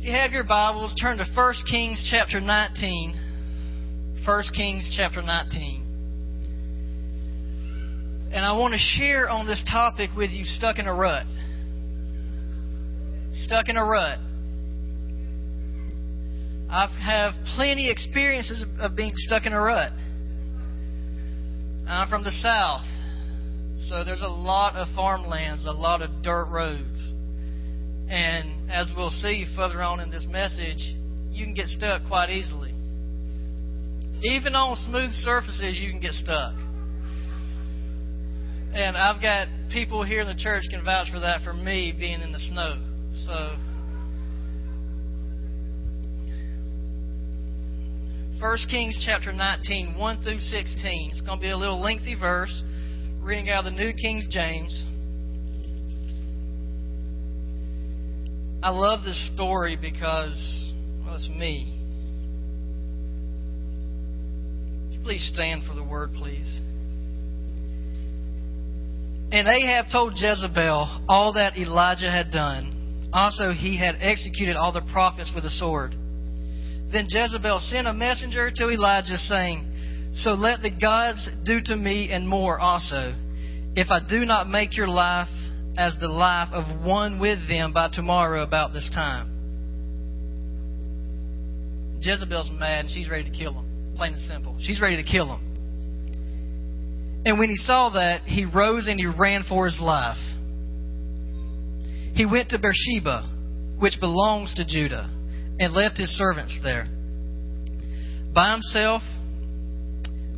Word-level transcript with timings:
If 0.00 0.06
you 0.06 0.12
have 0.12 0.32
your 0.32 0.44
Bibles, 0.44 0.94
turn 0.98 1.18
to 1.18 1.26
1 1.34 1.54
Kings 1.70 2.08
chapter 2.10 2.40
19. 2.40 4.22
1 4.24 4.44
Kings 4.56 4.90
chapter 4.96 5.20
19. 5.20 5.84
And 8.32 8.42
I 8.42 8.56
want 8.56 8.72
to 8.72 8.78
share 8.78 9.28
on 9.28 9.46
this 9.46 9.62
topic 9.70 10.08
with 10.16 10.30
you 10.30 10.46
stuck 10.46 10.78
in 10.78 10.86
a 10.86 10.94
rut. 10.94 11.26
Stuck 13.34 13.68
in 13.68 13.76
a 13.76 13.84
rut. 13.84 14.18
I 16.70 16.88
have 17.04 17.34
plenty 17.54 17.90
experiences 17.90 18.64
of 18.80 18.96
being 18.96 19.12
stuck 19.16 19.44
in 19.44 19.52
a 19.52 19.60
rut. 19.60 19.92
I'm 21.86 22.08
from 22.08 22.24
the 22.24 22.32
south, 22.32 22.86
so 23.90 24.02
there's 24.02 24.22
a 24.22 24.28
lot 24.28 24.76
of 24.76 24.88
farmlands, 24.96 25.66
a 25.66 25.72
lot 25.72 26.00
of 26.00 26.22
dirt 26.22 26.46
roads. 26.46 27.12
And 28.10 28.70
as 28.70 28.90
we'll 28.96 29.10
see 29.10 29.46
further 29.54 29.80
on 29.82 30.00
in 30.00 30.10
this 30.10 30.26
message, 30.28 30.82
you 31.30 31.44
can 31.44 31.54
get 31.54 31.68
stuck 31.68 32.02
quite 32.08 32.30
easily. 32.30 32.74
Even 34.22 34.54
on 34.54 34.76
smooth 34.76 35.12
surfaces, 35.12 35.78
you 35.78 35.90
can 35.90 36.00
get 36.00 36.12
stuck. 36.12 36.54
And 38.74 38.96
I've 38.96 39.22
got 39.22 39.46
people 39.72 40.04
here 40.04 40.20
in 40.20 40.26
the 40.26 40.34
church 40.34 40.64
can 40.70 40.84
vouch 40.84 41.08
for 41.12 41.20
that 41.20 41.42
for 41.42 41.52
me 41.52 41.94
being 41.96 42.20
in 42.20 42.32
the 42.32 42.38
snow. 42.38 42.82
So 43.26 43.56
First 48.40 48.68
Kings 48.70 49.00
chapter 49.04 49.32
19, 49.32 49.98
1 49.98 50.22
through 50.22 50.40
16. 50.40 51.10
It's 51.12 51.20
going 51.20 51.38
to 51.38 51.42
be 51.42 51.50
a 51.50 51.56
little 51.56 51.80
lengthy 51.80 52.14
verse, 52.18 52.62
reading 53.20 53.50
out 53.50 53.66
of 53.66 53.72
the 53.72 53.78
New 53.78 53.92
King 53.92 54.26
James. 54.30 54.82
I 58.62 58.68
love 58.68 59.04
this 59.04 59.30
story 59.34 59.78
because, 59.80 60.70
well, 61.02 61.14
it's 61.14 61.28
me. 61.30 61.78
Please 65.02 65.30
stand 65.34 65.64
for 65.66 65.74
the 65.74 65.82
word, 65.82 66.10
please? 66.12 66.60
And 69.32 69.48
Ahab 69.48 69.86
told 69.90 70.12
Jezebel 70.16 71.04
all 71.08 71.32
that 71.32 71.56
Elijah 71.56 72.10
had 72.10 72.30
done. 72.30 73.08
Also, 73.14 73.50
he 73.52 73.78
had 73.78 73.96
executed 73.98 74.56
all 74.56 74.72
the 74.72 74.86
prophets 74.92 75.32
with 75.34 75.44
a 75.46 75.50
sword. 75.50 75.92
Then 76.92 77.06
Jezebel 77.08 77.60
sent 77.60 77.86
a 77.86 77.94
messenger 77.94 78.50
to 78.56 78.68
Elijah, 78.68 79.16
saying, 79.16 80.10
So 80.12 80.34
let 80.34 80.60
the 80.60 80.70
gods 80.70 81.30
do 81.46 81.60
to 81.64 81.76
me 81.76 82.10
and 82.12 82.28
more 82.28 82.60
also, 82.60 83.14
if 83.74 83.88
I 83.90 84.00
do 84.06 84.26
not 84.26 84.48
make 84.48 84.76
your 84.76 84.88
life 84.88 85.28
as 85.80 85.96
the 85.98 86.08
life 86.08 86.50
of 86.52 86.84
one 86.84 87.18
with 87.18 87.38
them 87.48 87.72
by 87.72 87.88
tomorrow 87.90 88.42
about 88.42 88.74
this 88.74 88.90
time. 88.94 89.28
Jezebel's 92.00 92.50
mad 92.50 92.80
and 92.80 92.90
she's 92.90 93.08
ready 93.08 93.24
to 93.24 93.30
kill 93.30 93.54
him. 93.54 93.94
Plain 93.96 94.12
and 94.12 94.22
simple. 94.22 94.58
She's 94.60 94.78
ready 94.78 95.02
to 95.02 95.10
kill 95.10 95.34
him. 95.34 95.40
And 97.24 97.38
when 97.38 97.48
he 97.48 97.56
saw 97.56 97.88
that, 97.94 98.22
he 98.24 98.44
rose 98.44 98.88
and 98.88 99.00
he 99.00 99.06
ran 99.06 99.44
for 99.48 99.64
his 99.64 99.80
life. 99.80 100.18
He 102.14 102.26
went 102.26 102.50
to 102.50 102.58
Beersheba, 102.58 103.76
which 103.78 103.94
belongs 104.00 104.54
to 104.56 104.66
Judah 104.66 105.08
and 105.58 105.72
left 105.72 105.96
his 105.96 106.10
servants 106.10 106.60
there. 106.62 106.88
By 108.34 108.52
himself 108.52 109.00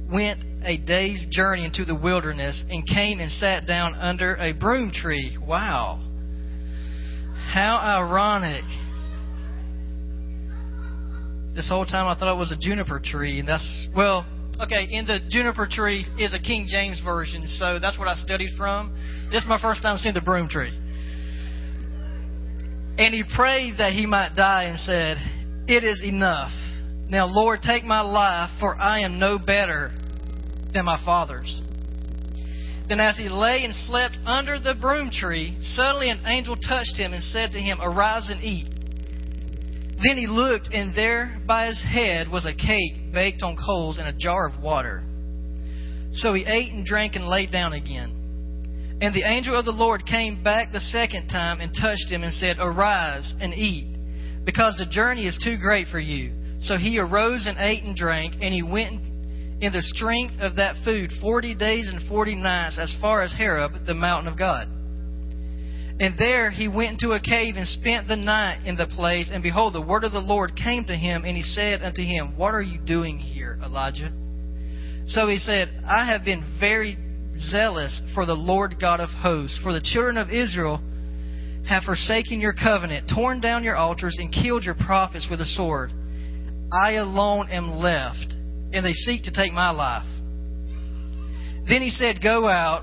went 0.09 0.39
a 0.65 0.77
day's 0.77 1.27
journey 1.31 1.65
into 1.65 1.85
the 1.85 1.95
wilderness 1.95 2.65
and 2.69 2.87
came 2.87 3.21
and 3.21 3.31
sat 3.31 3.67
down 3.67 3.95
under 3.95 4.37
a 4.37 4.53
broom 4.53 4.91
tree. 4.91 5.37
Wow. 5.41 6.01
How 7.53 7.79
ironic. 7.83 8.65
This 11.55 11.69
whole 11.69 11.85
time 11.85 12.07
I 12.07 12.19
thought 12.19 12.35
it 12.35 12.39
was 12.39 12.51
a 12.51 12.57
juniper 12.57 13.01
tree, 13.05 13.39
and 13.39 13.47
that's, 13.47 13.89
well, 13.95 14.27
okay, 14.61 14.89
in 14.91 15.07
the 15.07 15.19
juniper 15.29 15.69
tree 15.71 16.07
is 16.19 16.33
a 16.35 16.39
King 16.39 16.67
James 16.69 17.01
version, 17.05 17.47
so 17.47 17.79
that's 17.79 17.99
what 17.99 18.09
I 18.09 18.15
studied 18.15 18.57
from. 18.57 18.95
This 19.31 19.43
is 19.43 19.49
my 19.49 19.61
first 19.61 19.83
time 19.83 19.99
seeing 19.99 20.15
the 20.15 20.23
broom 20.23 20.49
tree. 20.49 20.73
And 22.99 23.15
he 23.15 23.25
prayed 23.37 23.75
that 23.79 23.93
he 23.93 24.07
might 24.07 24.35
die 24.37 24.65
and 24.65 24.79
said, 24.79 25.17
It 25.69 25.85
is 25.85 26.03
enough. 26.03 26.53
Now, 27.09 27.27
Lord, 27.27 27.61
take 27.63 27.85
my 27.85 28.01
life, 28.01 28.51
for 28.61 28.75
I 28.77 29.01
am 29.01 29.19
no 29.19 29.39
better 29.39 29.91
than 30.73 30.85
my 30.85 31.01
father's. 31.05 31.63
Then, 32.89 33.01
as 33.01 33.17
he 33.17 33.29
lay 33.29 33.65
and 33.65 33.75
slept 33.75 34.17
under 34.27 34.59
the 34.59 34.75
broom 34.81 35.11
tree, 35.11 35.57
suddenly 35.63 36.11
an 36.11 36.21
angel 36.27 36.57
touched 36.57 36.97
him 36.97 37.13
and 37.13 37.23
said 37.23 37.53
to 37.53 37.59
him, 37.59 37.79
Arise 37.81 38.29
and 38.29 38.43
eat. 38.43 38.69
Then 40.03 40.17
he 40.17 40.27
looked, 40.27 40.69
and 40.73 40.95
there 40.95 41.41
by 41.47 41.69
his 41.69 41.83
head 41.83 42.29
was 42.29 42.45
a 42.45 42.55
cake 42.55 43.13
baked 43.13 43.43
on 43.43 43.57
coals 43.57 43.99
and 43.99 44.09
a 44.09 44.13
jar 44.13 44.49
of 44.49 44.61
water. 44.61 45.05
So 46.13 46.35
he 46.35 46.45
ate 46.45 46.73
and 46.73 46.85
drank 46.85 47.15
and 47.15 47.27
lay 47.27 47.47
down 47.47 47.73
again. 47.73 48.99
And 49.01 49.15
the 49.15 49.25
angel 49.25 49.59
of 49.59 49.65
the 49.65 49.73
Lord 49.73 50.05
came 50.05 50.43
back 50.43 50.73
the 50.73 50.81
second 50.81 51.29
time 51.29 51.61
and 51.61 51.73
touched 51.73 52.11
him 52.11 52.25
and 52.25 52.33
said, 52.35 52.57
Arise 52.59 53.33
and 53.41 53.55
eat, 53.55 54.45
because 54.45 54.77
the 54.77 54.87
journey 54.87 55.27
is 55.27 55.41
too 55.43 55.57
great 55.57 55.87
for 55.89 56.01
you. 56.01 56.33
So 56.61 56.77
he 56.77 56.99
arose 56.99 57.47
and 57.47 57.57
ate 57.59 57.83
and 57.85 57.97
drank, 57.97 58.35
and 58.41 58.53
he 58.53 58.63
went 58.63 59.01
in 59.63 59.73
the 59.73 59.81
strength 59.81 60.35
of 60.41 60.57
that 60.57 60.75
food 60.85 61.11
forty 61.21 61.55
days 61.55 61.89
and 61.89 62.09
forty 62.09 62.35
nights 62.35 62.79
as 62.81 62.95
far 63.01 63.23
as 63.23 63.33
Horeb, 63.33 63.87
the 63.87 63.95
mountain 63.95 64.31
of 64.31 64.37
God. 64.37 64.67
And 66.01 66.19
there 66.19 66.51
he 66.51 66.67
went 66.67 67.01
into 67.01 67.15
a 67.15 67.21
cave 67.21 67.55
and 67.57 67.67
spent 67.67 68.09
the 68.09 68.17
night 68.17 68.67
in 68.67 68.77
the 68.77 68.89
place. 68.89 69.31
And 69.33 69.41
behold, 69.41 69.75
the 69.75 69.81
word 69.81 70.03
of 70.03 70.11
the 70.11 70.19
Lord 70.19 70.57
came 70.57 70.85
to 70.87 70.97
him, 70.97 71.23
and 71.25 71.37
he 71.37 71.43
said 71.43 71.81
unto 71.81 72.03
him, 72.03 72.37
What 72.37 72.55
are 72.55 72.63
you 72.63 72.81
doing 72.81 73.19
here, 73.19 73.57
Elijah? 73.63 74.11
So 75.07 75.29
he 75.29 75.37
said, 75.37 75.69
I 75.87 76.07
have 76.07 76.25
been 76.25 76.59
very 76.59 76.97
zealous 77.39 78.03
for 78.15 78.27
the 78.27 78.35
Lord 78.35 78.81
God 78.81 78.99
of 78.99 79.11
hosts. 79.11 79.61
For 79.63 79.73
the 79.73 79.81
children 79.81 80.17
of 80.17 80.31
Israel 80.31 80.83
have 81.69 81.85
forsaken 81.85 82.41
your 82.41 82.55
covenant, 82.55 83.13
torn 83.15 83.41
down 83.41 83.63
your 83.63 83.77
altars, 83.77 84.17
and 84.19 84.33
killed 84.33 84.65
your 84.65 84.75
prophets 84.75 85.29
with 85.31 85.41
a 85.41 85.47
sword. 85.47 85.93
I 86.73 86.95
alone 86.95 87.49
am 87.51 87.71
left, 87.71 88.35
and 88.73 88.85
they 88.85 88.93
seek 88.93 89.25
to 89.25 89.33
take 89.33 89.53
my 89.53 89.71
life. 89.71 90.07
Then 91.69 91.83
he 91.83 91.91
said, 91.91 92.23
Go 92.23 92.49
out, 92.49 92.83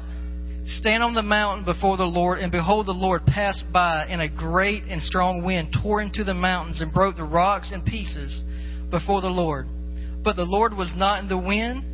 stand 0.65 1.03
on 1.03 1.13
the 1.13 1.23
mountain 1.23 1.65
before 1.65 1.97
the 1.97 2.03
Lord, 2.03 2.39
and 2.39 2.51
behold, 2.51 2.87
the 2.87 2.91
Lord 2.91 3.25
passed 3.25 3.65
by, 3.73 4.05
and 4.07 4.21
a 4.21 4.29
great 4.29 4.83
and 4.83 5.01
strong 5.01 5.43
wind 5.43 5.75
tore 5.81 6.01
into 6.01 6.23
the 6.23 6.33
mountains 6.33 6.81
and 6.81 6.93
broke 6.93 7.17
the 7.17 7.23
rocks 7.23 7.71
in 7.73 7.83
pieces 7.83 8.43
before 8.89 9.21
the 9.21 9.27
Lord. 9.27 9.67
But 10.23 10.35
the 10.35 10.43
Lord 10.43 10.75
was 10.75 10.93
not 10.95 11.21
in 11.21 11.29
the 11.29 11.37
wind 11.37 11.89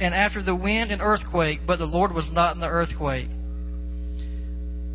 and 0.00 0.14
after 0.14 0.42
the 0.42 0.56
wind 0.56 0.90
an 0.90 1.02
earthquake, 1.02 1.60
but 1.66 1.76
the 1.76 1.84
Lord 1.84 2.12
was 2.12 2.30
not 2.32 2.54
in 2.54 2.60
the 2.60 2.66
earthquake. 2.66 3.28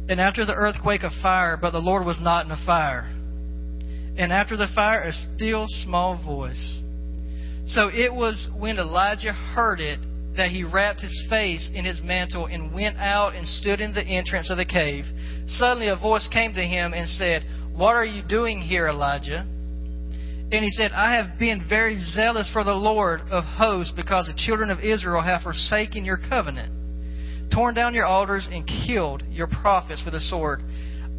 And 0.10 0.20
after 0.20 0.46
the 0.46 0.56
earthquake 0.56 1.04
a 1.04 1.12
fire, 1.22 1.58
but 1.62 1.72
the 1.72 1.80
Lord 1.80 2.06
was 2.06 2.20
not 2.20 2.44
in 2.44 2.50
the 2.50 2.58
fire. 2.66 3.08
And 4.18 4.34
after 4.34 4.58
the 4.58 4.68
fire 4.74 5.02
a 5.02 5.14
still 5.14 5.68
small 5.68 6.22
voice. 6.24 6.82
So 7.66 7.90
it 7.90 8.14
was 8.14 8.48
when 8.58 8.78
Elijah 8.78 9.34
heard 9.34 9.80
it 9.80 10.00
that 10.38 10.52
he 10.52 10.64
wrapped 10.64 11.02
his 11.02 11.26
face 11.30 11.70
in 11.74 11.86
his 11.86 12.02
mantle 12.04 12.46
and 12.46 12.74
went 12.74 12.98
out 12.98 13.36
and 13.36 13.48
stood 13.48 13.80
in 13.80 13.94
the 13.94 14.04
entrance 14.04 14.52
of 14.52 14.58
the 14.58 14.66
cave. 14.66 15.06
Suddenly 15.48 15.88
a 15.88 15.96
voice 15.96 16.28
came 16.32 16.54
to 16.54 16.62
him 16.62 16.94
and 16.94 17.08
said, 17.10 17.44
What 17.74 17.96
are 17.96 18.06
you 18.06 18.22
doing 18.22 18.60
here, 18.60 18.88
Elijah? 18.88 19.46
And 20.52 20.64
he 20.64 20.70
said, 20.70 20.92
I 20.92 21.16
have 21.16 21.40
been 21.40 21.66
very 21.68 21.98
zealous 22.00 22.50
for 22.54 22.64
the 22.64 22.74
Lord 22.74 23.22
of 23.32 23.44
hosts 23.44 23.94
because 23.96 24.28
the 24.28 24.40
children 24.46 24.70
of 24.70 24.80
Israel 24.80 25.24
have 25.24 25.42
forsaken 25.42 26.06
your 26.06 26.20
covenant, 26.30 27.52
torn 27.52 27.74
down 27.74 27.96
your 27.96 28.06
altars, 28.06 28.48
and 28.52 28.70
killed 28.86 29.24
your 29.30 29.48
prophets 29.48 30.04
with 30.06 30.14
a 30.14 30.20
sword. 30.20 30.62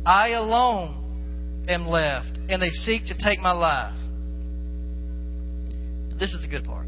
I 0.05 0.31
alone 0.31 1.65
am 1.69 1.89
left, 1.89 2.39
and 2.49 2.63
they 2.63 2.71
seek 2.71 3.07
to 3.07 3.19
take 3.19 3.41
my 3.41 3.51
life. 3.51 4.06
This 6.19 6.33
is 6.33 6.43
the 6.43 6.49
good 6.49 6.65
part. 6.65 6.87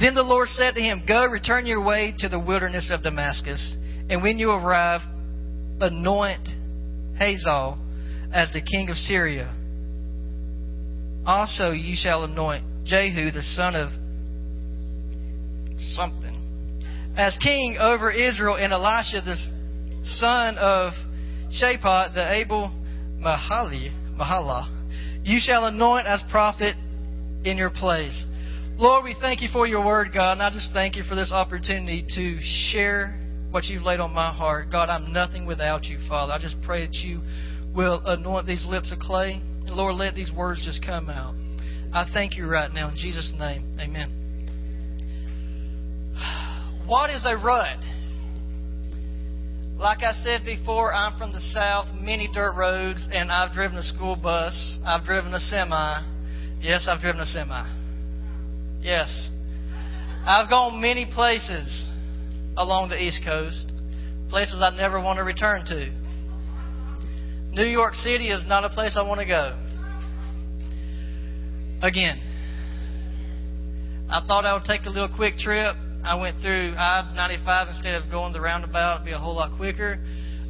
Then 0.00 0.14
the 0.14 0.22
Lord 0.22 0.48
said 0.48 0.74
to 0.74 0.80
him, 0.80 1.02
Go, 1.06 1.26
return 1.26 1.66
your 1.66 1.84
way 1.84 2.14
to 2.18 2.28
the 2.28 2.38
wilderness 2.38 2.90
of 2.92 3.02
Damascus, 3.02 3.76
and 4.08 4.22
when 4.22 4.38
you 4.38 4.50
arrive, 4.50 5.02
anoint 5.80 6.48
Hazael 7.18 7.78
as 8.32 8.52
the 8.52 8.60
king 8.62 8.88
of 8.88 8.96
Syria 8.96 9.56
also 11.26 11.72
you 11.72 11.94
shall 11.96 12.24
anoint 12.24 12.64
Jehu 12.84 13.30
the 13.30 13.42
son 13.42 13.74
of 13.74 13.90
something 15.94 16.36
as 17.16 17.36
king 17.42 17.76
over 17.78 18.10
Israel, 18.10 18.56
and 18.56 18.72
Elisha 18.72 19.20
the 19.20 19.36
son 20.02 20.56
of 20.58 20.92
Shaphat 21.50 22.14
the 22.14 22.32
Abel 22.32 22.72
Mahali 23.18 23.90
Mahala 24.16 24.76
you 25.24 25.38
shall 25.40 25.66
anoint 25.66 26.06
as 26.06 26.22
prophet 26.30 26.74
in 27.44 27.56
your 27.58 27.70
place. 27.70 28.24
Lord, 28.80 29.04
we 29.04 29.14
thank 29.20 29.42
you 29.42 29.48
for 29.52 29.66
your 29.66 29.84
word, 29.84 30.08
God, 30.10 30.32
and 30.32 30.42
I 30.42 30.48
just 30.50 30.72
thank 30.72 30.96
you 30.96 31.02
for 31.02 31.14
this 31.14 31.32
opportunity 31.32 32.02
to 32.14 32.38
share 32.40 33.14
what 33.50 33.64
you've 33.64 33.82
laid 33.82 34.00
on 34.00 34.14
my 34.14 34.32
heart. 34.32 34.70
God, 34.72 34.88
I'm 34.88 35.12
nothing 35.12 35.44
without 35.44 35.84
you, 35.84 35.98
Father. 36.08 36.32
I 36.32 36.40
just 36.40 36.56
pray 36.62 36.86
that 36.86 36.94
you 36.94 37.20
will 37.74 38.00
anoint 38.06 38.46
these 38.46 38.64
lips 38.66 38.90
of 38.90 38.98
clay 38.98 39.42
Lord, 39.66 39.96
let 39.96 40.14
these 40.14 40.32
words 40.32 40.64
just 40.64 40.82
come 40.84 41.10
out. 41.10 41.34
I 41.92 42.08
thank 42.12 42.38
you 42.38 42.46
right 42.46 42.72
now 42.72 42.88
in 42.88 42.96
Jesus' 42.96 43.30
name. 43.38 43.76
Amen. 43.78 44.16
What 46.86 47.10
is 47.10 47.22
a 47.24 47.36
rut? 47.36 47.78
Like 49.76 50.02
I 50.02 50.12
said 50.24 50.44
before, 50.46 50.92
I'm 50.92 51.18
from 51.18 51.32
the 51.32 51.40
South, 51.40 51.86
many 51.94 52.28
dirt 52.32 52.56
roads, 52.56 53.06
and 53.12 53.30
I've 53.30 53.52
driven 53.52 53.76
a 53.76 53.82
school 53.82 54.16
bus. 54.16 54.78
I've 54.86 55.04
driven 55.04 55.34
a 55.34 55.38
semi. 55.38 56.58
Yes, 56.60 56.86
I've 56.88 57.00
driven 57.00 57.20
a 57.20 57.26
semi. 57.26 57.79
Yes. 58.80 59.30
I've 60.24 60.48
gone 60.48 60.80
many 60.80 61.06
places 61.06 61.86
along 62.56 62.90
the 62.90 63.00
East 63.00 63.22
Coast, 63.24 63.72
places 64.28 64.56
I 64.60 64.76
never 64.76 65.00
want 65.00 65.18
to 65.18 65.24
return 65.24 65.64
to. 65.66 65.92
New 67.52 67.66
York 67.66 67.94
City 67.94 68.30
is 68.30 68.44
not 68.46 68.64
a 68.64 68.68
place 68.68 68.96
I 68.96 69.02
want 69.02 69.20
to 69.20 69.26
go. 69.26 69.58
Again, 71.82 72.20
I 74.10 74.24
thought 74.26 74.44
I 74.44 74.54
would 74.54 74.64
take 74.64 74.84
a 74.84 74.90
little 74.90 75.14
quick 75.14 75.36
trip 75.36 75.76
I 76.02 76.14
went 76.14 76.40
through 76.40 76.74
I 76.78 77.12
95 77.14 77.68
instead 77.68 78.02
of 78.02 78.10
going 78.10 78.32
the 78.32 78.40
roundabout, 78.40 78.96
it'd 78.96 79.06
be 79.06 79.12
a 79.12 79.18
whole 79.18 79.36
lot 79.36 79.56
quicker. 79.56 79.98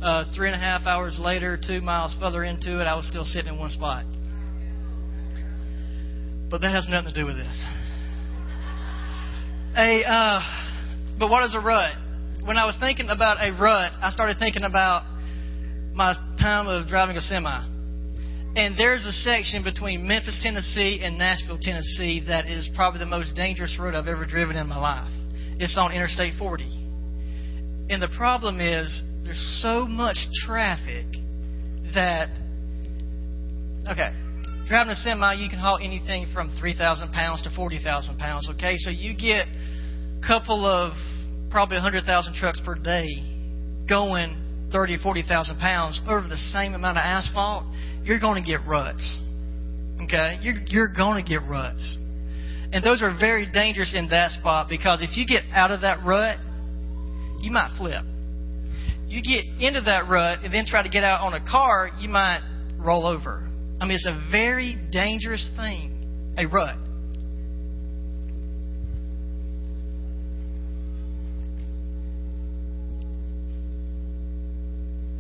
Uh, 0.01 0.25
three 0.35 0.47
and 0.47 0.55
a 0.55 0.59
half 0.59 0.87
hours 0.87 1.19
later, 1.21 1.59
two 1.59 1.81
miles 1.81 2.17
further 2.21 2.45
into 2.45 2.81
it, 2.81 2.85
I 2.85 2.95
was 2.97 3.07
still 3.07 3.25
sitting 3.25 3.53
in 3.53 3.59
one 3.59 3.71
spot. 3.71 4.05
But 6.49 6.61
that 6.63 6.73
has 6.73 6.87
nothing 6.89 7.13
to 7.13 7.21
do 7.21 7.27
with 7.27 7.37
this. 7.37 7.65
A, 9.77 10.03
uh, 10.05 10.41
but 11.19 11.31
what 11.31 11.45
is 11.45 11.55
a 11.55 11.61
rut? 11.61 11.95
When 12.45 12.57
I 12.57 12.67
was 12.67 12.77
thinking 12.81 13.09
about 13.09 13.37
a 13.39 13.53
rut, 13.53 13.93
I 14.03 14.11
started 14.11 14.37
thinking 14.39 14.65
about 14.65 15.05
my 15.95 16.15
time 16.41 16.67
of 16.67 16.89
driving 16.89 17.17
a 17.17 17.21
semi. 17.21 17.67
And 18.57 18.77
there's 18.77 19.07
a 19.07 19.13
section 19.13 19.63
between 19.63 20.09
Memphis, 20.09 20.41
Tennessee 20.43 21.01
and 21.05 21.17
Nashville, 21.19 21.59
Tennessee 21.61 22.25
that 22.27 22.49
is 22.49 22.69
probably 22.75 22.99
the 22.99 23.07
most 23.07 23.37
dangerous 23.37 23.77
road 23.79 23.95
I've 23.95 24.09
ever 24.09 24.27
driven 24.27 24.57
in 24.57 24.67
my 24.67 24.79
life. 24.79 25.13
It's 25.61 25.77
on 25.79 25.93
Interstate 25.93 26.35
40. 26.37 26.65
And 27.91 28.03
the 28.03 28.09
problem 28.17 28.61
is 28.61 29.03
there's 29.25 29.61
so 29.63 29.87
much 29.87 30.17
traffic 30.47 31.07
that 31.95 32.29
okay, 33.87 34.11
driving 34.71 34.93
a 34.93 34.97
semi 34.97 35.35
you 35.35 35.51
can 35.51 35.59
haul 35.59 35.79
anything 35.83 36.31
from 36.33 36.57
3,000 36.61 37.11
pounds 37.13 37.43
to 37.43 37.51
40,000 37.57 38.17
pounds. 38.19 38.49
Okay, 38.55 38.77
so 38.79 38.89
you 38.89 39.17
get 39.17 39.49
a 39.49 40.23
couple 40.25 40.65
of 40.65 40.93
probably 41.51 41.75
100,000 41.75 42.07
trucks 42.35 42.63
per 42.65 42.77
day 42.77 43.09
going 43.89 44.39
30 44.71 44.95
or 44.95 44.99
40,000 44.99 45.59
pounds 45.59 46.01
over 46.07 46.29
the 46.29 46.37
same 46.55 46.75
amount 46.75 46.99
of 46.99 47.03
asphalt. 47.03 47.65
You're 48.05 48.21
going 48.21 48.41
to 48.41 48.49
get 48.49 48.61
ruts. 48.65 49.03
Okay, 50.05 50.39
you're 50.41 50.55
you're 50.69 50.95
going 50.95 51.23
to 51.23 51.29
get 51.29 51.43
ruts. 51.49 51.99
And 52.73 52.85
those 52.85 53.03
are 53.03 53.13
very 53.19 53.51
dangerous 53.53 53.93
in 53.93 54.09
that 54.11 54.31
spot 54.31 54.69
because 54.69 55.03
if 55.03 55.17
you 55.17 55.27
get 55.27 55.43
out 55.53 55.73
of 55.73 55.81
that 55.81 56.07
rut, 56.07 56.39
you 57.41 57.51
might 57.51 57.75
flip. 57.77 58.05
You 59.09 59.21
get 59.21 59.51
into 59.61 59.81
that 59.81 60.09
rut 60.09 60.45
and 60.45 60.55
then 60.55 60.65
try 60.65 60.85
to 60.85 60.89
get 60.89 61.03
out 61.03 61.23
on 61.23 61.35
a 61.35 61.45
car, 61.45 61.91
you 61.99 62.09
might 62.09 62.43
roll 62.79 63.05
over. 63.05 63.50
I 63.81 63.87
mean, 63.87 63.95
it's 63.95 64.07
a 64.07 64.29
very 64.31 64.77
dangerous 64.93 65.51
thing, 65.57 66.35
a 66.37 66.47
rut. 66.47 66.77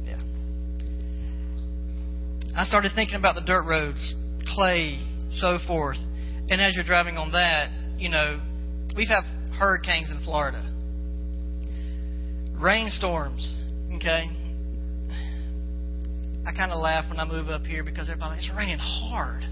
Yeah. 0.04 0.20
I 2.54 2.64
started 2.64 2.92
thinking 2.94 3.16
about 3.16 3.34
the 3.34 3.40
dirt 3.40 3.64
roads, 3.64 4.14
clay, 4.54 5.00
so 5.30 5.58
forth. 5.66 5.96
And 6.50 6.60
as 6.60 6.74
you're 6.74 6.84
driving 6.84 7.16
on 7.16 7.32
that, 7.32 7.70
you 7.98 8.10
know, 8.10 8.40
we 8.94 9.06
have 9.06 9.24
had 9.24 9.40
hurricanes 9.58 10.10
in 10.10 10.22
Florida, 10.24 10.62
rainstorms, 12.60 13.58
okay? 13.94 14.24
I 16.46 16.52
kind 16.56 16.72
of 16.72 16.80
laugh 16.80 17.08
when 17.08 17.18
I 17.18 17.24
move 17.24 17.48
up 17.48 17.62
here 17.62 17.84
because 17.84 18.08
everybody, 18.08 18.38
it's 18.38 18.50
raining 18.56 18.78
hard. 18.78 19.44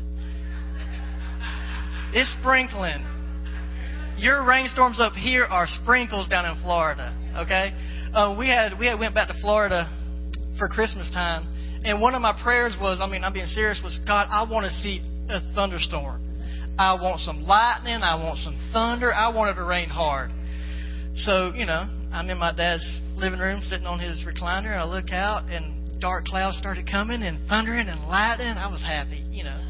It's 2.13 2.35
sprinkling. 2.41 3.05
Your 4.17 4.45
rainstorms 4.45 4.99
up 4.99 5.13
here 5.13 5.45
are 5.45 5.67
sprinkles 5.67 6.29
down 6.29 6.45
in 6.45 6.63
Florida, 6.63 7.15
okay? 7.45 7.73
Uh, 8.13 8.35
we 8.39 8.49
had 8.49 8.79
we 8.79 8.87
had 8.87 8.99
went 8.99 9.15
back 9.15 9.29
to 9.29 9.35
Florida 9.41 9.87
for 10.59 10.69
Christmas 10.69 11.11
time, 11.13 11.47
and 11.85 12.01
one 12.01 12.15
of 12.15 12.23
my 12.23 12.39
prayers 12.43 12.77
was, 12.81 12.99
I 13.01 13.09
mean, 13.09 13.23
I'm 13.23 13.33
being 13.33 13.47
serious, 13.47 13.81
was 13.85 14.01
God, 14.07 14.27
I 14.31 14.51
want 14.51 14.65
to 14.65 14.73
see 14.73 15.01
a 15.29 15.41
thunderstorm. 15.55 16.25
I 16.79 16.95
want 16.95 17.21
some 17.21 17.43
lightning. 17.43 18.03
I 18.03 18.15
want 18.15 18.39
some 18.39 18.57
thunder. 18.73 19.13
I 19.13 19.35
want 19.35 19.51
it 19.51 19.61
to 19.61 19.67
rain 19.67 19.89
hard. 19.89 20.31
So, 21.15 21.53
you 21.55 21.67
know, 21.67 21.85
I'm 22.13 22.31
in 22.31 22.39
my 22.39 22.55
dad's 22.55 23.01
living 23.17 23.41
room 23.41 23.63
sitting 23.63 23.87
on 23.87 23.99
his 23.99 24.25
recliner. 24.25 24.77
I 24.77 24.85
look 24.85 25.11
out 25.11 25.51
and 25.51 25.78
dark 26.01 26.25
clouds 26.27 26.57
started 26.59 26.89
coming 26.91 27.23
and 27.23 27.49
thundering 27.49 27.89
and 27.89 28.01
lightning. 28.09 28.49
I 28.49 28.71
was 28.71 28.83
happy, 28.83 29.25
you 29.31 29.45
know. 29.45 29.61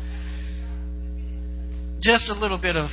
Just 2.00 2.28
a 2.28 2.34
little 2.34 2.58
bit 2.58 2.76
of 2.76 2.90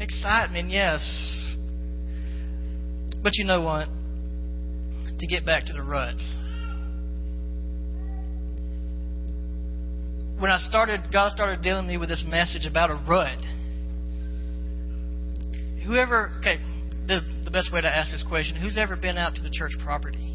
excitement, 0.00 0.70
yes. 0.70 1.56
But 3.22 3.32
you 3.34 3.44
know 3.44 3.62
what? 3.62 3.88
To 5.18 5.26
get 5.26 5.46
back 5.46 5.66
to 5.66 5.72
the 5.72 5.82
ruts. 5.82 6.38
when 10.44 10.50
I 10.50 10.58
started, 10.58 11.00
God 11.12 11.32
started 11.32 11.62
dealing 11.62 11.86
me 11.86 11.96
with 11.96 12.10
this 12.10 12.24
message 12.26 12.66
about 12.66 12.90
a 12.90 12.96
rut. 13.08 13.38
Whoever, 15.86 16.32
okay, 16.40 16.58
the, 17.06 17.20
the 17.44 17.50
best 17.50 17.72
way 17.72 17.80
to 17.80 17.88
ask 17.88 18.12
this 18.12 18.24
question 18.28 18.60
who's 18.60 18.76
ever 18.76 18.94
been 18.94 19.16
out 19.16 19.36
to 19.36 19.42
the 19.42 19.50
church 19.50 19.72
property? 19.82 20.33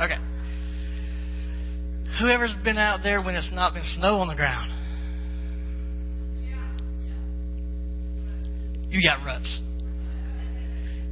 Okay. 0.00 0.18
Whoever's 2.20 2.54
been 2.62 2.78
out 2.78 3.00
there 3.02 3.22
when 3.22 3.34
it's 3.34 3.50
not 3.52 3.74
been 3.74 3.84
snow 3.84 4.16
on 4.16 4.28
the 4.28 4.34
ground? 4.34 4.70
You 8.88 9.00
got 9.08 9.24
ruts. 9.24 9.60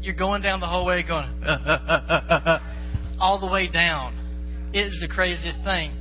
You're 0.03 0.15
going 0.15 0.43
down 0.43 0.61
the 0.61 0.67
hallway 0.67 1.03
going, 1.03 1.27
all 3.21 3.41
the 3.41 3.51
way 3.51 3.71
down 3.71 4.21
it 4.73 4.87
is 4.87 4.99
the 5.01 5.13
craziest 5.13 5.59
thing. 5.65 5.97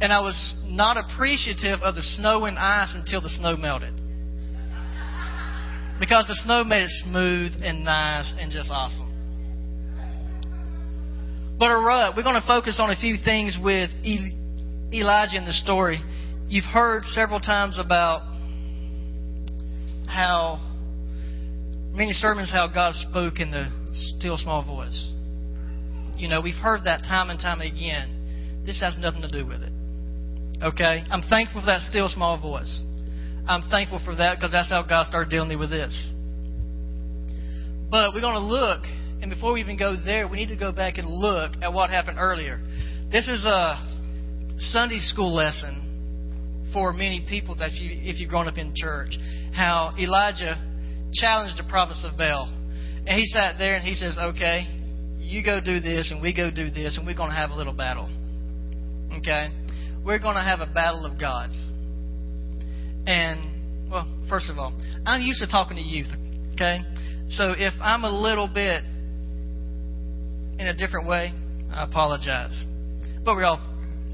And 0.00 0.12
I 0.12 0.20
was 0.20 0.54
not 0.64 0.96
appreciative 0.96 1.80
of 1.82 1.94
the 1.94 2.02
snow 2.02 2.44
and 2.44 2.58
ice 2.58 2.94
until 2.94 3.20
the 3.20 3.28
snow 3.28 3.56
melted. 3.56 3.94
Because 5.98 6.26
the 6.28 6.34
snow 6.44 6.64
made 6.64 6.82
it 6.82 6.90
smooth 7.04 7.52
and 7.62 7.84
nice 7.84 8.32
and 8.38 8.50
just 8.50 8.70
awesome. 8.70 9.05
But 11.58 11.70
a 11.70 11.78
rut, 11.78 12.14
we're 12.16 12.22
going 12.22 12.40
to 12.40 12.46
focus 12.46 12.78
on 12.80 12.90
a 12.90 12.96
few 12.96 13.16
things 13.22 13.56
with 13.62 13.90
Elijah 14.92 15.36
in 15.36 15.44
the 15.44 15.52
story. 15.52 16.00
You've 16.48 16.64
heard 16.64 17.04
several 17.04 17.40
times 17.40 17.78
about 17.78 18.20
how 20.06 20.60
many 21.92 22.12
sermons 22.12 22.52
how 22.52 22.68
God 22.72 22.94
spoke 22.94 23.40
in 23.40 23.50
the 23.50 23.70
still 24.18 24.36
small 24.36 24.64
voice. 24.64 25.14
You 26.16 26.28
know, 26.28 26.40
we've 26.40 26.54
heard 26.54 26.84
that 26.84 27.02
time 27.02 27.30
and 27.30 27.40
time 27.40 27.60
again. 27.60 28.62
This 28.66 28.80
has 28.80 28.98
nothing 28.98 29.22
to 29.22 29.30
do 29.30 29.46
with 29.46 29.62
it. 29.62 29.72
Okay? 30.62 31.04
I'm 31.10 31.22
thankful 31.28 31.62
for 31.62 31.66
that 31.66 31.82
still 31.82 32.08
small 32.08 32.40
voice. 32.40 32.80
I'm 33.48 33.68
thankful 33.70 34.00
for 34.04 34.14
that 34.16 34.36
because 34.36 34.52
that's 34.52 34.70
how 34.70 34.82
God 34.86 35.06
started 35.06 35.30
dealing 35.30 35.58
with 35.58 35.70
this. 35.70 36.12
But 37.90 38.12
we're 38.12 38.20
going 38.20 38.34
to 38.34 38.40
look, 38.40 38.82
and 39.22 39.30
before 39.30 39.54
we 39.54 39.60
even 39.60 39.78
go 39.78 39.96
there, 39.96 40.28
we 40.28 40.36
need 40.36 40.48
to 40.48 40.56
go 40.56 40.72
back 40.72 40.98
and 40.98 41.08
look 41.08 41.52
at 41.62 41.72
what 41.72 41.90
happened 41.90 42.18
earlier. 42.20 42.60
This 43.10 43.28
is 43.28 43.44
a 43.44 43.76
Sunday 44.58 44.98
school 44.98 45.34
lesson 45.34 46.70
for 46.72 46.92
many 46.92 47.24
people 47.28 47.54
that 47.56 47.72
you, 47.72 47.90
if 48.02 48.20
you've 48.20 48.28
grown 48.28 48.48
up 48.48 48.58
in 48.58 48.72
church. 48.74 49.16
How 49.54 49.92
Elijah 49.98 50.56
challenged 51.14 51.56
the 51.58 51.68
prophets 51.68 52.04
of 52.04 52.18
Baal. 52.18 52.52
And 53.06 53.18
he 53.18 53.24
sat 53.26 53.56
there 53.58 53.76
and 53.76 53.84
he 53.86 53.94
says, 53.94 54.18
Okay, 54.20 54.64
you 55.18 55.42
go 55.42 55.60
do 55.64 55.80
this 55.80 56.10
and 56.12 56.20
we 56.20 56.34
go 56.34 56.50
do 56.50 56.70
this 56.70 56.98
and 56.98 57.06
we're 57.06 57.16
going 57.16 57.30
to 57.30 57.36
have 57.36 57.50
a 57.50 57.54
little 57.54 57.72
battle. 57.72 58.10
Okay? 59.18 59.48
We're 60.04 60.18
going 60.18 60.36
to 60.36 60.42
have 60.42 60.60
a 60.60 60.72
battle 60.72 61.06
of 61.06 61.18
gods. 61.18 61.56
And, 63.06 63.90
well, 63.90 64.06
first 64.28 64.50
of 64.50 64.58
all, 64.58 64.78
I'm 65.06 65.22
used 65.22 65.40
to 65.40 65.46
talking 65.46 65.76
to 65.76 65.82
youth. 65.82 66.08
Okay? 66.54 66.78
So 67.28 67.54
if 67.56 67.72
I'm 67.80 68.04
a 68.04 68.10
little 68.10 68.48
bit 68.48 68.82
in 70.58 70.66
a 70.66 70.74
different 70.74 71.06
way, 71.06 71.32
I 71.72 71.84
apologize. 71.84 72.64
But 73.24 73.36
we're 73.36 73.44
all 73.44 73.60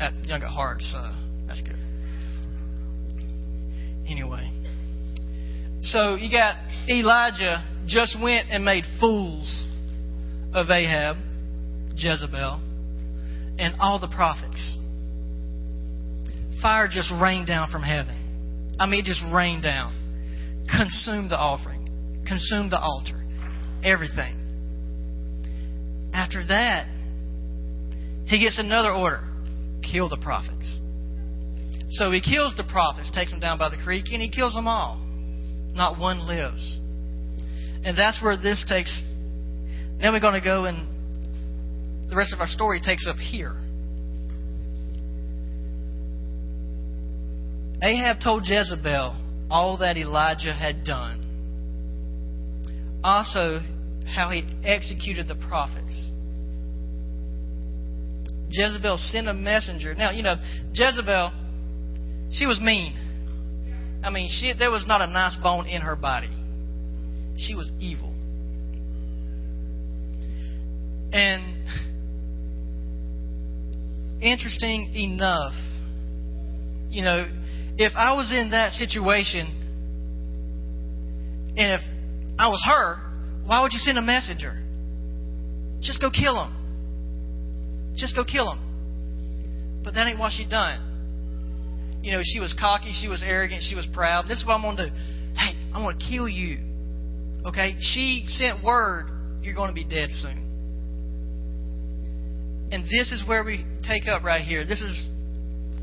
at 0.00 0.12
young 0.24 0.42
at 0.42 0.50
heart, 0.50 0.82
so 0.82 0.98
that's 1.46 1.60
good. 1.62 1.76
Anyway. 4.08 4.50
So 5.82 6.14
you 6.14 6.30
got 6.30 6.56
Elijah 6.88 7.64
just 7.86 8.16
went 8.22 8.48
and 8.50 8.64
made 8.64 8.84
fools 9.00 9.66
of 10.54 10.70
Ahab, 10.70 11.16
Jezebel, 11.96 12.60
and 13.58 13.74
all 13.80 13.98
the 13.98 14.08
prophets. 14.08 14.78
Fire 16.60 16.88
just 16.88 17.12
rained 17.20 17.46
down 17.46 17.70
from 17.70 17.82
heaven. 17.82 18.76
I 18.78 18.86
mean, 18.86 19.00
it 19.00 19.04
just 19.04 19.22
rained 19.32 19.62
down. 19.62 19.98
Consumed 20.78 21.30
the 21.30 21.36
offering, 21.36 22.24
consumed 22.26 22.70
the 22.70 22.78
altar, 22.78 23.20
everything. 23.84 24.41
After 26.12 26.44
that, 26.46 26.86
he 28.26 28.38
gets 28.40 28.58
another 28.58 28.92
order 28.92 29.20
kill 29.82 30.08
the 30.08 30.16
prophets. 30.16 30.78
So 31.90 32.10
he 32.10 32.20
kills 32.20 32.54
the 32.56 32.64
prophets, 32.64 33.10
takes 33.14 33.30
them 33.30 33.40
down 33.40 33.58
by 33.58 33.68
the 33.68 33.76
creek, 33.76 34.06
and 34.12 34.22
he 34.22 34.30
kills 34.30 34.54
them 34.54 34.66
all. 34.66 34.98
Not 35.74 35.98
one 35.98 36.26
lives. 36.26 36.78
And 37.84 37.98
that's 37.98 38.22
where 38.22 38.36
this 38.36 38.64
takes. 38.68 39.02
Then 40.00 40.12
we're 40.12 40.20
going 40.20 40.40
to 40.40 40.44
go 40.44 40.64
and 40.64 40.88
the 42.08 42.16
rest 42.16 42.32
of 42.32 42.40
our 42.40 42.48
story 42.48 42.80
takes 42.80 43.06
up 43.08 43.16
here. 43.16 43.56
Ahab 47.82 48.18
told 48.22 48.46
Jezebel 48.46 49.16
all 49.50 49.78
that 49.78 49.96
Elijah 49.96 50.52
had 50.52 50.84
done. 50.84 51.18
Also, 53.02 53.60
how 54.14 54.30
he 54.30 54.44
executed 54.64 55.28
the 55.28 55.34
prophets. 55.48 56.10
Jezebel 58.50 58.98
sent 58.98 59.28
a 59.28 59.34
messenger. 59.34 59.94
Now, 59.94 60.10
you 60.10 60.22
know, 60.22 60.34
Jezebel, 60.72 61.32
she 62.32 62.46
was 62.46 62.60
mean. 62.60 62.94
I 64.04 64.10
mean, 64.10 64.28
she, 64.30 64.52
there 64.58 64.70
was 64.70 64.84
not 64.86 65.00
a 65.00 65.06
nice 65.06 65.36
bone 65.42 65.66
in 65.66 65.80
her 65.82 65.96
body. 65.96 66.30
She 67.38 67.54
was 67.54 67.70
evil. 67.80 68.12
And 71.12 71.66
interesting 74.22 74.94
enough, 74.94 75.54
you 76.90 77.02
know, 77.02 77.26
if 77.78 77.92
I 77.96 78.14
was 78.14 78.32
in 78.32 78.50
that 78.50 78.72
situation 78.72 79.60
and 81.56 81.72
if 81.72 81.80
I 82.38 82.48
was 82.48 82.62
her, 82.66 83.11
why 83.46 83.62
would 83.62 83.72
you 83.72 83.78
send 83.78 83.98
a 83.98 84.02
messenger? 84.02 84.58
Just 85.80 86.00
go 86.00 86.10
kill 86.10 86.42
him. 86.44 87.94
Just 87.96 88.14
go 88.14 88.24
kill 88.24 88.52
him. 88.52 89.80
But 89.84 89.94
that 89.94 90.06
ain't 90.06 90.18
what 90.18 90.32
she 90.32 90.48
done. 90.48 92.00
You 92.02 92.12
know, 92.12 92.20
she 92.24 92.40
was 92.40 92.54
cocky, 92.58 92.92
she 93.00 93.08
was 93.08 93.22
arrogant, 93.24 93.62
she 93.68 93.74
was 93.74 93.86
proud. 93.92 94.26
This 94.28 94.38
is 94.38 94.46
what 94.46 94.54
I'm 94.54 94.62
going 94.62 94.76
to 94.76 94.90
do. 94.90 94.94
Hey, 95.36 95.54
I'm 95.74 95.82
going 95.82 95.98
to 95.98 96.04
kill 96.04 96.28
you. 96.28 96.58
Okay? 97.46 97.76
She 97.80 98.24
sent 98.28 98.62
word, 98.64 99.06
you're 99.42 99.54
going 99.54 99.70
to 99.70 99.74
be 99.74 99.84
dead 99.84 100.08
soon. 100.10 100.38
And 102.72 102.84
this 102.84 103.12
is 103.12 103.22
where 103.26 103.44
we 103.44 103.66
take 103.86 104.08
up 104.08 104.22
right 104.24 104.42
here. 104.42 104.64
This 104.64 104.80
is, 104.80 105.08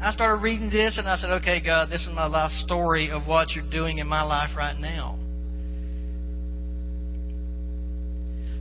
I 0.01 0.11
started 0.11 0.41
reading 0.41 0.69
this 0.69 0.97
and 0.97 1.07
I 1.07 1.17
said, 1.17 1.29
okay, 1.41 1.61
God, 1.63 1.89
this 1.89 2.07
is 2.07 2.09
my 2.15 2.25
life 2.25 2.51
story 2.65 3.11
of 3.11 3.27
what 3.27 3.51
you're 3.51 3.69
doing 3.69 3.99
in 3.99 4.07
my 4.07 4.23
life 4.23 4.49
right 4.57 4.77
now. 4.77 5.18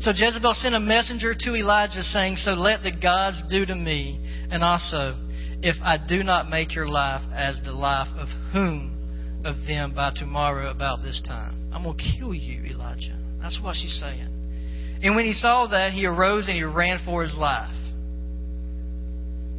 So 0.00 0.12
Jezebel 0.14 0.54
sent 0.54 0.74
a 0.74 0.80
messenger 0.80 1.34
to 1.34 1.54
Elijah 1.56 2.02
saying, 2.02 2.36
So 2.36 2.52
let 2.52 2.82
the 2.82 2.92
gods 2.92 3.42
do 3.50 3.66
to 3.66 3.74
me, 3.74 4.20
and 4.50 4.62
also, 4.62 5.14
if 5.60 5.76
I 5.82 5.98
do 6.08 6.22
not 6.22 6.48
make 6.48 6.74
your 6.74 6.88
life 6.88 7.22
as 7.34 7.60
the 7.64 7.72
life 7.72 8.08
of 8.16 8.28
whom 8.52 9.42
of 9.44 9.56
them 9.66 9.94
by 9.94 10.12
tomorrow 10.14 10.70
about 10.70 11.02
this 11.02 11.22
time. 11.26 11.70
I'm 11.72 11.82
going 11.82 11.96
to 11.96 12.04
kill 12.18 12.34
you, 12.34 12.64
Elijah. 12.64 13.18
That's 13.40 13.60
what 13.62 13.76
she's 13.76 13.98
saying. 14.00 14.98
And 15.02 15.14
when 15.14 15.24
he 15.24 15.32
saw 15.32 15.66
that, 15.68 15.92
he 15.92 16.06
arose 16.06 16.48
and 16.48 16.56
he 16.56 16.64
ran 16.64 17.00
for 17.04 17.22
his 17.22 17.36
life. 17.36 17.74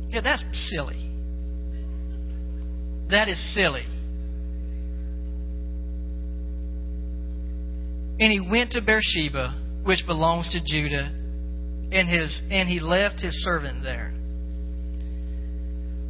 Yeah, 0.10 0.22
that's 0.22 0.44
silly. 0.70 1.06
That 3.10 3.28
is 3.28 3.54
silly. 3.54 3.86
And 8.22 8.32
he 8.32 8.40
went 8.40 8.72
to 8.72 8.82
Beersheba 8.82 9.69
which 9.84 10.04
belongs 10.06 10.50
to 10.52 10.60
Judah, 10.66 11.12
and 11.92 12.08
his 12.08 12.42
and 12.52 12.70
he 12.70 12.80
left 12.80 13.22
his 13.22 13.34
servant 13.44 13.84
there. 13.84 14.14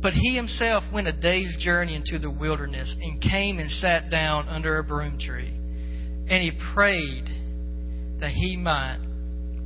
But 0.02 0.14
he 0.14 0.36
himself 0.36 0.84
went 0.94 1.08
a 1.08 1.14
day's 1.14 1.58
journey 1.60 1.96
into 1.96 2.20
the 2.20 2.32
wilderness 2.32 2.96
and 3.02 3.22
came 3.22 3.60
and 3.60 3.70
sat 3.70 4.10
down 4.10 4.48
under 4.48 4.78
a 4.78 4.84
broom 4.84 5.18
tree. 5.20 5.54
And 6.30 6.42
he 6.42 6.52
prayed 6.74 7.26
that 8.20 8.32
he 8.32 8.56
might 8.56 9.00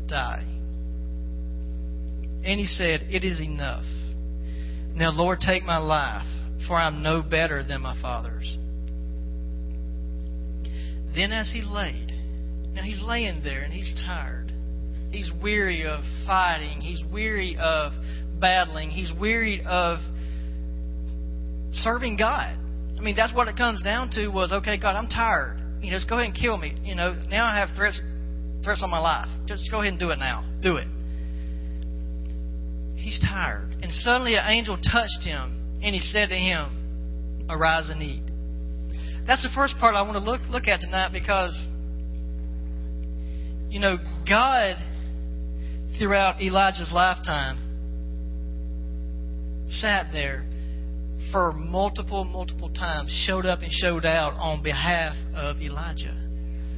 die. 0.07 0.45
And 2.45 2.59
he 2.59 2.65
said, 2.65 3.01
It 3.09 3.23
is 3.23 3.39
enough. 3.39 3.85
Now, 4.95 5.11
Lord, 5.11 5.39
take 5.39 5.63
my 5.63 5.77
life, 5.77 6.27
for 6.67 6.75
I 6.75 6.87
am 6.87 7.03
no 7.03 7.21
better 7.21 7.63
than 7.63 7.81
my 7.81 7.99
father's. 8.01 8.57
Then, 11.15 11.31
as 11.31 11.51
he 11.51 11.61
laid, 11.61 12.02
now 12.73 12.81
he's 12.83 13.03
laying 13.03 13.43
there 13.43 13.61
and 13.61 13.71
he's 13.71 13.93
tired. 14.05 14.51
He's 15.09 15.31
weary 15.41 15.85
of 15.85 16.03
fighting. 16.25 16.81
He's 16.81 17.03
weary 17.11 17.55
of 17.59 17.91
battling. 18.39 18.89
He's 18.89 19.11
weary 19.19 19.63
of 19.65 19.99
serving 21.71 22.17
God. 22.17 22.57
I 22.97 23.01
mean, 23.01 23.15
that's 23.15 23.33
what 23.33 23.47
it 23.47 23.55
comes 23.55 23.83
down 23.83 24.09
to 24.13 24.27
was, 24.29 24.51
okay, 24.51 24.79
God, 24.79 24.95
I'm 24.95 25.07
tired. 25.07 25.59
You 25.81 25.91
know, 25.91 25.97
just 25.97 26.09
go 26.09 26.15
ahead 26.15 26.33
and 26.33 26.35
kill 26.35 26.57
me. 26.57 26.75
You 26.83 26.95
know, 26.95 27.13
now 27.29 27.45
I 27.45 27.59
have 27.59 27.69
threats 27.75 27.99
threats 28.63 28.81
on 28.81 28.89
my 28.89 28.99
life. 28.99 29.27
Just 29.45 29.69
go 29.69 29.81
ahead 29.81 29.91
and 29.91 29.99
do 29.99 30.09
it 30.09 30.19
now. 30.19 30.49
Do 30.61 30.77
it. 30.77 30.87
He's 32.95 33.19
tired. 33.19 33.75
And 33.81 33.91
suddenly 33.91 34.35
an 34.35 34.47
angel 34.47 34.77
touched 34.77 35.23
him 35.23 35.81
and 35.83 35.93
he 35.93 35.99
said 35.99 36.29
to 36.29 36.35
him, 36.35 37.45
Arise 37.49 37.89
and 37.89 38.01
eat. 38.01 38.23
That's 39.27 39.43
the 39.43 39.51
first 39.53 39.75
part 39.79 39.95
I 39.95 40.01
want 40.01 40.13
to 40.13 40.23
look 40.23 40.41
look 40.49 40.67
at 40.67 40.79
tonight 40.79 41.11
because 41.11 41.53
you 43.73 43.79
know, 43.79 43.97
God, 44.29 44.75
throughout 45.97 46.39
Elijah's 46.39 46.91
lifetime, 46.93 47.57
sat 49.65 50.13
there 50.13 50.45
for 51.31 51.51
multiple, 51.53 52.23
multiple 52.23 52.71
times, 52.71 53.09
showed 53.25 53.47
up 53.47 53.61
and 53.63 53.71
showed 53.71 54.05
out 54.05 54.33
on 54.33 54.61
behalf 54.61 55.15
of 55.33 55.59
Elijah. 55.59 56.15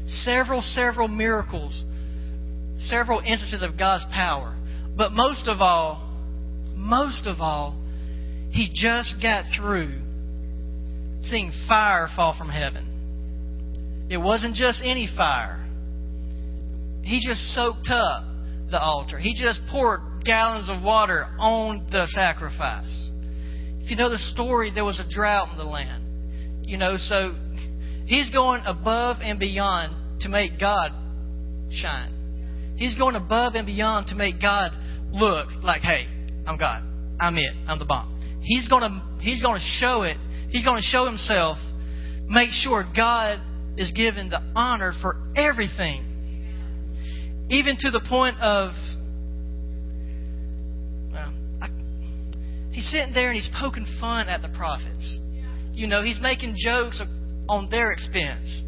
Several, 0.08 0.62
several 0.62 1.10
miracles, 1.10 1.84
several 2.78 3.20
instances 3.20 3.62
of 3.62 3.78
God's 3.78 4.06
power. 4.14 4.56
But 4.96 5.12
most 5.12 5.50
of 5.50 5.60
all, 5.60 5.98
most 6.76 7.28
of 7.28 7.42
all, 7.42 7.78
he 8.52 8.72
just 8.74 9.16
got 9.22 9.44
through 9.58 10.00
seeing 11.24 11.52
fire 11.68 12.08
fall 12.16 12.38
from 12.38 12.48
heaven. 12.48 14.08
It 14.10 14.18
wasn't 14.18 14.56
just 14.56 14.82
any 14.82 15.10
fire. 15.18 15.65
He 17.06 17.22
just 17.26 17.40
soaked 17.54 17.90
up 17.90 18.24
the 18.72 18.80
altar. 18.80 19.20
He 19.20 19.36
just 19.36 19.62
poured 19.72 20.02
gallons 20.26 20.68
of 20.68 20.82
water 20.84 21.26
on 21.38 21.88
the 21.92 22.08
sacrifice. 22.08 23.12
If 23.82 23.92
you 23.92 23.96
know 23.96 24.10
the 24.10 24.18
story, 24.18 24.72
there 24.74 24.84
was 24.84 25.00
a 25.00 25.08
drought 25.08 25.50
in 25.52 25.58
the 25.58 25.64
land. 25.64 26.68
You 26.68 26.78
know, 26.78 26.98
so 26.98 27.36
he's 28.08 28.32
going 28.32 28.64
above 28.66 29.18
and 29.22 29.40
beyond 29.40 30.22
to 30.22 30.30
make 30.30 30.60
God 30.60 30.90
shine. 31.70 32.74
He's 32.76 32.98
going 32.98 33.16
above 33.16 33.54
and 33.54 33.68
beyond 33.68 34.08
to 34.08 34.16
make 34.16 34.42
God 34.42 34.72
look 35.12 35.48
like, 35.62 35.82
hey, 35.82 36.08
I'm 36.48 36.58
God. 36.58 36.82
I'm 37.20 37.38
it. 37.38 37.54
I'm 37.68 37.78
the 37.78 37.86
bomb. 37.86 38.42
He's 38.42 38.68
to 38.68 39.22
he's 39.22 39.44
going 39.44 39.60
to 39.60 39.66
show 39.80 40.02
it. 40.02 40.18
He's 40.50 40.66
going 40.66 40.82
to 40.82 40.88
show 40.88 41.06
himself. 41.06 41.58
Make 42.28 42.50
sure 42.50 42.84
God 42.96 43.40
is 43.78 43.92
given 43.92 44.30
the 44.30 44.42
honor 44.56 44.94
for 45.02 45.18
everything 45.36 46.15
even 47.50 47.78
to 47.80 47.92
the 47.92 48.02
point 48.10 48.38
of, 48.40 48.72
well, 51.12 51.34
I, 51.62 51.68
he's 52.72 52.90
sitting 52.90 53.14
there 53.14 53.28
and 53.28 53.36
he's 53.36 53.50
poking 53.60 53.86
fun 54.00 54.28
at 54.30 54.42
the 54.42 54.50
prophets. 54.50 55.20
You 55.74 55.88
know, 55.88 56.02
he's 56.04 56.20
making 56.22 56.56
jokes 56.58 57.02
on 57.48 57.70
their 57.70 57.92
expense. 57.92 58.64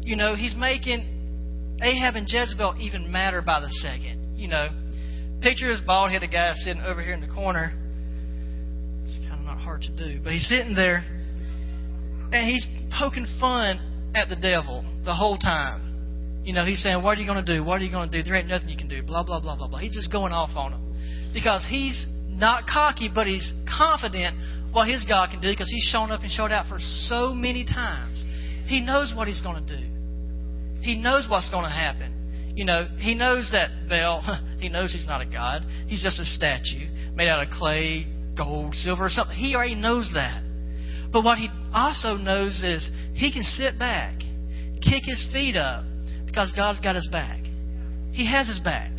You 0.00 0.16
know, 0.16 0.34
he's 0.34 0.56
making 0.56 1.76
Ahab 1.82 2.16
and 2.16 2.26
Jezebel 2.28 2.76
even 2.80 3.12
madder 3.12 3.42
by 3.42 3.60
the 3.60 3.68
second. 3.68 4.36
You 4.36 4.48
know, 4.48 4.68
picture 5.42 5.70
this 5.70 5.82
bald 5.86 6.10
headed 6.10 6.32
guy 6.32 6.52
sitting 6.54 6.82
over 6.82 7.02
here 7.02 7.12
in 7.12 7.20
the 7.20 7.32
corner. 7.32 7.72
It's 9.04 9.18
kind 9.28 9.40
of 9.40 9.46
not 9.46 9.58
hard 9.58 9.82
to 9.82 9.96
do, 9.96 10.20
but 10.22 10.32
he's 10.32 10.48
sitting 10.48 10.74
there 10.74 11.04
and 12.32 12.46
he's 12.46 12.66
poking 12.98 13.26
fun 13.40 14.12
at 14.14 14.28
the 14.28 14.36
devil 14.36 14.84
the 15.04 15.14
whole 15.14 15.38
time. 15.38 15.87
You 16.48 16.54
know, 16.54 16.64
he's 16.64 16.82
saying, 16.82 17.02
What 17.02 17.18
are 17.18 17.20
you 17.20 17.26
going 17.26 17.44
to 17.44 17.56
do? 17.56 17.62
What 17.62 17.82
are 17.82 17.84
you 17.84 17.90
going 17.90 18.08
to 18.10 18.22
do? 18.22 18.24
There 18.26 18.34
ain't 18.34 18.48
nothing 18.48 18.70
you 18.70 18.76
can 18.78 18.88
do. 18.88 19.02
Blah, 19.02 19.22
blah, 19.22 19.38
blah, 19.38 19.54
blah, 19.54 19.68
blah. 19.68 19.80
He's 19.80 19.92
just 19.92 20.10
going 20.10 20.32
off 20.32 20.56
on 20.56 20.70
them. 20.70 21.30
Because 21.34 21.66
he's 21.68 22.06
not 22.26 22.64
cocky, 22.66 23.10
but 23.14 23.26
he's 23.26 23.52
confident 23.68 24.72
what 24.72 24.88
his 24.88 25.04
God 25.04 25.28
can 25.28 25.42
do 25.42 25.52
because 25.52 25.68
he's 25.68 25.84
shown 25.92 26.10
up 26.10 26.22
and 26.22 26.30
showed 26.30 26.50
out 26.50 26.66
for 26.66 26.78
so 26.80 27.34
many 27.34 27.66
times. 27.66 28.24
He 28.64 28.80
knows 28.80 29.12
what 29.14 29.28
he's 29.28 29.42
going 29.42 29.62
to 29.66 29.76
do, 29.76 30.80
he 30.80 30.94
knows 30.96 31.26
what's 31.28 31.50
going 31.50 31.64
to 31.64 31.70
happen. 31.70 32.54
You 32.56 32.64
know, 32.64 32.88
he 32.98 33.14
knows 33.14 33.50
that 33.52 33.68
Baal, 33.86 34.24
he 34.58 34.70
knows 34.70 34.94
he's 34.94 35.06
not 35.06 35.20
a 35.20 35.26
god. 35.26 35.64
He's 35.86 36.02
just 36.02 36.18
a 36.18 36.24
statue 36.24 36.88
made 37.14 37.28
out 37.28 37.42
of 37.42 37.50
clay, 37.50 38.06
gold, 38.34 38.74
silver, 38.74 39.04
or 39.04 39.10
something. 39.10 39.36
He 39.36 39.54
already 39.54 39.74
knows 39.74 40.12
that. 40.14 40.42
But 41.12 41.24
what 41.24 41.36
he 41.36 41.50
also 41.74 42.16
knows 42.16 42.64
is 42.64 42.90
he 43.12 43.34
can 43.34 43.42
sit 43.42 43.78
back, 43.78 44.18
kick 44.80 45.04
his 45.04 45.28
feet 45.30 45.54
up, 45.54 45.84
because 46.38 46.52
God's 46.52 46.78
got 46.78 46.94
his 46.94 47.08
back. 47.10 47.40
He 48.12 48.24
has 48.30 48.46
his 48.46 48.60
back. 48.60 48.92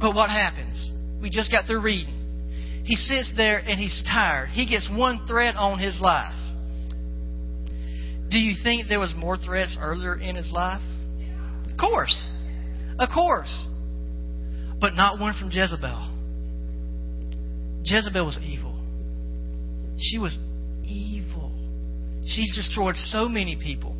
But 0.00 0.16
what 0.16 0.30
happens? 0.30 0.92
We 1.22 1.30
just 1.30 1.52
got 1.52 1.66
through 1.66 1.80
reading. 1.80 2.82
He 2.84 2.96
sits 2.96 3.32
there 3.36 3.58
and 3.58 3.78
he's 3.78 4.02
tired. 4.04 4.48
He 4.48 4.66
gets 4.66 4.90
one 4.90 5.28
threat 5.28 5.54
on 5.54 5.78
his 5.78 6.00
life. 6.00 6.34
Do 8.30 8.38
you 8.40 8.56
think 8.64 8.88
there 8.88 8.98
was 8.98 9.14
more 9.16 9.36
threats 9.36 9.78
earlier 9.80 10.16
in 10.16 10.34
his 10.34 10.50
life? 10.52 10.82
Of 11.70 11.78
course. 11.78 12.30
Of 12.98 13.10
course. 13.14 13.68
But 14.80 14.94
not 14.94 15.20
one 15.20 15.38
from 15.38 15.52
Jezebel. 15.52 16.10
Jezebel 17.84 18.26
was 18.26 18.40
evil. 18.42 18.74
She 20.00 20.18
was 20.18 20.36
evil. 20.82 21.52
She's 22.26 22.56
destroyed 22.56 22.96
so 22.96 23.28
many 23.28 23.54
people. 23.54 23.93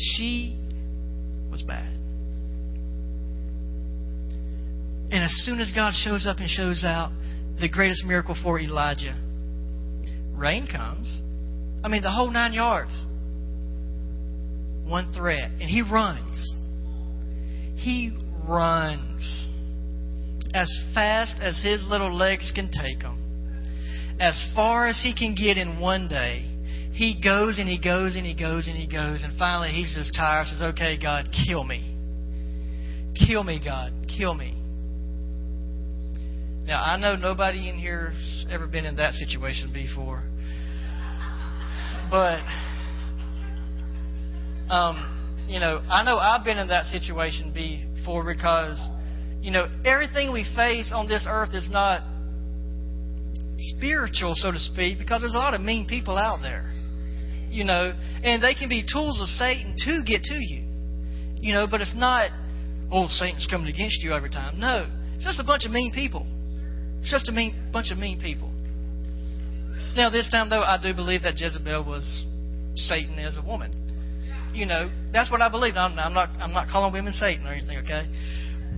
She 0.00 0.58
was 1.50 1.62
bad. 1.62 1.92
And 5.12 5.24
as 5.24 5.32
soon 5.44 5.60
as 5.60 5.72
God 5.74 5.92
shows 5.92 6.26
up 6.26 6.38
and 6.38 6.48
shows 6.48 6.84
out, 6.84 7.10
the 7.60 7.68
greatest 7.68 8.04
miracle 8.04 8.36
for 8.42 8.58
Elijah, 8.58 9.16
rain 10.32 10.66
comes. 10.70 11.20
I 11.84 11.88
mean, 11.88 12.02
the 12.02 12.10
whole 12.10 12.30
nine 12.30 12.52
yards. 12.52 12.92
One 14.88 15.12
threat. 15.12 15.50
And 15.50 15.68
he 15.68 15.82
runs. 15.82 16.54
He 17.76 18.16
runs 18.48 19.48
as 20.54 20.68
fast 20.94 21.36
as 21.40 21.62
his 21.62 21.84
little 21.88 22.14
legs 22.14 22.50
can 22.54 22.70
take 22.70 23.02
him. 23.02 24.16
As 24.20 24.34
far 24.54 24.86
as 24.86 25.00
he 25.02 25.14
can 25.14 25.34
get 25.34 25.56
in 25.56 25.80
one 25.80 26.08
day. 26.08 26.49
He 26.92 27.20
goes 27.22 27.58
and 27.58 27.68
he 27.68 27.80
goes 27.80 28.16
and 28.16 28.26
he 28.26 28.34
goes 28.34 28.68
and 28.68 28.76
he 28.76 28.86
goes. 28.86 29.22
And 29.22 29.38
finally, 29.38 29.70
he's 29.70 29.94
just 29.96 30.14
tired. 30.14 30.48
Says, 30.48 30.62
Okay, 30.74 30.98
God, 31.00 31.28
kill 31.46 31.64
me. 31.64 31.96
Kill 33.26 33.44
me, 33.44 33.60
God. 33.64 33.92
Kill 34.08 34.34
me. 34.34 34.56
Now, 36.64 36.82
I 36.82 36.96
know 36.98 37.16
nobody 37.16 37.68
in 37.68 37.78
here's 37.78 38.46
ever 38.50 38.66
been 38.66 38.84
in 38.84 38.96
that 38.96 39.14
situation 39.14 39.72
before. 39.72 40.22
But, 42.10 42.40
um, 44.72 45.46
you 45.48 45.58
know, 45.58 45.82
I 45.88 46.04
know 46.04 46.16
I've 46.16 46.44
been 46.44 46.58
in 46.58 46.68
that 46.68 46.84
situation 46.86 47.52
before 47.52 48.24
because, 48.24 48.84
you 49.40 49.50
know, 49.50 49.68
everything 49.84 50.32
we 50.32 50.44
face 50.54 50.92
on 50.94 51.08
this 51.08 51.26
earth 51.28 51.54
is 51.54 51.68
not 51.70 52.02
spiritual, 53.58 54.34
so 54.36 54.50
to 54.50 54.58
speak, 54.58 54.98
because 54.98 55.22
there's 55.22 55.34
a 55.34 55.38
lot 55.38 55.54
of 55.54 55.60
mean 55.60 55.86
people 55.86 56.16
out 56.16 56.40
there. 56.42 56.70
You 57.50 57.64
know, 57.64 57.92
and 58.22 58.42
they 58.42 58.54
can 58.54 58.68
be 58.68 58.84
tools 58.86 59.20
of 59.20 59.28
Satan 59.28 59.74
to 59.84 60.02
get 60.06 60.22
to 60.24 60.34
you. 60.34 60.64
You 61.42 61.52
know, 61.52 61.66
but 61.66 61.80
it's 61.80 61.94
not, 61.96 62.30
oh, 62.92 63.06
Satan's 63.08 63.48
coming 63.50 63.68
against 63.68 64.02
you 64.02 64.12
every 64.12 64.30
time. 64.30 64.60
No, 64.60 64.86
it's 65.14 65.24
just 65.24 65.40
a 65.40 65.44
bunch 65.44 65.64
of 65.64 65.72
mean 65.72 65.92
people. 65.92 66.26
It's 67.00 67.10
just 67.10 67.28
a 67.28 67.32
mean 67.32 67.70
bunch 67.72 67.90
of 67.90 67.98
mean 67.98 68.20
people. 68.20 68.50
Now, 69.96 70.10
this 70.10 70.30
time 70.30 70.50
though, 70.50 70.62
I 70.62 70.78
do 70.80 70.94
believe 70.94 71.22
that 71.22 71.38
Jezebel 71.38 71.84
was 71.84 72.26
Satan 72.76 73.18
as 73.18 73.36
a 73.36 73.42
woman. 73.42 73.76
You 74.52 74.66
know, 74.66 74.90
that's 75.12 75.30
what 75.30 75.40
I 75.40 75.50
believe. 75.50 75.74
I'm, 75.76 75.98
I'm 75.98 76.12
not. 76.12 76.28
I'm 76.40 76.52
not 76.52 76.68
calling 76.68 76.92
women 76.92 77.12
Satan 77.12 77.46
or 77.46 77.52
anything. 77.52 77.78
Okay, 77.78 78.06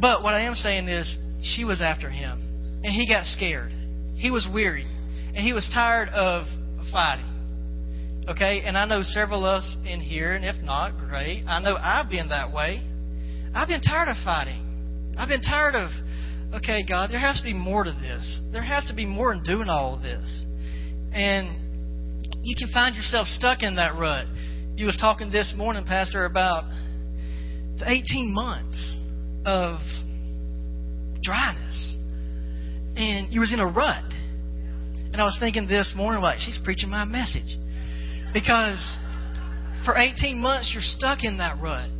but 0.01 0.23
what 0.23 0.35
I 0.35 0.43
am 0.43 0.55
saying 0.55 0.89
is 0.89 1.19
she 1.43 1.65
was 1.65 1.81
after 1.81 2.11
him, 2.11 2.83
and 2.85 2.93
he 2.93 3.09
got 3.09 3.25
scared. 3.25 3.73
He 4.17 4.31
was 4.31 4.47
weary, 4.53 4.85
and 4.85 5.39
he 5.39 5.53
was 5.53 5.69
tired 5.73 6.09
of 6.11 6.45
fighting. 6.93 7.32
Okay, 8.29 8.63
and 8.65 8.79
I 8.79 8.85
know 8.85 9.03
several 9.03 9.45
of 9.45 9.63
us 9.63 9.77
in 9.85 10.01
here, 10.01 10.35
and 10.35 10.45
if 10.45 10.63
not, 10.63 10.97
great. 10.97 11.45
I 11.47 11.61
know 11.61 11.77
I've 11.77 12.09
been 12.09 12.29
that 12.29 12.53
way. 12.53 12.81
I've 13.55 13.69
been 13.69 13.81
tired 13.81 14.09
of 14.09 14.17
fighting. 14.25 15.15
I've 15.19 15.29
been 15.29 15.43
tired 15.43 15.75
of 15.75 15.91
okay, 16.55 16.85
God, 16.87 17.11
there 17.11 17.19
has 17.19 17.39
to 17.39 17.45
be 17.45 17.55
more 17.55 17.85
to 17.85 17.93
this. 17.93 18.41
There 18.53 18.63
has 18.63 18.87
to 18.89 18.95
be 18.95 19.07
more 19.07 19.33
in 19.33 19.43
doing 19.43 19.69
all 19.69 19.95
of 19.95 20.03
this. 20.03 20.45
And 21.13 21.49
you 22.43 22.55
can 22.59 22.69
find 22.73 22.95
yourself 22.95 23.27
stuck 23.27 23.63
in 23.63 23.77
that 23.77 23.99
rut. 23.99 24.27
You 24.77 24.87
was 24.87 24.97
talking 25.01 25.31
this 25.31 25.55
morning, 25.57 25.85
Pastor, 25.85 26.25
about 26.25 26.65
the 27.79 27.85
18 27.89 28.33
months 28.33 29.01
of 29.45 29.79
dryness. 31.23 31.97
And 32.97 33.33
you 33.33 33.41
was 33.41 33.53
in 33.53 33.61
a 33.61 33.67
rut. 33.67 34.05
And 35.13 35.21
I 35.21 35.25
was 35.25 35.37
thinking 35.41 35.69
this 35.69 35.93
morning, 35.97 36.23
like, 36.23 36.39
she's 36.39 36.59
preaching 36.65 36.91
my 36.91 37.05
message. 37.05 37.57
Because 38.33 38.99
for 39.85 39.97
18 39.97 40.39
months, 40.39 40.71
you're 40.73 40.83
stuck 40.83 41.25
in 41.25 41.39
that 41.39 41.61
rut. 41.61 41.91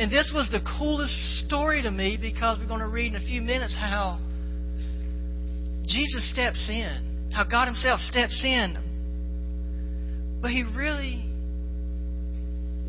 And 0.00 0.12
this 0.12 0.30
was 0.32 0.48
the 0.50 0.60
coolest 0.78 1.14
story 1.46 1.82
to 1.82 1.90
me 1.90 2.18
because 2.20 2.58
we're 2.58 2.68
going 2.68 2.80
to 2.80 2.88
read 2.88 3.14
in 3.14 3.16
a 3.16 3.24
few 3.24 3.42
minutes 3.42 3.76
how 3.76 4.18
Jesus 5.86 6.30
steps 6.30 6.68
in, 6.70 7.30
how 7.32 7.44
God 7.44 7.66
Himself 7.66 8.00
steps 8.00 8.44
in. 8.44 8.76
But 10.40 10.52
He 10.52 10.62
really 10.62 11.24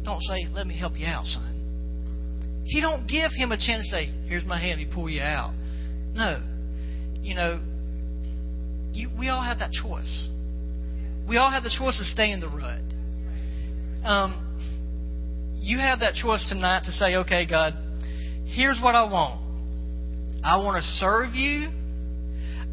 don't 0.04 0.22
say, 0.22 0.48
"Let 0.52 0.68
me 0.68 0.78
help 0.78 1.00
you 1.00 1.08
out, 1.08 1.26
son." 1.26 2.64
He 2.66 2.82
don't 2.82 3.08
give 3.08 3.32
him 3.36 3.52
a 3.52 3.58
chance 3.58 3.90
to 3.90 3.96
say, 3.96 4.06
"Here's 4.28 4.46
my 4.46 4.60
hand, 4.60 4.80
he 4.80 4.86
pull 4.86 5.10
you 5.10 5.22
out." 5.22 5.54
No, 6.14 6.40
you 7.22 7.34
know, 7.34 7.60
you, 8.94 9.10
we 9.18 9.30
all 9.30 9.42
have 9.42 9.60
that 9.60 9.72
choice. 9.72 10.30
We 11.30 11.38
all 11.38 11.52
have 11.52 11.62
the 11.62 11.70
choice 11.70 12.00
to 12.00 12.06
stay 12.06 12.32
in 12.32 12.40
the 12.40 12.50
rut. 12.50 12.82
Um, 14.04 15.60
you 15.62 15.78
have 15.78 16.00
that 16.00 16.16
choice 16.16 16.44
tonight 16.50 16.86
to 16.86 16.92
say, 16.92 17.18
okay, 17.18 17.46
God, 17.46 17.76
here's 18.48 18.80
what 18.82 18.96
I 18.96 19.04
want. 19.04 20.44
I 20.44 20.58
want 20.58 20.78
to 20.78 20.82
serve 20.82 21.36
you. 21.36 21.70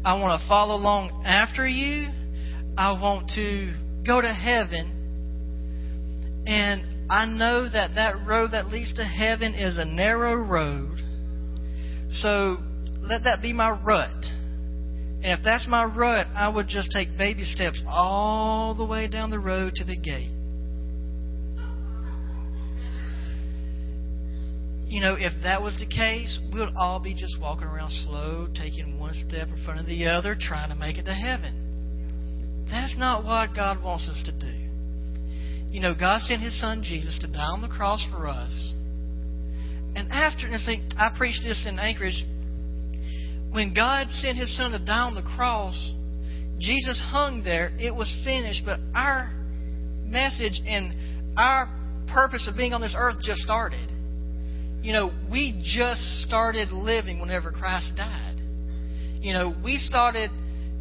I 0.03 0.19
want 0.19 0.41
to 0.41 0.47
follow 0.47 0.75
along 0.75 1.21
after 1.23 1.67
you. 1.67 2.07
I 2.75 2.99
want 2.99 3.29
to 3.35 3.75
go 4.03 4.21
to 4.21 4.33
heaven. 4.33 6.43
And 6.47 7.11
I 7.11 7.27
know 7.27 7.69
that 7.71 7.93
that 7.93 8.25
road 8.25 8.53
that 8.53 8.67
leads 8.67 8.95
to 8.95 9.03
heaven 9.03 9.53
is 9.53 9.77
a 9.77 9.85
narrow 9.85 10.33
road. 10.33 10.97
So 12.09 12.57
let 13.01 13.25
that 13.25 13.43
be 13.43 13.53
my 13.53 13.79
rut. 13.83 14.25
And 15.23 15.37
if 15.37 15.39
that's 15.43 15.67
my 15.67 15.83
rut, 15.85 16.27
I 16.35 16.49
would 16.49 16.67
just 16.67 16.91
take 16.91 17.17
baby 17.17 17.43
steps 17.43 17.81
all 17.87 18.75
the 18.75 18.85
way 18.85 19.07
down 19.07 19.29
the 19.29 19.39
road 19.39 19.73
to 19.75 19.83
the 19.83 19.97
gate. 19.97 20.31
you 24.87 25.01
know, 25.01 25.15
if 25.19 25.33
that 25.43 25.61
was 25.61 25.77
the 25.79 25.85
case, 25.85 26.39
we 26.51 26.61
would 26.61 26.73
all 26.77 26.99
be 26.99 27.13
just 27.13 27.39
walking 27.41 27.67
around 27.67 27.91
slow, 27.91 28.47
taking 28.55 28.97
one 28.97 29.13
step 29.13 29.49
in 29.49 29.63
front 29.65 29.81
of 29.81 29.85
the 29.85 30.07
other, 30.07 30.35
trying 30.39 30.69
to 30.69 30.75
make 30.75 30.97
it 30.97 31.03
to 31.03 31.13
heaven. 31.13 32.65
That's 32.71 32.95
not 32.97 33.25
what 33.25 33.53
God 33.53 33.83
wants 33.83 34.07
us 34.07 34.23
to 34.25 34.31
do. 34.31 34.53
You 35.69 35.81
know, 35.81 35.93
God 35.93 36.21
sent 36.21 36.41
His 36.41 36.59
Son 36.59 36.83
Jesus 36.83 37.19
to 37.19 37.27
die 37.31 37.51
on 37.51 37.61
the 37.61 37.67
cross 37.67 38.05
for 38.11 38.27
us. 38.27 38.73
And 39.95 40.11
after, 40.11 40.47
and 40.47 40.59
see, 40.61 40.81
I 40.97 41.09
preached 41.17 41.41
this 41.43 41.65
in 41.67 41.79
Anchorage. 41.79 42.23
When 43.51 43.73
God 43.73 44.07
sent 44.09 44.37
His 44.37 44.55
Son 44.55 44.71
to 44.71 44.79
die 44.79 44.99
on 44.99 45.15
the 45.15 45.23
cross, 45.23 45.93
Jesus 46.59 47.01
hung 47.11 47.43
there. 47.43 47.71
It 47.79 47.95
was 47.95 48.13
finished. 48.23 48.63
But 48.65 48.79
our 48.93 49.31
message 50.03 50.61
and 50.65 50.93
our 51.37 51.69
purpose 52.11 52.47
of 52.49 52.57
being 52.57 52.73
on 52.73 52.81
this 52.81 52.95
earth 52.97 53.17
just 53.21 53.41
started 53.41 53.91
you 54.87 54.93
know, 54.93 55.11
we 55.29 55.61
just 55.63 56.01
started 56.21 56.71
living 56.71 57.19
whenever 57.19 57.51
Christ 57.51 57.91
died. 57.97 58.39
You 59.19 59.33
know, 59.33 59.53
we 59.61 59.77
started 59.79 60.29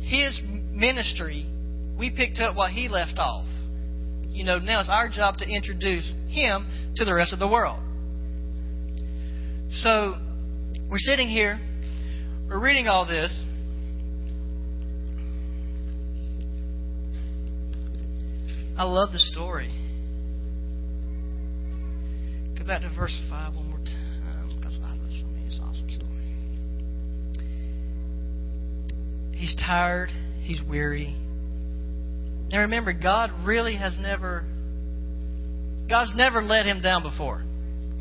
his 0.00 0.40
ministry. 0.70 1.44
We 1.98 2.10
picked 2.14 2.38
up 2.38 2.54
what 2.54 2.70
he 2.70 2.88
left 2.88 3.18
off. 3.18 3.46
You 4.28 4.44
know, 4.44 4.58
now 4.58 4.78
it's 4.78 4.88
our 4.88 5.08
job 5.08 5.38
to 5.38 5.48
introduce 5.48 6.12
him 6.28 6.70
to 6.96 7.04
the 7.04 7.14
rest 7.14 7.32
of 7.32 7.40
the 7.40 7.48
world. 7.48 7.80
So, 9.70 10.14
we're 10.88 10.98
sitting 10.98 11.28
here, 11.28 11.58
we're 12.48 12.60
reading 12.60 12.86
all 12.88 13.06
this. 13.06 13.44
I 18.78 18.84
love 18.84 19.12
the 19.12 19.18
story. 19.18 19.72
Go 22.58 22.66
back 22.66 22.82
to 22.82 22.92
verse 22.94 23.16
5 23.30 23.54
one 23.54 23.70
more 23.70 23.78
time. 23.78 24.06
He's 29.46 29.54
tired. 29.64 30.08
He's 30.40 30.60
weary. 30.68 31.14
And 32.50 32.62
remember, 32.62 32.92
God 32.92 33.30
really 33.44 33.76
has 33.76 33.96
never, 34.00 34.44
God's 35.88 36.12
never 36.16 36.42
let 36.42 36.66
him 36.66 36.80
down 36.80 37.02
before. 37.02 37.44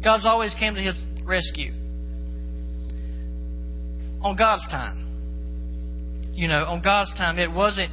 God's 0.03 0.25
always 0.25 0.55
came 0.58 0.75
to 0.75 0.81
his 0.81 0.99
rescue. 1.23 1.73
On 4.25 4.35
God's 4.35 4.67
time. 4.67 5.03
You 6.33 6.47
know, 6.47 6.65
on 6.65 6.81
God's 6.81 7.13
time, 7.13 7.38
it 7.38 7.51
wasn't 7.51 7.91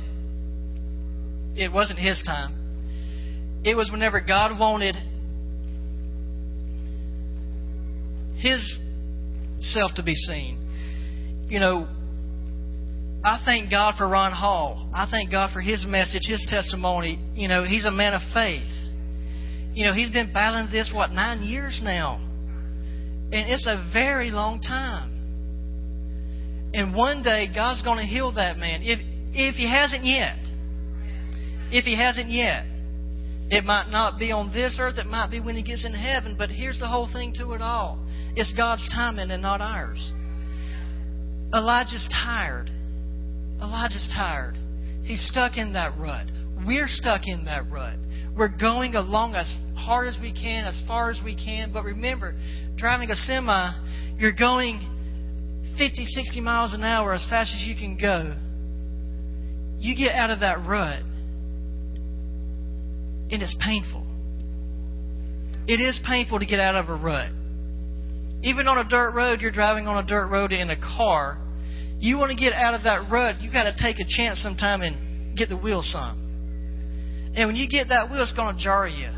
it 1.55 1.71
wasn't 1.71 1.99
his 1.99 2.23
time. 2.27 3.61
It 3.65 3.77
was 3.77 3.91
whenever 3.93 4.21
God 4.21 4.59
wanted 4.59 4.97
his 8.39 8.81
self 9.61 9.93
to 9.97 10.03
be 10.03 10.15
seen. 10.15 11.47
You 11.49 11.61
know, 11.61 11.87
I 13.23 13.43
thank 13.45 13.71
God 13.71 13.97
for 13.99 14.09
Ron 14.09 14.33
Hall. 14.33 14.91
I 14.95 15.07
thank 15.11 15.31
God 15.31 15.53
for 15.53 15.61
his 15.61 15.85
message, 15.87 16.23
his 16.27 16.45
testimony. 16.49 17.19
You 17.35 17.49
know, 17.49 17.65
he's 17.65 17.85
a 17.85 17.91
man 17.91 18.15
of 18.15 18.23
faith. 18.33 18.73
You 19.75 19.85
know, 19.85 19.93
he's 19.93 20.11
been 20.11 20.33
battling 20.33 20.73
this, 20.73 20.91
what, 20.95 21.11
nine 21.11 21.43
years 21.43 21.81
now? 21.85 22.17
And 22.17 23.51
it's 23.51 23.67
a 23.67 23.91
very 23.93 24.31
long 24.31 24.63
time. 24.63 25.12
And 26.75 26.95
one 26.95 27.23
day, 27.23 27.49
God's 27.55 27.83
going 27.83 27.99
to 27.99 28.05
heal 28.05 28.33
that 28.33 28.57
man. 28.57 28.81
If, 28.83 28.99
if 29.35 29.55
he 29.57 29.69
hasn't 29.71 30.05
yet. 30.05 30.39
If 31.71 31.85
he 31.85 31.97
hasn't 31.97 32.31
yet. 32.31 32.67
It 33.51 33.65
might 33.65 33.91
not 33.91 34.19
be 34.19 34.33
on 34.33 34.51
this 34.53 34.79
earth, 34.81 34.97
it 34.97 35.07
might 35.07 35.31
be 35.31 35.39
when 35.39 35.57
he 35.57 35.63
gets 35.63 35.85
in 35.85 35.93
heaven, 35.93 36.37
but 36.39 36.49
here's 36.49 36.79
the 36.79 36.89
whole 36.89 37.11
thing 37.13 37.35
to 37.37 37.53
it 37.53 37.61
all 37.61 37.99
it's 38.35 38.53
God's 38.57 38.89
timing 38.95 39.31
and 39.31 39.43
not 39.43 39.61
ours. 39.61 40.15
Elijah's 41.53 42.09
tired. 42.11 42.71
Elijah's 43.61 44.11
tired. 44.17 44.57
He's 45.03 45.21
stuck 45.29 45.59
in 45.59 45.75
that 45.75 45.99
rut. 45.99 46.27
We're 46.67 46.89
stuck 46.89 47.27
in 47.27 47.45
that 47.45 47.71
rut. 47.71 47.97
We're 48.35 48.57
going 48.57 48.95
along 48.95 49.35
as 49.35 49.55
hard 49.77 50.09
as 50.09 50.17
we 50.21 50.33
can, 50.33 50.65
as 50.65 50.83
far 50.87 51.11
as 51.11 51.21
we 51.23 51.35
can. 51.35 51.73
But 51.75 51.85
remember, 51.85 52.35
driving 52.77 53.11
a 53.11 53.17
semi, 53.17 53.73
you're 54.17 54.33
going 54.33 54.81
50, 55.79 56.05
60 56.05 56.41
miles 56.41 56.75
an 56.75 56.83
hour 56.85 57.15
as 57.15 57.25
fast 57.29 57.53
as 57.55 57.67
you 57.67 57.75
can 57.75 57.97
go. 57.97 58.37
You 59.79 59.97
get 59.97 60.15
out 60.15 60.31
of 60.31 60.41
that 60.41 60.65
rut, 60.67 61.03
and 63.31 63.43
it's 63.43 63.57
painful. 63.65 64.07
It 65.67 65.81
is 65.81 66.01
painful 66.07 66.39
to 66.41 66.47
get 66.47 66.61
out 66.61 66.75
of 66.75 66.89
a 66.89 66.97
rut. 66.97 67.31
Even 68.43 68.67
on 68.67 68.79
a 68.79 68.89
dirt 68.89 69.13
road, 69.13 69.41
you're 69.41 69.53
driving 69.53 69.87
on 69.87 70.03
a 70.03 70.07
dirt 70.07 70.29
road 70.29 70.53
in 70.53 70.71
a 70.71 70.77
car. 70.77 71.39
You 71.99 72.19
want 72.19 72.31
to 72.31 72.37
get 72.37 72.53
out 72.53 72.75
of 72.75 72.83
that 72.83 73.09
rut, 73.11 73.41
you 73.41 73.53
got 73.53 73.65
to 73.65 73.75
take 73.79 74.01
a 74.01 74.09
chance 74.09 74.41
sometime 74.43 74.83
and 74.83 75.37
get 75.37 75.49
the 75.49 75.57
wheel 75.57 75.83
some. 75.83 76.19
And 77.37 77.47
when 77.47 77.57
you 77.57 77.69
get 77.69 77.89
that 77.89 78.11
wheel, 78.11 78.23
it's 78.23 78.35
going 78.35 78.57
to 78.57 78.61
jar 78.61 78.87
you. 78.89 79.11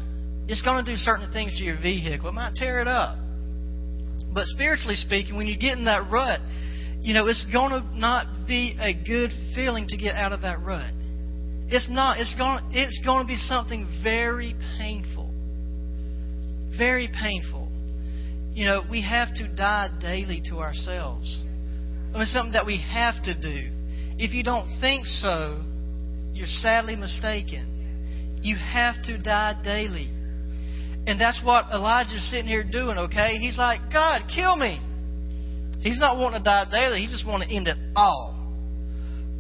It's 0.47 0.63
going 0.63 0.85
to 0.85 0.91
do 0.91 0.97
certain 0.97 1.33
things 1.33 1.57
to 1.59 1.65
your 1.65 1.81
vehicle. 1.81 2.29
It 2.29 2.33
might 2.33 2.55
tear 2.55 2.81
it 2.81 2.87
up. 2.87 3.17
But 4.35 4.47
spiritually 4.47 4.97
speaking, 4.97 5.37
when 5.37 5.47
you 5.47 5.57
get 5.57 5.79
in 5.79 5.85
that 5.85 6.11
rut, 6.11 6.41
you 7.01 7.15
know, 7.15 7.27
it's 7.29 7.47
going 7.53 7.71
to 7.71 7.99
not 7.99 8.47
be 8.49 8.77
a 8.81 8.93
good 8.93 9.31
feeling 9.55 9.87
to 9.89 9.97
get 9.97 10.17
out 10.17 10.33
of 10.33 10.43
that 10.43 10.61
rut. 10.61 10.93
It's 11.69 11.89
not. 11.89 12.19
It's 12.19 12.35
going, 12.37 12.65
it's 12.73 13.01
going 13.05 13.25
to 13.25 13.29
be 13.29 13.37
something 13.37 13.87
very 14.03 14.55
painful. 14.79 15.31
Very 16.77 17.09
painful. 17.09 17.69
You 18.53 18.67
know, 18.67 18.83
we 18.91 19.03
have 19.03 19.35
to 19.37 19.55
die 19.55 19.89
daily 20.01 20.43
to 20.51 20.59
ourselves. 20.59 21.45
I 22.15 22.19
mean, 22.19 22.27
something 22.27 22.53
that 22.53 22.67
we 22.67 22.85
have 22.93 23.23
to 23.25 23.35
do. 23.35 23.71
If 24.17 24.33
you 24.33 24.45
don't 24.45 24.81
think 24.81 25.07
so, 25.07 25.63
you're 26.33 26.47
sadly 26.47 26.97
mistaken. 26.97 28.39
You 28.43 28.57
have 28.57 28.97
to 29.05 29.21
die 29.21 29.61
daily. 29.65 30.14
And 31.07 31.21
that's 31.21 31.41
what 31.45 31.67
Elijah's 31.73 32.31
sitting 32.31 32.47
here 32.47 32.65
doing, 32.65 32.97
okay? 32.97 33.37
He's 33.39 33.59
like, 33.59 33.81
God, 33.93 34.23
kill 34.35 34.57
me. 34.57 34.81
He's 35.83 36.01
not 36.01 36.19
wanting 36.19 36.41
to 36.41 36.45
die 36.45 36.65
daily. 36.71 37.01
He 37.01 37.09
just 37.09 37.27
wants 37.27 37.47
to 37.47 37.55
end 37.55 37.69
it 37.69 37.77
all. 37.95 38.35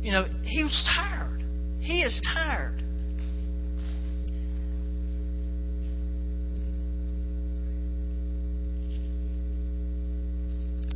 You 0.03 0.13
know, 0.13 0.27
he 0.43 0.63
was 0.63 0.93
tired. 0.95 1.43
He 1.81 2.03
is 2.03 2.21
tired. 2.35 2.83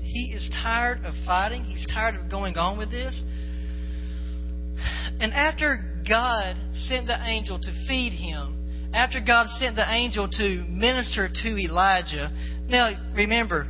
He 0.02 0.32
is 0.34 0.50
tired 0.62 0.98
of 1.04 1.14
fighting. 1.24 1.64
He's 1.64 1.86
tired 1.86 2.16
of 2.16 2.30
going 2.30 2.56
on 2.58 2.76
with 2.76 2.90
this. 2.90 3.22
And 5.20 5.32
after 5.32 6.02
God 6.06 6.56
sent 6.72 7.06
the 7.06 7.18
angel 7.24 7.58
to 7.58 7.86
feed 7.86 8.12
him, 8.12 8.57
after 8.92 9.20
God 9.20 9.46
sent 9.48 9.76
the 9.76 9.88
angel 9.88 10.28
to 10.28 10.64
minister 10.68 11.28
to 11.42 11.58
Elijah, 11.58 12.30
now 12.68 12.90
remember, 13.14 13.66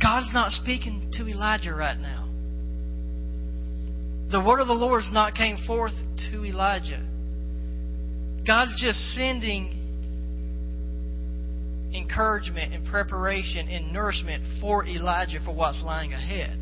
God's 0.00 0.30
not 0.32 0.52
speaking 0.52 1.10
to 1.14 1.26
Elijah 1.26 1.74
right 1.74 1.98
now. 1.98 2.28
The 4.30 4.44
word 4.44 4.60
of 4.60 4.66
the 4.66 4.74
Lord 4.74 5.02
has 5.02 5.12
not 5.12 5.34
came 5.34 5.58
forth 5.66 5.92
to 6.30 6.44
Elijah. 6.44 7.02
God's 8.46 8.80
just 8.80 8.98
sending 9.14 9.80
encouragement 11.94 12.74
and 12.74 12.86
preparation 12.86 13.68
and 13.68 13.92
nourishment 13.92 14.60
for 14.60 14.86
Elijah 14.86 15.38
for 15.44 15.54
what's 15.54 15.82
lying 15.84 16.12
ahead. 16.12 16.58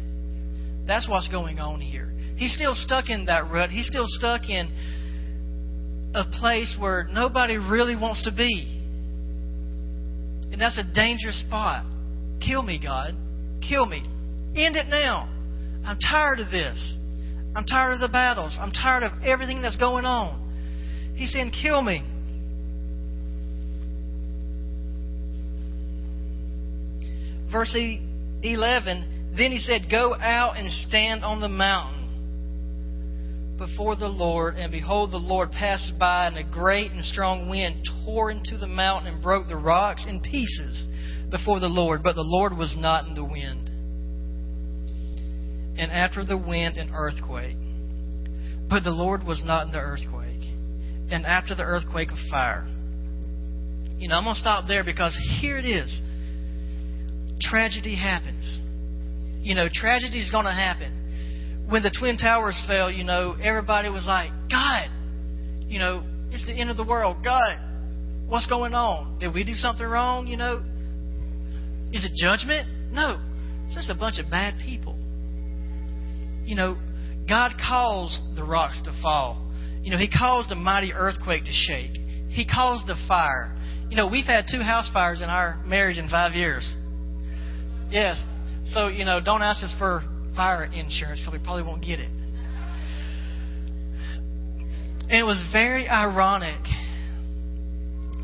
That's 0.86 1.08
what's 1.08 1.28
going 1.28 1.58
on 1.58 1.80
here. 1.80 2.12
He's 2.36 2.54
still 2.54 2.74
stuck 2.74 3.08
in 3.08 3.26
that 3.26 3.50
rut. 3.50 3.70
He's 3.70 3.86
still 3.86 4.06
stuck 4.06 4.48
in 4.48 4.70
a 6.14 6.24
place 6.38 6.76
where 6.78 7.04
nobody 7.04 7.56
really 7.56 7.96
wants 7.96 8.24
to 8.24 8.32
be. 8.34 8.78
And 10.52 10.60
that's 10.60 10.78
a 10.78 10.94
dangerous 10.94 11.40
spot. 11.46 11.84
Kill 12.44 12.62
me, 12.62 12.78
God. 12.82 13.14
Kill 13.66 13.86
me. 13.86 14.02
End 14.56 14.76
it 14.76 14.86
now. 14.88 15.28
I'm 15.84 15.98
tired 15.98 16.40
of 16.40 16.50
this. 16.50 16.96
I'm 17.56 17.64
tired 17.64 17.94
of 17.94 18.00
the 18.00 18.08
battles. 18.08 18.56
I'm 18.60 18.72
tired 18.72 19.02
of 19.02 19.12
everything 19.24 19.62
that's 19.62 19.76
going 19.76 20.04
on. 20.04 21.14
He's 21.16 21.32
saying, 21.32 21.52
Kill 21.62 21.82
me. 21.82 22.02
Verse 27.50 27.76
11 28.42 29.34
Then 29.36 29.52
he 29.52 29.58
said, 29.58 29.82
Go 29.90 30.14
out 30.14 30.56
and 30.56 30.70
stand 30.70 31.24
on 31.24 31.40
the 31.40 31.48
mountain 31.48 32.01
before 33.62 33.94
the 33.94 34.08
Lord, 34.08 34.56
and 34.56 34.72
behold, 34.72 35.12
the 35.12 35.18
Lord 35.18 35.52
passed 35.52 35.92
by, 35.96 36.26
and 36.26 36.36
a 36.36 36.42
great 36.42 36.90
and 36.90 37.04
strong 37.04 37.48
wind 37.48 37.88
tore 38.04 38.32
into 38.32 38.58
the 38.58 38.66
mountain 38.66 39.14
and 39.14 39.22
broke 39.22 39.46
the 39.46 39.56
rocks 39.56 40.04
in 40.08 40.20
pieces 40.20 40.84
before 41.30 41.60
the 41.60 41.68
Lord. 41.68 42.02
But 42.02 42.16
the 42.16 42.26
Lord 42.26 42.56
was 42.56 42.74
not 42.76 43.06
in 43.06 43.14
the 43.14 43.24
wind. 43.24 43.68
And 45.78 45.92
after 45.92 46.24
the 46.24 46.36
wind, 46.36 46.76
an 46.76 46.90
earthquake. 46.92 47.56
But 48.68 48.82
the 48.82 48.90
Lord 48.90 49.22
was 49.22 49.40
not 49.44 49.66
in 49.66 49.72
the 49.72 49.78
earthquake. 49.78 50.42
And 51.12 51.24
after 51.24 51.54
the 51.54 51.62
earthquake, 51.62 52.08
a 52.10 52.30
fire. 52.30 52.66
You 52.66 54.08
know, 54.08 54.16
I'm 54.16 54.24
going 54.24 54.34
to 54.34 54.40
stop 54.40 54.66
there 54.66 54.82
because 54.82 55.16
here 55.40 55.56
it 55.56 55.64
is. 55.64 56.02
Tragedy 57.40 57.94
happens. 57.94 58.58
You 59.40 59.54
know, 59.54 59.68
tragedy 59.72 60.18
is 60.18 60.30
going 60.30 60.46
to 60.46 60.52
happen 60.52 61.01
when 61.68 61.82
the 61.82 61.94
Twin 61.96 62.16
Towers 62.16 62.62
fell, 62.66 62.90
you 62.90 63.04
know, 63.04 63.36
everybody 63.42 63.88
was 63.88 64.04
like, 64.06 64.30
God, 64.50 64.88
you 65.66 65.78
know, 65.78 66.04
it's 66.30 66.46
the 66.46 66.52
end 66.52 66.70
of 66.70 66.76
the 66.76 66.84
world. 66.84 67.18
God, 67.24 67.56
what's 68.28 68.46
going 68.46 68.74
on? 68.74 69.18
Did 69.18 69.34
we 69.34 69.44
do 69.44 69.54
something 69.54 69.86
wrong? 69.86 70.26
You 70.26 70.36
know, 70.36 70.62
is 71.92 72.04
it 72.04 72.12
judgment? 72.14 72.92
No, 72.92 73.20
it's 73.66 73.74
just 73.74 73.90
a 73.90 73.94
bunch 73.94 74.18
of 74.18 74.30
bad 74.30 74.54
people. 74.64 74.96
You 76.44 76.56
know, 76.56 76.76
God 77.28 77.52
caused 77.56 78.36
the 78.36 78.44
rocks 78.44 78.80
to 78.84 78.92
fall. 79.02 79.50
You 79.82 79.90
know, 79.90 79.98
He 79.98 80.08
caused 80.08 80.50
a 80.50 80.54
mighty 80.54 80.92
earthquake 80.92 81.44
to 81.44 81.52
shake. 81.52 81.96
He 82.28 82.46
caused 82.46 82.86
the 82.86 82.96
fire. 83.06 83.56
You 83.88 83.96
know, 83.96 84.08
we've 84.08 84.24
had 84.24 84.46
two 84.50 84.60
house 84.60 84.90
fires 84.92 85.20
in 85.20 85.28
our 85.28 85.62
marriage 85.66 85.98
in 85.98 86.08
five 86.08 86.34
years. 86.34 86.76
Yes. 87.90 88.22
So, 88.64 88.88
you 88.88 89.04
know, 89.04 89.20
don't 89.22 89.42
ask 89.42 89.62
us 89.62 89.74
for 89.78 90.02
fire 90.34 90.64
insurance 90.64 91.20
because 91.20 91.32
we 91.32 91.38
probably 91.38 91.62
won't 91.62 91.82
get 91.82 92.00
it. 92.00 92.10
And 95.08 95.20
it 95.20 95.24
was 95.24 95.42
very 95.52 95.88
ironic 95.88 96.64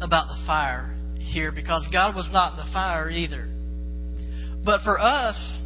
about 0.00 0.28
the 0.28 0.42
fire 0.46 0.96
here 1.18 1.52
because 1.52 1.86
God 1.92 2.14
was 2.14 2.30
not 2.32 2.52
in 2.52 2.64
the 2.64 2.72
fire 2.72 3.10
either. 3.10 3.48
But 4.64 4.82
for 4.82 4.98
us, 4.98 5.62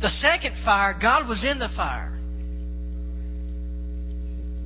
the 0.00 0.08
second 0.08 0.56
fire, 0.64 0.98
God 1.00 1.28
was 1.28 1.46
in 1.48 1.58
the 1.58 1.68
fire. 1.76 2.18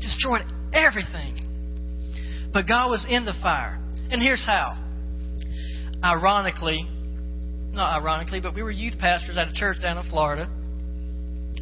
Destroyed 0.00 0.42
everything. 0.72 2.50
But 2.52 2.66
God 2.66 2.88
was 2.88 3.04
in 3.08 3.26
the 3.26 3.34
fire. 3.42 3.78
And 4.10 4.22
here's 4.22 4.44
how. 4.46 4.82
Ironically, 6.02 6.88
not 7.72 8.00
ironically, 8.00 8.40
but 8.40 8.54
we 8.54 8.62
were 8.62 8.70
youth 8.70 8.98
pastors 8.98 9.36
at 9.36 9.48
a 9.48 9.52
church 9.52 9.82
down 9.82 9.98
in 9.98 10.08
Florida. 10.08 10.48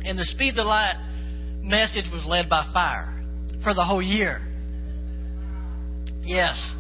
And 0.05 0.19
the 0.19 0.25
Speed 0.25 0.55
the 0.55 0.65
Light 0.65 0.97
message 1.63 2.05
was 2.13 2.27
led 2.27 2.49
by 2.51 2.71
fire 2.73 3.25
for 3.63 3.75
the 3.75 3.85
whole 3.85 4.03
year. 4.03 4.41
Yes. 6.23 6.75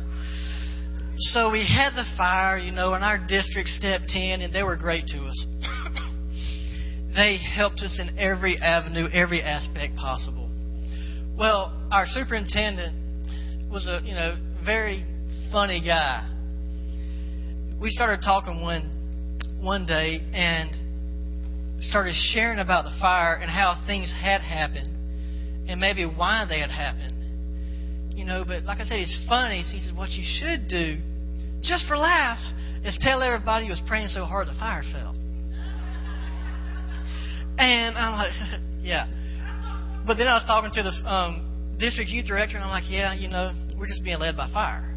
so 1.16 1.50
we 1.50 1.60
had 1.60 1.94
the 1.94 2.04
fire, 2.16 2.58
you 2.58 2.70
know, 2.70 2.94
and 2.94 3.04
our 3.04 3.18
district 3.26 3.68
stepped 3.68 4.14
in, 4.14 4.42
and 4.42 4.54
they 4.54 4.62
were 4.62 4.76
great 4.76 5.06
to 5.08 5.26
us. 5.26 5.46
they 7.14 7.38
helped 7.38 7.80
us 7.80 7.98
in 8.00 8.18
every 8.18 8.58
avenue, 8.58 9.08
every 9.12 9.42
aspect 9.42 9.96
possible. 9.96 10.50
Well, 11.36 11.88
our 11.90 12.06
superintendent 12.06 13.70
was 13.70 13.86
a, 13.86 14.00
you 14.04 14.14
know, 14.14 14.36
very 14.64 15.04
funny 15.50 15.82
guy. 15.84 16.30
We 17.80 17.90
started 17.90 18.20
talking 18.22 18.62
one 18.62 18.90
one 19.60 19.86
day 19.86 20.20
and 20.34 20.83
started 21.80 22.14
sharing 22.32 22.58
about 22.58 22.84
the 22.84 22.96
fire 23.00 23.34
and 23.34 23.50
how 23.50 23.82
things 23.86 24.12
had 24.12 24.40
happened 24.40 24.94
and 25.68 25.80
maybe 25.80 26.04
why 26.04 26.46
they 26.48 26.60
had 26.60 26.70
happened. 26.70 27.12
You 28.16 28.24
know, 28.24 28.44
but 28.46 28.64
like 28.64 28.78
I 28.78 28.84
said, 28.84 29.00
it's 29.00 29.18
funny. 29.28 29.62
He 29.62 29.78
said, 29.80 29.96
What 29.96 30.10
you 30.10 30.22
should 30.22 30.68
do, 30.68 30.98
just 31.62 31.86
for 31.86 31.96
laughs, 31.96 32.52
is 32.84 32.96
tell 33.00 33.22
everybody 33.22 33.66
you 33.66 33.70
was 33.70 33.82
praying 33.88 34.08
so 34.08 34.24
hard 34.24 34.46
the 34.46 34.54
fire 34.54 34.82
fell. 34.92 35.14
And 37.58 37.96
I'm 37.96 38.12
like, 38.12 38.32
Yeah. 38.82 39.06
But 40.06 40.16
then 40.18 40.28
I 40.28 40.34
was 40.34 40.44
talking 40.46 40.70
to 40.74 40.82
this 40.82 41.00
um, 41.06 41.76
district 41.78 42.10
youth 42.10 42.26
director, 42.26 42.56
and 42.56 42.64
I'm 42.64 42.70
like, 42.70 42.90
Yeah, 42.90 43.14
you 43.14 43.28
know, 43.28 43.52
we're 43.78 43.86
just 43.86 44.04
being 44.04 44.18
led 44.18 44.36
by 44.36 44.50
fire. 44.52 44.94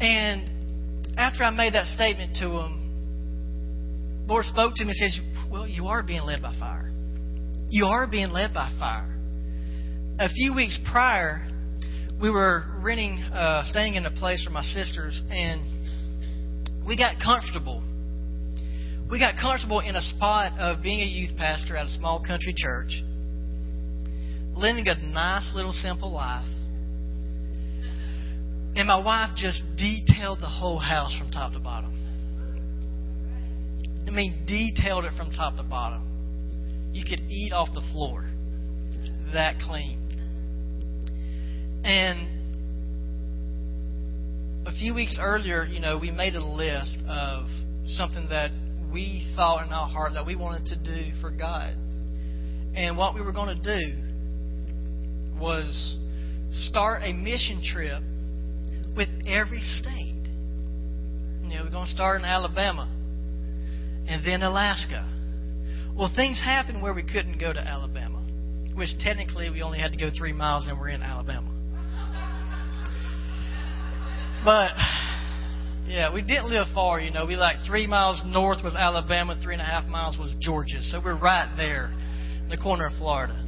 And 0.00 1.16
after 1.18 1.42
I 1.42 1.50
made 1.50 1.74
that 1.74 1.86
statement 1.86 2.36
to 2.36 2.46
him, 2.46 4.26
Lord 4.28 4.44
spoke 4.44 4.74
to 4.76 4.84
me 4.84 4.90
and 4.90 4.96
says, 4.96 5.20
Well, 5.50 5.66
you 5.66 5.86
are 5.86 6.02
being 6.02 6.22
led 6.22 6.42
by 6.42 6.54
fire. 6.58 6.90
You 7.68 7.86
are 7.86 8.06
being 8.06 8.30
led 8.30 8.54
by 8.54 8.70
fire 8.78 9.18
a 10.18 10.28
few 10.28 10.54
weeks 10.54 10.78
prior, 10.90 11.46
we 12.20 12.30
were 12.30 12.64
renting, 12.80 13.18
uh, 13.18 13.64
staying 13.66 13.94
in 13.94 14.04
a 14.04 14.10
place 14.10 14.42
for 14.42 14.50
my 14.50 14.62
sisters, 14.62 15.22
and 15.30 15.62
we 16.86 16.96
got 16.96 17.14
comfortable. 17.22 17.82
We 19.10 19.20
got 19.20 19.36
comfortable 19.40 19.80
in 19.80 19.94
a 19.94 20.02
spot 20.02 20.58
of 20.58 20.82
being 20.82 21.00
a 21.00 21.04
youth 21.04 21.36
pastor 21.36 21.76
at 21.76 21.86
a 21.86 21.90
small 21.90 22.22
country 22.24 22.52
church, 22.56 23.02
living 24.54 24.86
a 24.88 25.06
nice 25.06 25.52
little 25.54 25.72
simple 25.72 26.10
life. 26.10 26.48
And 28.74 28.88
my 28.88 28.98
wife 28.98 29.36
just 29.36 29.62
detailed 29.76 30.40
the 30.40 30.48
whole 30.48 30.78
house 30.78 31.16
from 31.16 31.30
top 31.30 31.52
to 31.52 31.60
bottom. 31.60 31.94
I 34.08 34.10
mean, 34.10 34.46
detailed 34.46 35.04
it 35.04 35.12
from 35.18 35.30
top 35.32 35.56
to 35.56 35.62
bottom. 35.62 36.90
You 36.94 37.04
could 37.04 37.20
eat 37.28 37.52
off 37.52 37.68
the 37.74 37.82
floor. 37.92 38.24
That 39.34 39.56
clean. 39.60 39.98
And 41.84 42.26
a 44.66 44.72
few 44.72 44.94
weeks 44.94 45.18
earlier, 45.20 45.64
you 45.64 45.80
know, 45.80 45.98
we 45.98 46.10
made 46.10 46.34
a 46.34 46.42
list 46.42 46.98
of 47.06 47.48
something 47.86 48.30
that 48.30 48.50
we 48.90 49.30
thought 49.36 49.66
in 49.66 49.72
our 49.74 49.88
heart 49.88 50.14
that 50.14 50.24
we 50.24 50.36
wanted 50.36 50.64
to 50.68 50.76
do 50.76 51.12
for 51.20 51.30
God. 51.30 51.74
And 52.74 52.96
what 52.96 53.14
we 53.14 53.20
were 53.20 53.32
going 53.32 53.60
to 53.60 53.62
do 53.62 53.92
was 55.38 55.98
start 56.50 57.02
a 57.04 57.12
mission 57.12 57.62
trip 57.62 58.02
with 58.96 59.10
every 59.26 59.60
state. 59.60 60.14
You 61.42 61.50
know, 61.50 61.64
we're 61.64 61.70
going 61.70 61.86
to 61.86 61.92
start 61.92 62.20
in 62.20 62.24
Alabama 62.24 62.94
and 64.08 64.24
then 64.24 64.42
Alaska. 64.42 65.06
Well, 65.94 66.10
things 66.14 66.40
happened 66.42 66.82
where 66.82 66.94
we 66.94 67.02
couldn't 67.02 67.38
go 67.38 67.52
to 67.52 67.60
Alabama, 67.60 68.20
which 68.74 68.90
technically 69.00 69.50
we 69.50 69.62
only 69.62 69.78
had 69.78 69.92
to 69.92 69.98
go 69.98 70.10
three 70.16 70.32
miles 70.32 70.66
and 70.66 70.78
we're 70.78 70.88
in 70.88 71.02
Alabama. 71.02 71.50
But 74.44 74.70
yeah, 75.86 76.12
we 76.12 76.22
didn't 76.22 76.48
live 76.48 76.68
far. 76.74 77.00
You 77.00 77.10
know, 77.10 77.26
we 77.26 77.36
like 77.36 77.56
three 77.66 77.86
miles 77.86 78.22
north 78.24 78.58
was 78.62 78.74
Alabama, 78.74 79.38
three 79.42 79.54
and 79.54 79.62
a 79.62 79.64
half 79.64 79.86
miles 79.86 80.16
was 80.16 80.34
Georgia. 80.40 80.80
So 80.82 81.00
we're 81.04 81.18
right 81.18 81.52
there, 81.56 81.92
in 82.42 82.48
the 82.48 82.56
corner 82.56 82.86
of 82.86 82.92
Florida. 82.98 83.44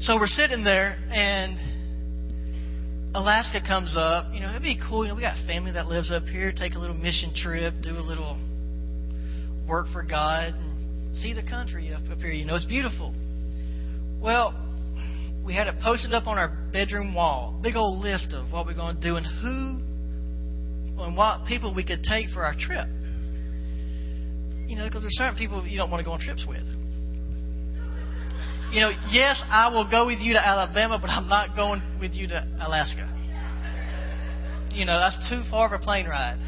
So 0.00 0.16
we're 0.16 0.26
sitting 0.26 0.64
there, 0.64 0.96
and 1.12 3.14
Alaska 3.14 3.60
comes 3.66 3.94
up. 3.96 4.32
You 4.32 4.40
know, 4.40 4.50
it'd 4.50 4.62
be 4.62 4.80
cool. 4.88 5.04
You 5.04 5.10
know, 5.10 5.16
we 5.16 5.20
got 5.20 5.36
family 5.46 5.72
that 5.72 5.86
lives 5.86 6.10
up 6.10 6.22
here. 6.24 6.52
Take 6.56 6.74
a 6.74 6.78
little 6.78 6.96
mission 6.96 7.34
trip, 7.34 7.74
do 7.82 7.98
a 7.98 8.00
little 8.00 8.38
work 9.70 9.86
for 9.92 10.02
God, 10.02 10.52
and 10.52 11.16
see 11.16 11.32
the 11.32 11.42
country 11.48 11.94
up, 11.94 12.02
up 12.10 12.18
here. 12.18 12.32
You 12.32 12.44
know, 12.44 12.56
it's 12.56 12.66
beautiful. 12.66 13.14
Well, 14.20 14.52
we 15.46 15.54
had 15.54 15.68
it 15.68 15.76
posted 15.82 16.12
up 16.12 16.26
on 16.26 16.36
our 16.36 16.48
bedroom 16.72 17.14
wall. 17.14 17.58
Big 17.62 17.76
old 17.76 18.02
list 18.02 18.34
of 18.34 18.52
what 18.52 18.66
we're 18.66 18.74
going 18.74 18.96
to 18.96 19.02
do 19.02 19.16
and 19.16 19.24
who 19.24 19.80
and 21.02 21.16
what 21.16 21.46
people 21.48 21.74
we 21.74 21.84
could 21.84 22.02
take 22.02 22.28
for 22.28 22.42
our 22.44 22.54
trip. 22.58 22.86
You 24.66 24.76
know, 24.76 24.86
because 24.86 25.02
there's 25.02 25.16
certain 25.16 25.38
people 25.38 25.66
you 25.66 25.78
don't 25.78 25.90
want 25.90 26.00
to 26.00 26.04
go 26.04 26.12
on 26.12 26.20
trips 26.20 26.44
with. 26.46 26.66
You 28.70 28.80
know, 28.80 28.90
yes, 29.10 29.42
I 29.48 29.70
will 29.72 29.88
go 29.90 30.06
with 30.06 30.20
you 30.20 30.34
to 30.34 30.46
Alabama, 30.46 30.98
but 31.00 31.10
I'm 31.10 31.28
not 31.28 31.56
going 31.56 31.82
with 31.98 32.12
you 32.12 32.28
to 32.28 32.46
Alaska. 32.60 33.08
You 34.72 34.84
know, 34.84 34.98
that's 34.98 35.28
too 35.28 35.42
far 35.50 35.66
of 35.66 35.80
a 35.80 35.82
plane 35.82 36.06
ride. 36.06 36.38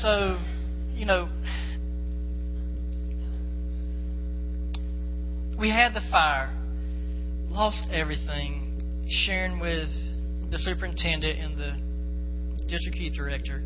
So, 0.00 0.40
you 0.94 1.04
know, 1.04 1.28
we 5.58 5.70
had 5.70 5.94
the 5.94 6.02
fire 6.10 6.52
lost 7.48 7.86
everything, 7.92 9.06
sharing 9.08 9.60
with 9.60 9.88
the 10.50 10.58
superintendent 10.58 11.38
and 11.38 11.58
the 11.58 12.66
district 12.68 12.96
youth 12.96 13.14
director 13.14 13.62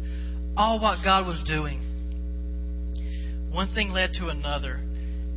all 0.59 0.81
what 0.81 0.99
God 1.05 1.25
was 1.25 1.45
doing. 1.47 1.81
One 3.53 3.73
thing 3.75 3.91
led 3.91 4.11
to 4.15 4.29
another 4.29 4.81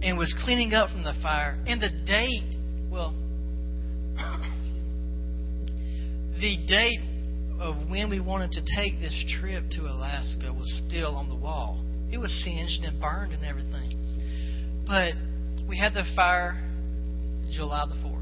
and 0.01 0.17
was 0.17 0.33
cleaning 0.43 0.73
up 0.73 0.89
from 0.89 1.03
the 1.03 1.13
fire. 1.21 1.63
And 1.67 1.79
the 1.79 1.89
date, 2.05 2.55
well, 2.91 3.13
the 6.41 6.57
date 6.67 6.99
of 7.59 7.87
when 7.87 8.09
we 8.09 8.19
wanted 8.19 8.51
to 8.53 8.61
take 8.75 8.99
this 8.99 9.13
trip 9.39 9.65
to 9.71 9.81
Alaska 9.81 10.51
was 10.51 10.81
still 10.87 11.15
on 11.15 11.29
the 11.29 11.35
wall. 11.35 11.85
It 12.11 12.17
was 12.17 12.31
singed 12.43 12.83
and 12.83 12.99
burned 12.99 13.33
and 13.33 13.45
everything. 13.45 14.83
But 14.87 15.13
we 15.71 15.77
had 15.79 15.93
the 15.93 16.03
fire 16.15 16.61
July 17.49 17.85
the 17.87 17.95
4th 18.07 18.21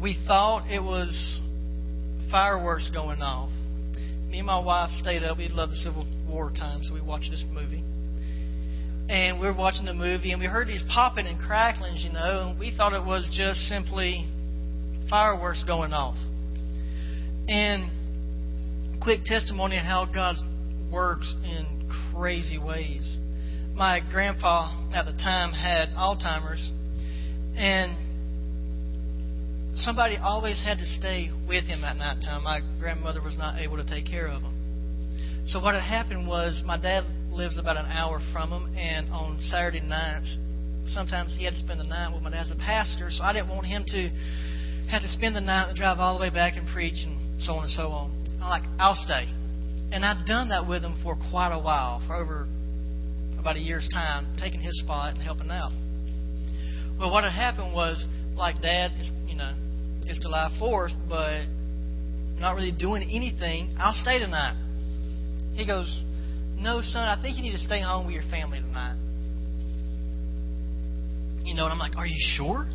we 0.00 0.16
thought 0.26 0.70
it 0.70 0.82
was 0.82 1.40
fireworks 2.30 2.90
going 2.92 3.20
off. 3.20 3.50
Me 4.28 4.38
and 4.38 4.46
my 4.46 4.58
wife 4.58 4.90
stayed 4.92 5.22
up. 5.22 5.38
We 5.38 5.48
loved 5.48 5.72
the 5.72 5.76
Civil 5.76 6.06
War 6.28 6.50
time, 6.50 6.82
so 6.82 6.94
we 6.94 7.00
watched 7.00 7.30
this 7.30 7.44
movie. 7.52 7.82
And 9.08 9.40
we 9.40 9.46
were 9.46 9.56
watching 9.56 9.86
the 9.86 9.94
movie, 9.94 10.32
and 10.32 10.40
we 10.40 10.46
heard 10.46 10.68
these 10.68 10.84
popping 10.92 11.26
and 11.26 11.38
cracklings, 11.40 12.04
you 12.04 12.12
know, 12.12 12.50
and 12.50 12.60
we 12.60 12.72
thought 12.76 12.92
it 12.92 13.04
was 13.04 13.28
just 13.34 13.60
simply 13.62 14.28
fireworks 15.08 15.64
going 15.64 15.92
off. 15.92 16.16
And 17.48 19.00
quick 19.02 19.24
testimony 19.24 19.78
of 19.78 19.84
how 19.84 20.06
God 20.12 20.36
works 20.92 21.34
in 21.42 21.90
crazy 22.14 22.58
ways. 22.58 23.18
My 23.78 24.00
grandpa 24.10 24.74
at 24.92 25.04
the 25.06 25.12
time 25.12 25.52
had 25.52 25.90
Alzheimer's, 25.90 26.72
and 27.54 27.94
somebody 29.76 30.16
always 30.16 30.60
had 30.60 30.78
to 30.78 30.84
stay 30.84 31.30
with 31.46 31.62
him 31.62 31.84
at 31.84 31.96
night 31.96 32.18
time. 32.24 32.42
My 32.42 32.58
grandmother 32.80 33.22
was 33.22 33.38
not 33.38 33.60
able 33.60 33.76
to 33.76 33.84
take 33.88 34.04
care 34.04 34.26
of 34.26 34.42
him. 34.42 35.46
So 35.46 35.60
what 35.60 35.74
had 35.74 35.84
happened 35.84 36.26
was 36.26 36.60
my 36.66 36.76
dad 36.76 37.04
lives 37.30 37.56
about 37.56 37.76
an 37.76 37.86
hour 37.86 38.18
from 38.32 38.50
him, 38.50 38.76
and 38.76 39.12
on 39.12 39.38
Saturday 39.42 39.78
nights, 39.78 40.36
sometimes 40.86 41.36
he 41.38 41.44
had 41.44 41.54
to 41.54 41.60
spend 41.60 41.78
the 41.78 41.86
night 41.86 42.12
with 42.12 42.22
my 42.22 42.30
dad's 42.30 42.50
a 42.50 42.56
pastor, 42.56 43.10
so 43.12 43.22
I 43.22 43.32
didn't 43.32 43.48
want 43.48 43.64
him 43.64 43.84
to 43.94 44.10
have 44.90 45.02
to 45.02 45.08
spend 45.08 45.36
the 45.36 45.40
night 45.40 45.68
and 45.68 45.78
drive 45.78 46.00
all 46.00 46.18
the 46.18 46.22
way 46.22 46.30
back 46.30 46.56
and 46.56 46.66
preach 46.74 47.06
and 47.06 47.40
so 47.40 47.52
on 47.52 47.70
and 47.70 47.70
so 47.70 47.94
on. 47.94 48.10
I'm 48.42 48.50
like, 48.50 48.66
I'll 48.80 48.98
stay. 48.98 49.30
And 49.94 50.04
I'd 50.04 50.26
done 50.26 50.48
that 50.48 50.66
with 50.66 50.82
him 50.82 50.98
for 51.04 51.14
quite 51.30 51.54
a 51.54 51.62
while, 51.62 52.02
for 52.08 52.16
over 52.16 52.48
about 53.48 53.56
a 53.56 53.64
year's 53.64 53.88
time, 53.88 54.36
taking 54.38 54.60
his 54.60 54.78
spot 54.80 55.14
and 55.14 55.22
helping 55.22 55.50
out. 55.50 55.72
Well, 57.00 57.10
what 57.10 57.24
had 57.24 57.32
happened 57.32 57.72
was, 57.72 58.06
like 58.36 58.60
Dad, 58.60 58.90
you 59.26 59.36
know, 59.36 59.54
it's 60.04 60.20
July 60.20 60.54
4th, 60.60 60.92
but 61.08 61.46
not 62.38 62.56
really 62.56 62.72
doing 62.72 63.02
anything. 63.04 63.74
I'll 63.78 63.94
stay 63.94 64.18
tonight. 64.18 64.52
He 65.54 65.66
goes, 65.66 65.88
No, 66.58 66.82
son, 66.82 67.08
I 67.08 67.22
think 67.22 67.38
you 67.38 67.42
need 67.42 67.52
to 67.52 67.58
stay 67.58 67.80
home 67.80 68.04
with 68.04 68.14
your 68.16 68.28
family 68.30 68.60
tonight. 68.60 68.96
You 71.42 71.54
know, 71.54 71.64
and 71.64 71.72
I'm 71.72 71.78
like, 71.78 71.96
Are 71.96 72.06
you 72.06 72.20
sure? 72.36 72.66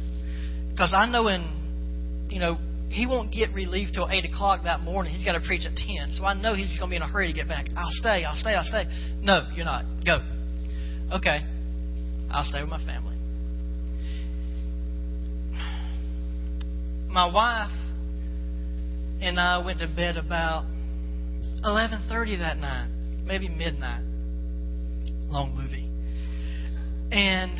Because 0.72 0.92
I 0.92 1.06
know 1.06 1.28
in, 1.28 2.26
you 2.32 2.40
know, 2.40 2.58
he 2.90 3.06
won't 3.06 3.32
get 3.32 3.54
relief 3.54 3.90
till 3.94 4.10
8 4.10 4.26
o'clock 4.26 4.62
that 4.64 4.80
morning. 4.80 5.14
He's 5.14 5.24
got 5.24 5.34
to 5.34 5.46
preach 5.46 5.68
at 5.68 5.76
10. 5.78 6.14
So 6.14 6.26
I 6.26 6.34
know 6.34 6.56
he's 6.56 6.76
going 6.80 6.90
to 6.90 6.94
be 6.94 6.96
in 6.96 7.04
a 7.04 7.08
hurry 7.08 7.28
to 7.28 7.34
get 7.34 7.48
back. 7.48 7.68
I'll 7.78 7.92
stay, 7.92 8.24
I'll 8.26 8.36
stay, 8.36 8.56
I'll 8.56 8.64
stay. 8.64 8.86
No, 9.22 9.48
you're 9.54 9.66
not. 9.66 9.86
Go. 10.04 10.33
Okay. 11.14 11.42
I'll 12.32 12.44
stay 12.44 12.62
with 12.62 12.70
my 12.70 12.84
family. 12.84 13.16
my 17.14 17.32
wife 17.32 17.70
and 19.22 19.40
I 19.40 19.64
went 19.64 19.80
to 19.80 19.88
bed 19.88 20.18
about 20.18 20.66
11:30 21.64 22.38
that 22.40 22.58
night, 22.58 22.88
maybe 23.24 23.48
midnight. 23.48 24.04
Long 25.30 25.56
movie. 25.56 25.88
And 27.12 27.60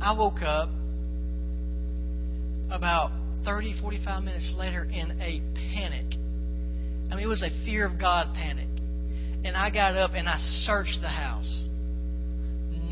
I 0.00 0.12
woke 0.16 0.40
up 0.42 0.68
about 2.70 3.10
30, 3.44 3.74
45 3.80 4.22
minutes 4.22 4.54
later 4.56 4.84
in 4.84 5.20
a 5.20 5.42
panic. 5.74 6.06
I 7.10 7.16
mean, 7.16 7.24
it 7.24 7.28
was 7.28 7.42
a 7.42 7.50
fear 7.64 7.84
of 7.84 7.98
God 7.98 8.32
panic. 8.34 8.68
And 9.44 9.56
I 9.56 9.70
got 9.70 9.96
up 9.96 10.12
and 10.14 10.28
I 10.28 10.38
searched 10.38 11.00
the 11.02 11.08
house. 11.08 11.66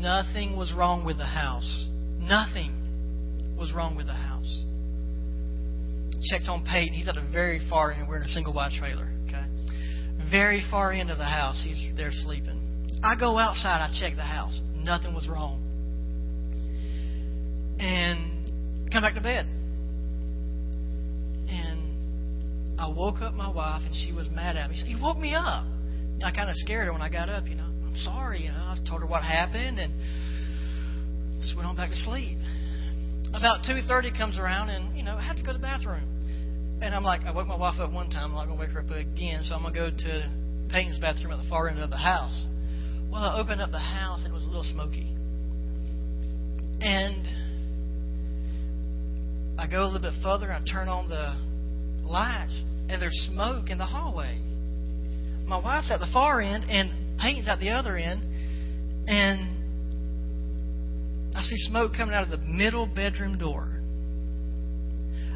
Nothing 0.01 0.57
was 0.57 0.73
wrong 0.73 1.05
with 1.05 1.17
the 1.17 1.25
house. 1.25 1.87
Nothing 2.17 3.55
was 3.57 3.71
wrong 3.71 3.95
with 3.95 4.07
the 4.07 4.13
house. 4.13 4.65
Checked 6.29 6.49
on 6.49 6.65
Peyton. 6.65 6.93
He's 6.93 7.07
at 7.07 7.15
the 7.15 7.27
very 7.31 7.61
far 7.69 7.91
end. 7.91 8.07
We're 8.07 8.17
in 8.17 8.23
a 8.23 8.27
single 8.27 8.53
wide 8.53 8.71
trailer. 8.77 9.07
Okay, 9.27 9.45
very 10.31 10.63
far 10.71 10.91
end 10.91 11.11
of 11.11 11.17
the 11.17 11.25
house. 11.25 11.63
He's 11.63 11.91
there 11.95 12.11
sleeping. 12.11 12.59
I 13.03 13.15
go 13.19 13.37
outside. 13.37 13.81
I 13.81 13.89
check 13.99 14.15
the 14.15 14.23
house. 14.23 14.59
Nothing 14.75 15.13
was 15.13 15.27
wrong. 15.29 15.59
And 17.79 18.91
come 18.91 19.03
back 19.03 19.15
to 19.15 19.21
bed. 19.21 19.45
And 21.49 22.79
I 22.79 22.87
woke 22.87 23.21
up 23.21 23.33
my 23.33 23.49
wife, 23.49 23.83
and 23.85 23.95
she 23.95 24.13
was 24.13 24.29
mad 24.29 24.57
at 24.57 24.69
me. 24.69 24.75
She 24.75 24.81
said, 24.81 24.89
"You 24.89 24.99
woke 25.01 25.17
me 25.17 25.33
up." 25.35 25.65
I 26.23 26.31
kind 26.31 26.49
of 26.49 26.55
scared 26.57 26.85
her 26.85 26.93
when 26.93 27.01
I 27.01 27.09
got 27.09 27.29
up. 27.29 27.47
You 27.47 27.55
know, 27.55 27.70
I'm 27.91 27.97
sorry. 27.97 28.43
You 28.43 28.51
know, 28.51 28.71
I 28.71 28.77
told 28.87 29.01
her 29.01 29.07
what 29.07 29.21
happened, 29.21 29.77
and 29.77 29.91
just 31.41 31.55
went 31.57 31.67
on 31.67 31.75
back 31.75 31.89
to 31.89 31.95
sleep. 31.95 32.37
About 33.35 33.65
two 33.67 33.81
thirty 33.85 34.11
comes 34.15 34.39
around, 34.39 34.69
and 34.69 34.95
you 34.95 35.03
know, 35.03 35.15
I 35.17 35.21
have 35.21 35.35
to 35.35 35.43
go 35.43 35.51
to 35.51 35.57
the 35.57 35.61
bathroom. 35.61 36.07
And 36.81 36.95
I'm 36.95 37.03
like, 37.03 37.21
I 37.27 37.31
woke 37.31 37.47
my 37.47 37.57
wife 37.57 37.79
up 37.79 37.91
one 37.91 38.09
time. 38.09 38.31
I'm 38.31 38.35
not 38.35 38.47
gonna 38.47 38.59
wake 38.59 38.69
her 38.71 38.79
up 38.79 38.89
again, 38.89 39.43
so 39.43 39.55
I'm 39.55 39.61
gonna 39.61 39.75
go 39.75 39.91
to 39.91 40.31
Peyton's 40.71 40.99
bathroom 40.99 41.33
at 41.33 41.43
the 41.43 41.49
far 41.49 41.67
end 41.67 41.79
of 41.79 41.89
the 41.89 41.97
house. 41.97 42.47
Well, 43.11 43.21
I 43.21 43.39
opened 43.39 43.61
up 43.61 43.71
the 43.71 43.79
house, 43.79 44.23
and 44.23 44.31
it 44.31 44.35
was 44.35 44.45
a 44.45 44.47
little 44.47 44.63
smoky. 44.63 45.11
And 46.79 47.27
I 49.59 49.67
go 49.67 49.83
a 49.83 49.85
little 49.85 50.01
bit 50.01 50.13
further. 50.23 50.49
And 50.49 50.63
I 50.63 50.71
turn 50.71 50.87
on 50.87 51.09
the 51.09 51.35
lights, 52.07 52.63
and 52.87 53.01
there's 53.01 53.27
smoke 53.29 53.69
in 53.69 53.77
the 53.77 53.85
hallway. 53.85 54.39
My 55.45 55.59
wife's 55.59 55.91
at 55.91 55.99
the 55.99 56.07
far 56.13 56.39
end, 56.39 56.63
and 56.69 57.00
Peyton's 57.19 57.47
at 57.47 57.59
the 57.59 57.69
other 57.69 57.97
end, 57.97 58.21
and 59.07 59.61
I 61.35 61.41
see 61.41 61.57
smoke 61.57 61.93
coming 61.95 62.13
out 62.13 62.23
of 62.23 62.29
the 62.29 62.37
middle 62.37 62.87
bedroom 62.87 63.37
door. 63.37 63.67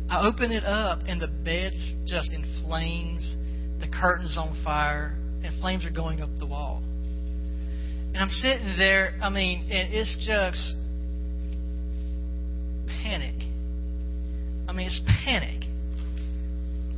I 0.09 0.27
open 0.27 0.51
it 0.51 0.63
up, 0.63 0.99
and 1.07 1.19
the 1.19 1.27
bed's 1.27 1.93
just 2.05 2.31
in 2.31 2.43
flames. 2.63 3.35
The 3.79 3.87
curtain's 3.87 4.37
on 4.37 4.61
fire, 4.63 5.17
and 5.43 5.59
flames 5.59 5.85
are 5.85 5.91
going 5.91 6.21
up 6.21 6.29
the 6.37 6.45
wall. 6.45 6.83
And 8.13 8.17
I'm 8.17 8.29
sitting 8.29 8.75
there, 8.77 9.17
I 9.21 9.29
mean, 9.29 9.69
and 9.71 9.93
it's 9.93 10.15
just 10.25 10.75
panic. 13.03 13.35
I 14.67 14.73
mean, 14.73 14.87
it's 14.87 15.01
panic. 15.25 15.63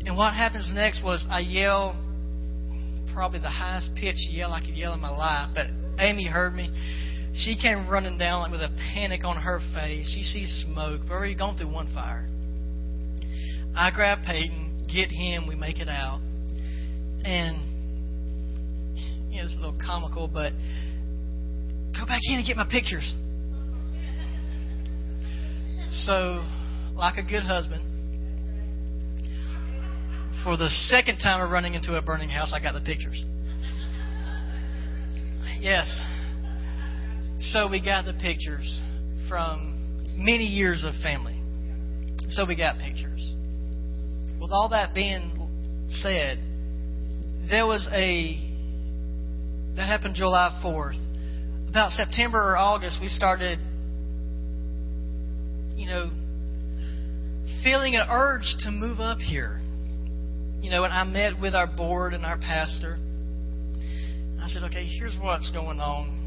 And 0.05 0.15
what 0.15 0.33
happens 0.33 0.71
next 0.73 1.03
was 1.03 1.25
I 1.29 1.39
yell, 1.39 1.95
probably 3.17 3.39
the 3.39 3.49
highest 3.49 3.89
pitch 3.95 4.27
yell 4.29 4.53
I 4.53 4.59
could 4.59 4.77
yell 4.77 4.93
in 4.93 4.99
my 4.99 5.09
life, 5.09 5.49
but 5.55 5.65
Amy 5.99 6.27
heard 6.27 6.53
me. 6.53 6.69
She 7.33 7.57
came 7.59 7.89
running 7.89 8.19
down 8.19 8.41
like 8.41 8.51
with 8.51 8.61
a 8.61 8.69
panic 8.93 9.23
on 9.23 9.37
her 9.37 9.59
face. 9.73 10.07
She 10.13 10.21
sees 10.21 10.63
smoke. 10.67 11.01
We've 11.01 11.11
already 11.11 11.33
gone 11.33 11.57
through 11.57 11.73
one 11.73 11.91
fire. 11.95 12.29
I 13.75 13.89
grab 13.89 14.19
Peyton, 14.23 14.85
get 14.87 15.09
him, 15.09 15.47
we 15.47 15.55
make 15.55 15.79
it 15.79 15.89
out. 15.89 16.19
And 17.25 17.57
you 19.31 19.39
know, 19.39 19.45
it's 19.45 19.55
a 19.55 19.61
little 19.61 19.79
comical, 19.83 20.27
but 20.27 20.51
go 21.99 22.05
back 22.05 22.21
in 22.21 22.37
and 22.37 22.45
get 22.45 22.55
my 22.55 22.69
pictures. 22.69 23.15
So, 25.89 26.45
like 26.93 27.17
a 27.17 27.23
good 27.27 27.41
husband, 27.41 27.81
for 30.47 30.55
the 30.55 30.69
second 30.69 31.17
time 31.17 31.43
of 31.43 31.51
running 31.51 31.73
into 31.73 31.97
a 31.97 32.01
burning 32.01 32.29
house, 32.29 32.53
I 32.55 32.63
got 32.63 32.71
the 32.71 32.79
pictures. 32.79 33.25
Yes. 35.59 35.99
So 37.39 37.69
we 37.69 37.83
got 37.83 38.05
the 38.05 38.13
pictures 38.13 38.81
from 39.27 40.05
many 40.15 40.45
years 40.45 40.85
of 40.85 40.93
family. 41.03 41.37
So 42.29 42.45
we 42.47 42.55
got 42.55 42.77
pictures. 42.79 43.33
With 44.39 44.51
all 44.51 44.69
that 44.69 44.95
being 44.95 45.33
said, 45.89 46.37
there 47.49 47.65
was 47.65 47.85
a 47.91 48.39
that 49.75 49.85
happened 49.85 50.15
July 50.15 50.61
4th. 50.63 51.67
About 51.67 51.91
September 51.91 52.39
or 52.39 52.55
August, 52.55 52.99
we 53.01 53.09
started, 53.09 53.59
you 55.75 55.87
know, 55.87 56.09
feeling 57.65 57.95
an 57.95 58.07
urge 58.09 58.55
to 58.63 58.71
move 58.71 59.01
up 59.01 59.17
here. 59.17 59.56
You 60.61 60.71
know, 60.71 60.83
and 60.83 60.93
I 60.93 61.03
met 61.03 61.39
with 61.41 61.55
our 61.55 61.67
board 61.67 62.13
and 62.13 62.25
our 62.25 62.37
pastor. 62.37 62.97
I 64.41 64.47
said, 64.47 64.63
okay, 64.63 64.85
here's 64.99 65.15
what's 65.21 65.51
going 65.51 65.79
on 65.79 66.17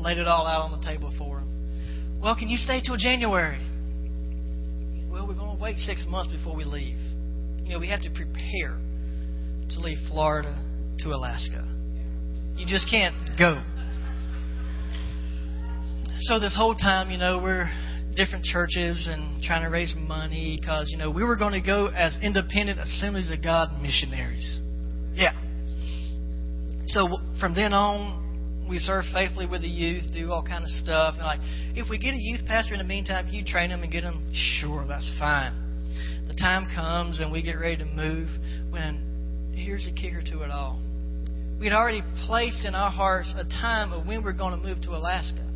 laid 0.00 0.18
it 0.18 0.26
all 0.26 0.46
out 0.46 0.70
on 0.70 0.80
the 0.80 0.84
table 0.86 1.12
for 1.18 1.38
him. 1.38 2.20
Well, 2.22 2.34
can 2.36 2.48
you 2.48 2.56
stay 2.56 2.80
till 2.84 2.96
January? 2.96 3.60
Well, 5.10 5.26
we're 5.26 5.34
going 5.34 5.56
to 5.56 5.62
wait 5.62 5.76
six 5.78 6.04
months 6.08 6.32
before 6.32 6.56
we 6.56 6.64
leave. 6.64 6.96
You 7.64 7.74
know, 7.74 7.78
we 7.78 7.88
have 7.88 8.02
to 8.02 8.10
prepare 8.10 8.78
to 9.70 9.80
leave 9.80 9.98
Florida 10.08 10.56
to 11.00 11.10
Alaska. 11.10 11.66
You 12.56 12.66
just 12.66 12.90
can't 12.90 13.14
go. 13.38 13.62
So 16.20 16.38
this 16.38 16.54
whole 16.56 16.74
time, 16.74 17.10
you 17.10 17.18
know, 17.18 17.40
we're 17.42 17.70
different 18.20 18.44
churches 18.44 19.08
and 19.10 19.42
trying 19.42 19.64
to 19.64 19.70
raise 19.70 19.94
money 19.96 20.58
because, 20.60 20.90
you 20.90 20.98
know, 20.98 21.10
we 21.10 21.24
were 21.24 21.36
going 21.36 21.54
to 21.54 21.66
go 21.66 21.86
as 21.86 22.18
independent 22.20 22.78
assemblies 22.78 23.30
of 23.30 23.42
God 23.42 23.80
missionaries. 23.80 24.60
Yeah. 25.14 25.32
So 26.84 27.16
from 27.40 27.54
then 27.54 27.72
on, 27.72 28.66
we 28.68 28.78
serve 28.78 29.04
faithfully 29.14 29.46
with 29.46 29.62
the 29.62 29.68
youth, 29.68 30.12
do 30.12 30.30
all 30.30 30.44
kind 30.44 30.62
of 30.64 30.68
stuff. 30.68 31.14
And 31.16 31.24
like, 31.24 31.40
if 31.74 31.88
we 31.88 31.96
get 31.96 32.12
a 32.12 32.20
youth 32.20 32.42
pastor 32.46 32.74
in 32.74 32.78
the 32.78 32.84
meantime, 32.84 33.24
can 33.24 33.32
you 33.32 33.44
train 33.44 33.70
them 33.70 33.82
and 33.82 33.90
get 33.90 34.02
them? 34.02 34.30
Sure, 34.34 34.84
that's 34.86 35.10
fine. 35.18 35.56
The 36.28 36.34
time 36.34 36.68
comes 36.76 37.20
and 37.20 37.32
we 37.32 37.40
get 37.40 37.54
ready 37.54 37.78
to 37.78 37.86
move. 37.86 38.28
When 38.68 39.50
here's 39.56 39.86
the 39.86 39.92
kicker 39.92 40.22
to 40.22 40.42
it 40.42 40.50
all: 40.50 40.78
we 41.58 41.66
had 41.66 41.74
already 41.74 42.02
placed 42.26 42.66
in 42.66 42.74
our 42.74 42.90
hearts 42.90 43.34
a 43.36 43.44
time 43.44 43.92
of 43.92 44.06
when 44.06 44.22
we're 44.22 44.36
going 44.36 44.60
to 44.60 44.64
move 44.64 44.82
to 44.82 44.90
Alaska, 44.90 45.49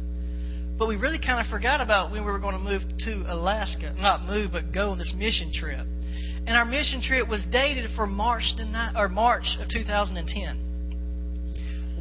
but 0.78 0.88
we 0.88 0.96
really 0.96 1.18
kind 1.18 1.44
of 1.44 1.50
forgot 1.50 1.80
about 1.80 2.10
when 2.10 2.24
we 2.24 2.30
were 2.30 2.40
going 2.40 2.56
to 2.56 2.62
move 2.62 2.82
to 3.06 3.32
Alaska. 3.32 3.94
Not 3.98 4.22
move, 4.22 4.52
but 4.52 4.72
go 4.72 4.90
on 4.90 4.98
this 4.98 5.14
mission 5.16 5.52
trip. 5.52 5.86
And 6.46 6.50
our 6.50 6.64
mission 6.64 7.00
trip 7.00 7.28
was 7.28 7.44
dated 7.50 7.90
for 7.96 8.06
March 8.06 8.52
the 8.56 8.92
or 8.96 9.08
March 9.08 9.56
of 9.60 9.68
2010 9.68 10.64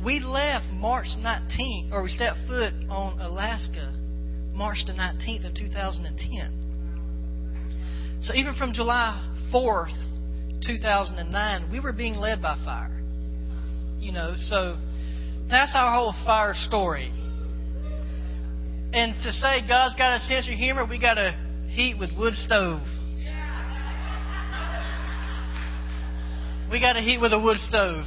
we 0.03 0.19
left 0.19 0.65
March 0.73 1.07
19th, 1.17 1.93
or 1.93 2.03
we 2.03 2.09
stepped 2.09 2.39
foot 2.47 2.73
on 2.89 3.19
Alaska 3.19 3.93
March 4.53 4.79
the 4.85 4.93
19th 4.93 5.47
of 5.47 5.55
2010. 5.55 8.19
So 8.21 8.35
even 8.35 8.53
from 8.55 8.73
July 8.73 9.33
4th, 9.53 9.95
2009, 10.65 11.71
we 11.71 11.79
were 11.79 11.93
being 11.93 12.15
led 12.15 12.41
by 12.41 12.57
fire. 12.63 12.99
You 13.97 14.11
know, 14.11 14.33
so 14.35 14.77
that's 15.49 15.73
our 15.75 15.93
whole 15.93 16.13
fire 16.25 16.55
story. 16.55 17.11
And 18.93 19.15
to 19.23 19.31
say 19.31 19.67
God's 19.67 19.95
got 19.95 20.17
a 20.17 20.19
sense 20.19 20.47
of 20.47 20.53
humor, 20.53 20.85
we 20.87 20.99
got 20.99 21.15
to 21.15 21.31
heat 21.67 21.97
with 21.99 22.11
wood 22.15 22.35
stove. 22.35 22.81
We 26.69 26.79
got 26.79 26.93
to 26.93 27.01
heat 27.01 27.19
with 27.19 27.33
a 27.33 27.39
wood 27.39 27.57
stove. 27.57 28.05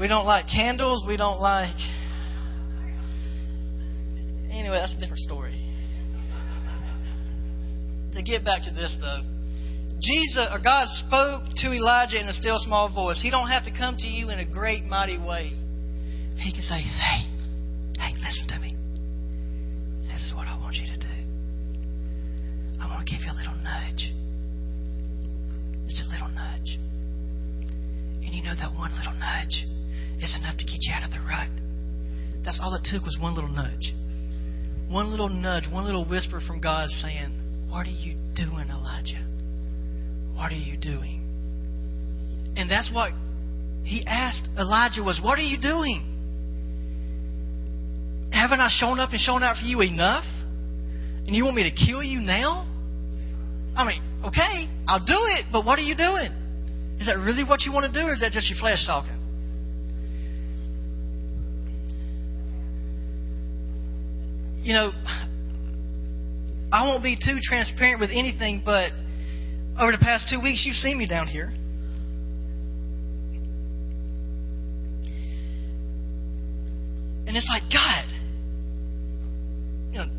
We 0.00 0.08
don't 0.08 0.26
like 0.26 0.46
candles. 0.52 1.04
We 1.06 1.16
don't 1.16 1.40
like. 1.40 1.76
Anyway, 4.50 4.76
that's 4.76 4.94
a 4.94 5.00
different 5.00 5.20
story. 5.20 5.54
To 8.14 8.22
get 8.22 8.44
back 8.44 8.64
to 8.64 8.72
this, 8.72 8.96
though, 9.00 9.22
Jesus 10.00 10.48
or 10.50 10.58
God 10.58 10.88
spoke 10.88 11.42
to 11.62 11.72
Elijah 11.72 12.20
in 12.20 12.26
a 12.26 12.32
still 12.32 12.58
small 12.58 12.92
voice. 12.92 13.20
He 13.22 13.30
don't 13.30 13.48
have 13.48 13.64
to 13.64 13.70
come 13.70 13.96
to 13.96 14.06
you 14.06 14.30
in 14.30 14.40
a 14.40 14.44
great 14.44 14.84
mighty 14.84 15.18
way. 15.18 15.54
He 16.36 16.52
can 16.52 16.62
say, 16.62 16.80
"Hey, 16.80 17.35
hey, 17.98 18.14
listen 18.20 18.48
to 18.48 18.58
me. 18.58 18.76
This 20.06 20.22
is 20.22 20.32
what 20.34 20.46
I 20.46 20.56
want 20.58 20.76
you 20.76 20.86
to 20.86 20.98
do. 20.98 21.16
I 22.80 22.86
want 22.86 23.06
to 23.06 23.10
give 23.10 23.24
you 23.24 23.32
a 23.32 23.36
little 23.36 23.56
nudge. 23.62 24.12
It's 25.86 26.02
a 26.02 26.08
little 26.12 26.28
nudge. 26.28 26.78
And 28.24 28.34
you 28.34 28.42
know 28.42 28.54
that 28.54 28.72
one 28.74 28.92
little 28.96 29.14
nudge 29.14 29.64
is 30.22 30.36
enough 30.36 30.56
to 30.58 30.64
get 30.64 30.78
you 30.80 30.92
out 30.94 31.04
of 31.04 31.10
the 31.10 31.20
rut. 31.20 31.48
That's 32.44 32.60
all 32.62 32.74
it 32.74 32.82
took 32.84 33.04
was 33.04 33.18
one 33.20 33.34
little 33.34 33.50
nudge. 33.50 33.92
One 34.88 35.10
little 35.10 35.28
nudge, 35.28 35.64
one 35.70 35.84
little 35.84 36.08
whisper 36.08 36.40
from 36.46 36.60
God 36.60 36.88
saying, 36.88 37.68
What 37.68 37.86
are 37.86 37.90
you 37.90 38.14
doing, 38.34 38.70
Elijah? 38.70 39.24
What 40.34 40.52
are 40.52 40.56
you 40.56 40.76
doing? 40.76 42.54
And 42.56 42.70
that's 42.70 42.90
what 42.92 43.10
he 43.84 44.04
asked 44.06 44.48
Elijah 44.56 45.02
was, 45.02 45.20
What 45.22 45.38
are 45.38 45.42
you 45.42 45.60
doing? 45.60 46.15
Haven't 48.30 48.60
I 48.60 48.68
shown 48.70 49.00
up 49.00 49.10
and 49.10 49.20
shown 49.20 49.42
out 49.42 49.56
for 49.56 49.64
you 49.66 49.80
enough? 49.80 50.24
And 51.26 51.34
you 51.34 51.44
want 51.44 51.56
me 51.56 51.68
to 51.68 51.74
kill 51.74 52.02
you 52.02 52.20
now? 52.20 52.66
I 53.76 53.86
mean, 53.86 54.02
okay, 54.24 54.68
I'll 54.86 55.04
do 55.04 55.18
it, 55.38 55.46
but 55.52 55.64
what 55.64 55.78
are 55.78 55.82
you 55.82 55.96
doing? 55.96 56.30
Is 57.00 57.06
that 57.06 57.18
really 57.18 57.44
what 57.44 57.62
you 57.62 57.72
want 57.72 57.92
to 57.92 58.00
do, 58.00 58.06
or 58.06 58.14
is 58.14 58.20
that 58.20 58.32
just 58.32 58.48
your 58.48 58.58
flesh 58.58 58.86
talking? 58.86 59.12
You 64.62 64.72
know, 64.72 64.90
I 66.72 66.84
won't 66.86 67.02
be 67.02 67.16
too 67.16 67.38
transparent 67.42 68.00
with 68.00 68.10
anything, 68.10 68.62
but 68.64 68.90
over 69.78 69.92
the 69.92 69.98
past 69.98 70.28
two 70.30 70.40
weeks, 70.40 70.64
you've 70.66 70.76
seen 70.76 70.98
me 70.98 71.06
down 71.06 71.28
here. 71.28 71.52
And 77.26 77.36
it's 77.36 77.48
like, 77.48 77.62
God, 77.72 77.95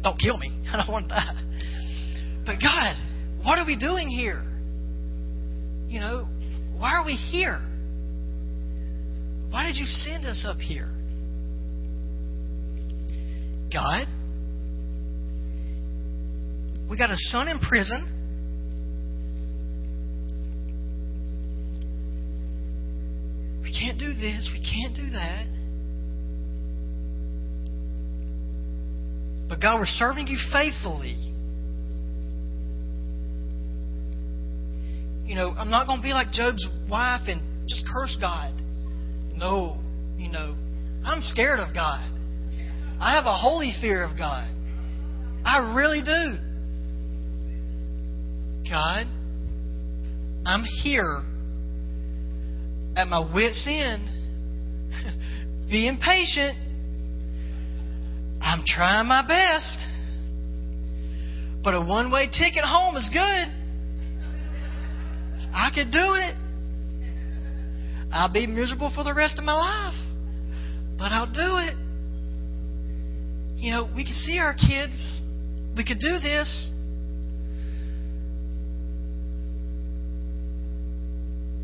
don't 0.07 0.19
kill 0.19 0.37
me. 0.37 0.49
I 0.71 0.77
don't 0.77 0.91
want 0.91 1.09
that. 1.09 1.35
But 2.45 2.55
God, 2.61 2.95
what 3.43 3.59
are 3.59 3.65
we 3.65 3.77
doing 3.77 4.07
here? 4.07 4.43
You 5.87 5.99
know, 5.99 6.27
why 6.77 6.93
are 6.93 7.05
we 7.05 7.13
here? 7.13 7.61
Why 9.49 9.65
did 9.65 9.77
you 9.77 9.85
send 9.85 10.25
us 10.25 10.45
up 10.47 10.57
here? 10.57 10.89
God, 13.71 14.07
we 16.89 16.97
got 16.97 17.09
a 17.11 17.17
son 17.17 17.47
in 17.49 17.59
prison. 17.59 18.13
We 23.61 23.77
can't 23.77 23.99
do 23.99 24.13
this, 24.13 24.49
we 24.53 24.59
can't 24.59 24.95
do 24.95 25.09
that. 25.11 25.56
But 29.47 29.61
God, 29.61 29.79
we're 29.79 29.85
serving 29.85 30.27
you 30.27 30.37
faithfully. 30.51 31.15
You 35.25 35.35
know, 35.35 35.53
I'm 35.57 35.69
not 35.69 35.87
going 35.87 35.99
to 35.99 36.03
be 36.03 36.13
like 36.13 36.31
Job's 36.31 36.65
wife 36.89 37.21
and 37.27 37.67
just 37.67 37.83
curse 37.93 38.17
God. 38.19 38.53
No, 39.35 39.77
you 40.17 40.29
know, 40.29 40.55
I'm 41.05 41.21
scared 41.21 41.59
of 41.59 41.73
God. 41.73 42.11
I 42.99 43.15
have 43.15 43.25
a 43.25 43.35
holy 43.35 43.73
fear 43.79 44.03
of 44.03 44.17
God. 44.17 44.49
I 45.45 45.73
really 45.75 46.01
do. 46.01 46.37
God, 48.69 49.05
I'm 50.45 50.63
here 50.83 51.23
at 52.95 53.07
my 53.07 53.19
wits' 53.33 53.65
end, 53.69 54.09
being 55.69 55.99
patient. 56.03 56.57
I'm 58.41 58.63
trying 58.65 59.07
my 59.07 59.27
best. 59.27 59.87
But 61.63 61.73
a 61.73 61.81
one 61.81 62.11
way 62.11 62.27
ticket 62.27 62.63
home 62.63 62.95
is 62.95 63.09
good. 63.11 63.47
I 65.53 65.71
could 65.73 65.91
do 65.91 66.15
it. 66.15 66.35
I'll 68.11 68.31
be 68.31 68.47
miserable 68.47 68.91
for 68.95 69.03
the 69.03 69.13
rest 69.13 69.37
of 69.37 69.43
my 69.43 69.53
life. 69.53 69.95
But 70.97 71.11
I'll 71.11 71.31
do 71.31 71.57
it. 71.57 71.75
You 73.57 73.71
know, 73.71 73.89
we 73.95 74.05
could 74.05 74.15
see 74.15 74.37
our 74.39 74.53
kids. 74.53 75.21
We 75.75 75.83
could 75.83 75.99
do 75.99 76.19
this. 76.19 76.71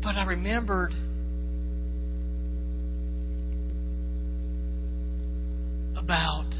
But 0.02 0.16
I 0.16 0.26
remembered 0.26 0.92
about 5.96 6.52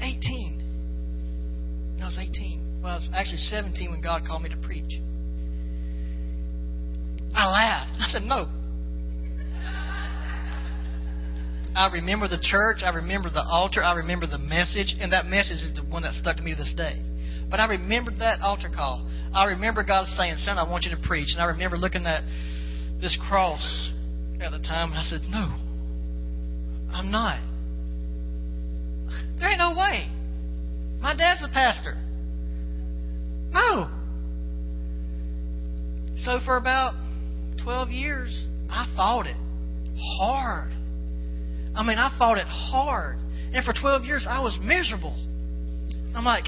18. 0.00 1.98
I 2.00 2.06
was 2.06 2.18
18. 2.18 2.80
Well, 2.82 2.92
I 2.92 2.96
was 2.96 3.09
actually 3.20 3.38
17 3.38 3.90
when 3.90 4.00
God 4.00 4.22
called 4.26 4.42
me 4.42 4.48
to 4.48 4.56
preach. 4.56 4.98
I 7.34 7.46
laughed. 7.46 7.92
I 8.00 8.08
said, 8.08 8.22
no. 8.22 8.48
I 11.76 11.90
remember 11.92 12.28
the 12.28 12.40
church. 12.40 12.78
I 12.82 12.90
remember 12.96 13.30
the 13.30 13.44
altar. 13.44 13.82
I 13.82 13.92
remember 13.94 14.26
the 14.26 14.38
message. 14.38 14.96
And 14.98 15.12
that 15.12 15.26
message 15.26 15.58
is 15.58 15.72
the 15.76 15.84
one 15.84 16.02
that 16.02 16.14
stuck 16.14 16.36
to 16.38 16.42
me 16.42 16.52
to 16.52 16.56
this 16.56 16.74
day. 16.76 16.98
But 17.50 17.60
I 17.60 17.68
remembered 17.68 18.18
that 18.20 18.40
altar 18.40 18.70
call. 18.74 19.06
I 19.34 19.44
remember 19.44 19.84
God 19.84 20.06
saying, 20.06 20.36
Son, 20.38 20.58
I 20.58 20.68
want 20.68 20.84
you 20.84 20.96
to 20.96 21.02
preach. 21.06 21.28
And 21.34 21.42
I 21.42 21.46
remember 21.46 21.76
looking 21.76 22.06
at 22.06 22.22
this 23.00 23.16
cross 23.28 23.90
at 24.40 24.50
the 24.50 24.58
time, 24.58 24.90
and 24.90 24.98
I 24.98 25.02
said, 25.02 25.20
No, 25.28 25.54
I'm 26.92 27.10
not. 27.10 27.38
There 29.38 29.48
ain't 29.48 29.58
no 29.58 29.76
way. 29.76 30.08
My 31.00 31.14
dad's 31.14 31.44
a 31.44 31.52
pastor. 31.52 31.94
No. 33.52 33.90
So 36.16 36.38
for 36.44 36.56
about 36.56 36.94
12 37.62 37.90
years, 37.90 38.46
I 38.68 38.90
fought 38.96 39.26
it 39.26 39.36
hard. 40.18 40.72
I 41.74 41.82
mean, 41.84 41.98
I 41.98 42.14
fought 42.18 42.38
it 42.38 42.46
hard. 42.46 43.16
And 43.52 43.64
for 43.64 43.72
12 43.72 44.04
years, 44.04 44.26
I 44.28 44.40
was 44.40 44.58
miserable. 44.62 45.16
I'm 46.14 46.24
like, 46.24 46.44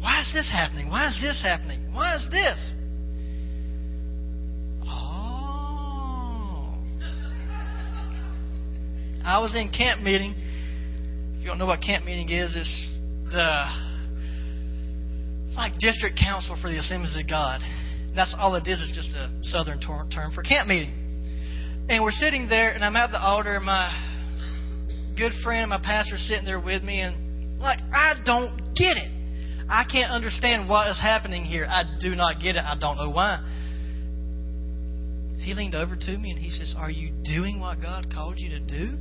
why 0.00 0.20
is 0.20 0.30
this 0.32 0.50
happening? 0.50 0.88
Why 0.88 1.08
is 1.08 1.18
this 1.20 1.42
happening? 1.42 1.92
Why 1.92 2.16
is 2.16 2.26
this? 2.30 2.74
Oh. 4.84 6.74
I 9.24 9.40
was 9.40 9.54
in 9.54 9.70
camp 9.70 10.02
meeting. 10.02 10.34
If 11.36 11.42
you 11.42 11.46
don't 11.48 11.58
know 11.58 11.66
what 11.66 11.80
camp 11.80 12.04
meeting 12.04 12.28
is, 12.30 12.56
it's 12.56 12.90
the 13.32 13.95
like 15.56 15.78
district 15.78 16.18
council 16.18 16.56
for 16.60 16.70
the 16.70 16.78
Assemblies 16.78 17.16
of 17.18 17.28
God. 17.28 17.60
That's 18.14 18.34
all 18.38 18.54
it 18.54 18.66
is. 18.66 18.80
It's 18.80 18.94
just 18.94 19.16
a 19.16 19.30
southern 19.42 19.80
term 19.80 20.32
for 20.34 20.42
camp 20.42 20.68
meeting. 20.68 21.86
And 21.88 22.02
we're 22.02 22.10
sitting 22.10 22.48
there, 22.48 22.70
and 22.70 22.84
I'm 22.84 22.96
at 22.96 23.10
the 23.10 23.20
altar, 23.20 23.56
and 23.56 23.64
my 23.64 23.88
good 25.16 25.32
friend, 25.44 25.70
my 25.70 25.80
pastor, 25.82 26.16
sitting 26.16 26.44
there 26.44 26.60
with 26.60 26.82
me, 26.82 27.00
and 27.00 27.60
like 27.60 27.78
I 27.94 28.14
don't 28.24 28.74
get 28.74 28.96
it. 28.96 29.10
I 29.68 29.84
can't 29.90 30.10
understand 30.10 30.68
what 30.68 30.88
is 30.88 30.98
happening 31.00 31.44
here. 31.44 31.66
I 31.68 31.82
do 32.00 32.14
not 32.14 32.40
get 32.40 32.56
it. 32.56 32.62
I 32.62 32.76
don't 32.78 32.96
know 32.96 33.10
why. 33.10 33.40
He 35.40 35.54
leaned 35.54 35.74
over 35.74 35.96
to 35.96 36.18
me 36.18 36.30
and 36.30 36.38
he 36.38 36.50
says, 36.50 36.74
Are 36.76 36.90
you 36.90 37.12
doing 37.24 37.60
what 37.60 37.80
God 37.80 38.06
called 38.12 38.38
you 38.38 38.50
to 38.50 38.60
do? 38.60 38.96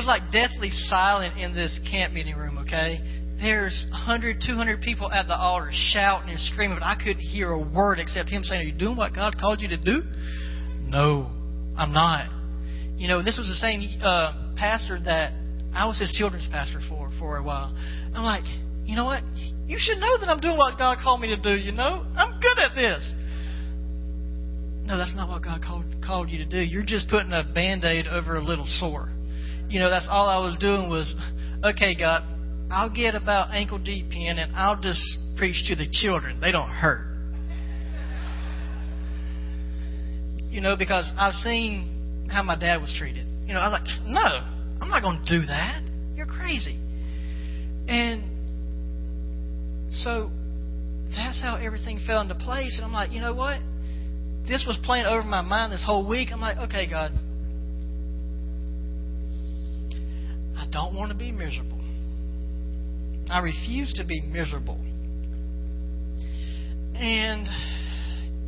Was 0.00 0.06
like 0.06 0.32
deathly 0.32 0.70
silent 0.70 1.36
in 1.36 1.52
this 1.52 1.78
camp 1.90 2.14
meeting 2.14 2.34
room, 2.34 2.56
okay? 2.64 3.00
There's 3.38 3.84
100, 3.90 4.40
200 4.40 4.80
people 4.80 5.12
at 5.12 5.26
the 5.26 5.36
altar 5.36 5.70
shouting 5.72 6.30
and 6.30 6.40
screaming, 6.40 6.78
but 6.78 6.84
I 6.84 6.96
couldn't 6.96 7.20
hear 7.20 7.50
a 7.50 7.60
word 7.60 7.98
except 7.98 8.30
him 8.30 8.42
saying, 8.42 8.60
Are 8.62 8.64
you 8.64 8.72
doing 8.72 8.96
what 8.96 9.14
God 9.14 9.36
called 9.38 9.60
you 9.60 9.68
to 9.68 9.76
do? 9.76 10.00
No, 10.88 11.28
I'm 11.76 11.92
not. 11.92 12.30
You 12.96 13.08
know, 13.08 13.22
this 13.22 13.36
was 13.36 13.46
the 13.48 13.60
same 13.60 14.00
uh, 14.00 14.56
pastor 14.56 14.98
that 15.04 15.32
I 15.74 15.86
was 15.86 16.00
his 16.00 16.14
children's 16.16 16.48
pastor 16.50 16.80
for 16.88 17.10
for 17.18 17.36
a 17.36 17.42
while. 17.42 17.76
I'm 18.14 18.24
like, 18.24 18.44
you 18.86 18.96
know 18.96 19.04
what? 19.04 19.22
You 19.66 19.76
should 19.78 19.98
know 19.98 20.16
that 20.18 20.30
I'm 20.30 20.40
doing 20.40 20.56
what 20.56 20.78
God 20.78 20.96
called 21.02 21.20
me 21.20 21.28
to 21.28 21.36
do. 21.36 21.52
You 21.52 21.72
know, 21.72 22.06
I'm 22.16 22.40
good 22.40 22.58
at 22.58 22.74
this. 22.74 23.14
No, 24.84 24.96
that's 24.96 25.14
not 25.14 25.28
what 25.28 25.42
God 25.42 25.60
called 25.62 25.84
called 26.02 26.30
you 26.30 26.38
to 26.38 26.46
do. 26.46 26.58
You're 26.58 26.84
just 26.84 27.08
putting 27.10 27.32
a 27.32 27.44
band 27.44 27.84
aid 27.84 28.06
over 28.06 28.36
a 28.36 28.42
little 28.42 28.66
sore. 28.66 29.10
You 29.70 29.78
know, 29.78 29.88
that's 29.88 30.08
all 30.10 30.28
I 30.28 30.44
was 30.44 30.58
doing 30.58 30.90
was, 30.90 31.14
okay, 31.64 31.94
God, 31.96 32.22
I'll 32.70 32.92
get 32.92 33.14
about 33.14 33.54
ankle 33.54 33.78
deep 33.78 34.06
in 34.12 34.38
and 34.38 34.54
I'll 34.54 34.80
just 34.80 35.00
preach 35.38 35.68
to 35.68 35.76
the 35.76 35.86
children. 35.90 36.40
They 36.40 36.52
don't 36.52 36.68
hurt. 36.68 37.06
You 40.50 40.60
know, 40.60 40.76
because 40.76 41.12
I've 41.16 41.34
seen 41.34 42.26
how 42.28 42.42
my 42.42 42.58
dad 42.58 42.80
was 42.80 42.92
treated. 42.98 43.26
You 43.46 43.54
know, 43.54 43.60
I 43.60 43.68
was 43.68 43.80
like, 43.80 44.06
no, 44.06 44.80
I'm 44.80 44.88
not 44.88 45.02
going 45.02 45.24
to 45.24 45.40
do 45.40 45.46
that. 45.46 45.82
You're 46.16 46.26
crazy. 46.26 46.76
And 47.86 48.24
so 49.92 50.30
that's 51.14 51.40
how 51.40 51.56
everything 51.56 52.00
fell 52.06 52.20
into 52.20 52.34
place. 52.34 52.76
And 52.76 52.84
I'm 52.84 52.92
like, 52.92 53.12
you 53.12 53.20
know 53.20 53.34
what? 53.34 53.60
This 54.48 54.64
was 54.66 54.78
playing 54.82 55.06
over 55.06 55.22
my 55.22 55.42
mind 55.42 55.72
this 55.72 55.84
whole 55.84 56.08
week. 56.08 56.28
I'm 56.32 56.40
like, 56.40 56.58
okay, 56.58 56.88
God, 56.88 57.12
I 60.56 60.59
don't 60.70 60.94
want 60.94 61.10
to 61.12 61.18
be 61.18 61.32
miserable. 61.32 61.80
I 63.30 63.40
refuse 63.40 63.92
to 63.94 64.04
be 64.04 64.20
miserable. 64.20 64.78
And 66.94 67.46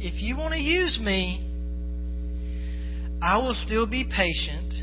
if 0.00 0.20
you 0.20 0.36
want 0.36 0.52
to 0.54 0.60
use 0.60 0.98
me, 1.00 1.48
I 3.22 3.38
will 3.38 3.54
still 3.54 3.88
be 3.88 4.04
patient. 4.04 4.74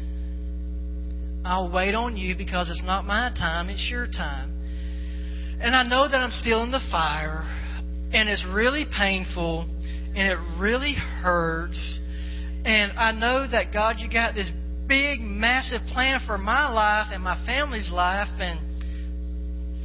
I'll 1.45 1.71
wait 1.73 1.93
on 1.93 2.15
you 2.15 2.35
because 2.37 2.69
it's 2.69 2.83
not 2.83 3.05
my 3.05 3.31
time, 3.37 3.69
it's 3.69 3.87
your 3.91 4.07
time. 4.07 4.55
And 5.61 5.75
I 5.75 5.83
know 5.83 6.07
that 6.07 6.15
I'm 6.15 6.31
still 6.31 6.63
in 6.63 6.71
the 6.71 6.79
fire, 6.89 7.43
and 8.13 8.29
it's 8.29 8.45
really 8.53 8.85
painful, 8.97 9.67
and 10.15 10.17
it 10.17 10.37
really 10.57 10.95
hurts. 10.95 11.99
And 12.63 12.93
I 12.93 13.11
know 13.11 13.45
that 13.49 13.73
God, 13.73 13.97
you 13.99 14.09
got 14.09 14.35
this 14.35 14.49
big, 14.89 15.21
massive 15.21 15.81
plan 15.93 16.19
for 16.25 16.37
my 16.37 16.67
life 16.67 17.13
and 17.13 17.23
my 17.23 17.37
family's 17.45 17.91
life, 17.93 18.27
and 18.39 18.59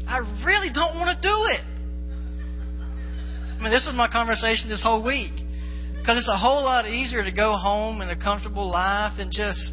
I 0.08 0.18
really 0.44 0.72
don't 0.72 0.96
want 0.96 1.14
to 1.14 1.20
do 1.20 1.36
it. 1.52 1.64
I 3.54 3.62
mean, 3.62 3.70
this 3.70 3.86
is 3.86 3.92
my 3.94 4.08
conversation 4.10 4.68
this 4.68 4.82
whole 4.82 5.04
week. 5.04 5.32
Because 5.92 6.18
it's 6.18 6.28
a 6.28 6.36
whole 6.36 6.64
lot 6.64 6.86
easier 6.86 7.24
to 7.24 7.32
go 7.32 7.56
home 7.56 8.02
in 8.02 8.10
a 8.10 8.16
comfortable 8.16 8.70
life 8.70 9.14
and 9.18 9.32
just 9.32 9.72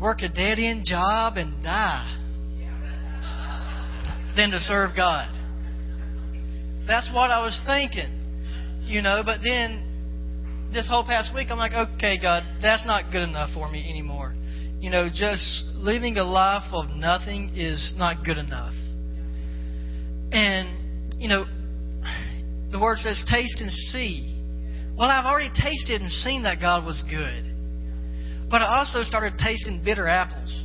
work 0.00 0.22
a 0.22 0.28
dead 0.28 0.60
end 0.60 0.84
job 0.84 1.36
and 1.36 1.60
die 1.64 2.14
than 4.36 4.50
to 4.50 4.58
serve 4.58 4.94
God. 4.94 5.26
That's 6.86 7.10
what 7.12 7.30
I 7.30 7.44
was 7.44 7.60
thinking. 7.66 8.84
You 8.84 9.02
know, 9.02 9.22
but 9.24 9.40
then 9.42 10.70
this 10.72 10.88
whole 10.88 11.04
past 11.04 11.34
week, 11.34 11.48
I'm 11.50 11.58
like, 11.58 11.72
okay, 11.72 12.18
God, 12.22 12.44
that's 12.62 12.86
not 12.86 13.10
good 13.10 13.28
enough 13.28 13.50
for 13.52 13.68
me 13.68 13.84
anymore. 13.90 14.07
You 14.80 14.90
know, 14.90 15.08
just 15.12 15.64
living 15.74 16.16
a 16.16 16.24
life 16.24 16.72
of 16.72 16.90
nothing 16.90 17.52
is 17.56 17.94
not 17.96 18.24
good 18.24 18.38
enough. 18.38 18.74
And, 20.30 21.20
you 21.20 21.28
know, 21.28 21.44
the 22.70 22.78
word 22.78 22.98
says, 22.98 23.24
taste 23.28 23.60
and 23.60 23.72
see 23.72 24.38
well, 24.98 25.08
I've 25.08 25.26
already 25.26 25.50
tasted 25.50 26.00
and 26.02 26.10
seen 26.10 26.42
that 26.42 26.60
God 26.60 26.84
was 26.84 27.04
good. 27.08 27.44
But 28.50 28.62
I 28.62 28.78
also 28.78 29.04
started 29.04 29.34
tasting 29.38 29.82
bitter 29.84 30.08
apples. 30.08 30.64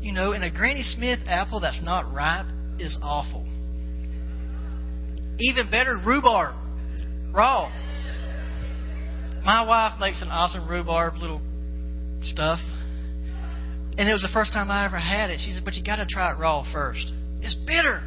You 0.00 0.12
know, 0.12 0.32
and 0.32 0.44
a 0.44 0.50
Granny 0.50 0.84
Smith 0.84 1.18
apple 1.26 1.58
that's 1.58 1.82
not 1.82 2.12
ripe 2.14 2.46
is 2.78 2.96
awful. 3.02 3.44
Even 5.40 5.68
better, 5.68 5.98
rhubarb, 5.98 6.54
raw. 7.34 7.68
My 9.44 9.66
wife 9.66 9.98
makes 9.98 10.22
an 10.22 10.28
awesome 10.28 10.68
rhubarb 10.68 11.16
little 11.16 11.40
stuff. 12.22 12.60
And 13.98 14.08
it 14.08 14.12
was 14.12 14.22
the 14.22 14.30
first 14.32 14.52
time 14.52 14.70
I 14.70 14.86
ever 14.86 14.96
had 14.96 15.30
it. 15.30 15.40
She 15.44 15.50
said, 15.50 15.64
But 15.64 15.74
you 15.74 15.84
got 15.84 15.96
to 15.96 16.06
try 16.08 16.32
it 16.32 16.38
raw 16.38 16.64
first. 16.72 17.12
It's 17.42 17.54
bitter. 17.66 18.00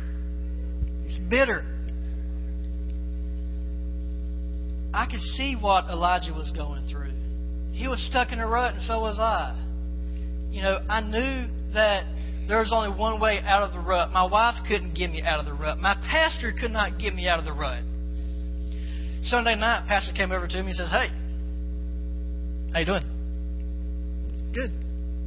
It's 1.05 1.19
bitter. 1.29 1.67
I 4.93 5.05
could 5.05 5.19
see 5.19 5.57
what 5.59 5.85
Elijah 5.89 6.33
was 6.33 6.51
going 6.55 6.87
through. 6.87 7.11
He 7.73 7.89
was 7.89 7.99
stuck 8.07 8.31
in 8.31 8.39
a 8.39 8.47
rut, 8.47 8.75
and 8.75 8.83
so 8.83 9.01
was 9.01 9.19
I. 9.19 9.57
You 10.49 10.61
know, 10.61 10.79
I 10.89 11.01
knew 11.01 11.73
that 11.73 12.05
there 12.47 12.59
was 12.59 12.71
only 12.73 12.97
one 12.97 13.19
way 13.19 13.39
out 13.43 13.63
of 13.63 13.73
the 13.73 13.79
rut. 13.79 14.11
My 14.11 14.29
wife 14.29 14.55
couldn't 14.67 14.93
get 14.95 15.09
me 15.09 15.21
out 15.23 15.39
of 15.39 15.45
the 15.45 15.53
rut. 15.53 15.77
My 15.77 15.95
pastor 16.09 16.53
could 16.57 16.71
not 16.71 16.99
get 16.99 17.13
me 17.13 17.27
out 17.27 17.39
of 17.39 17.45
the 17.45 17.53
rut. 17.53 17.83
Sunday 19.23 19.55
night, 19.55 19.85
pastor 19.87 20.13
came 20.13 20.31
over 20.31 20.47
to 20.47 20.61
me 20.61 20.67
and 20.67 20.75
says, 20.75 20.89
"Hey, 20.89 21.07
how 22.71 22.79
you 22.79 22.85
doing? 22.85 24.51
Good. 24.53 24.71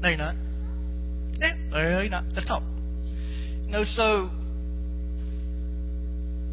No, 0.00 0.08
you're 0.08 0.18
not. 0.18 0.36
Yeah, 1.38 2.00
you're 2.00 2.08
not. 2.08 2.24
Let's 2.34 2.46
talk. 2.46 2.62
You 3.64 3.70
know, 3.70 3.84
so 3.84 4.30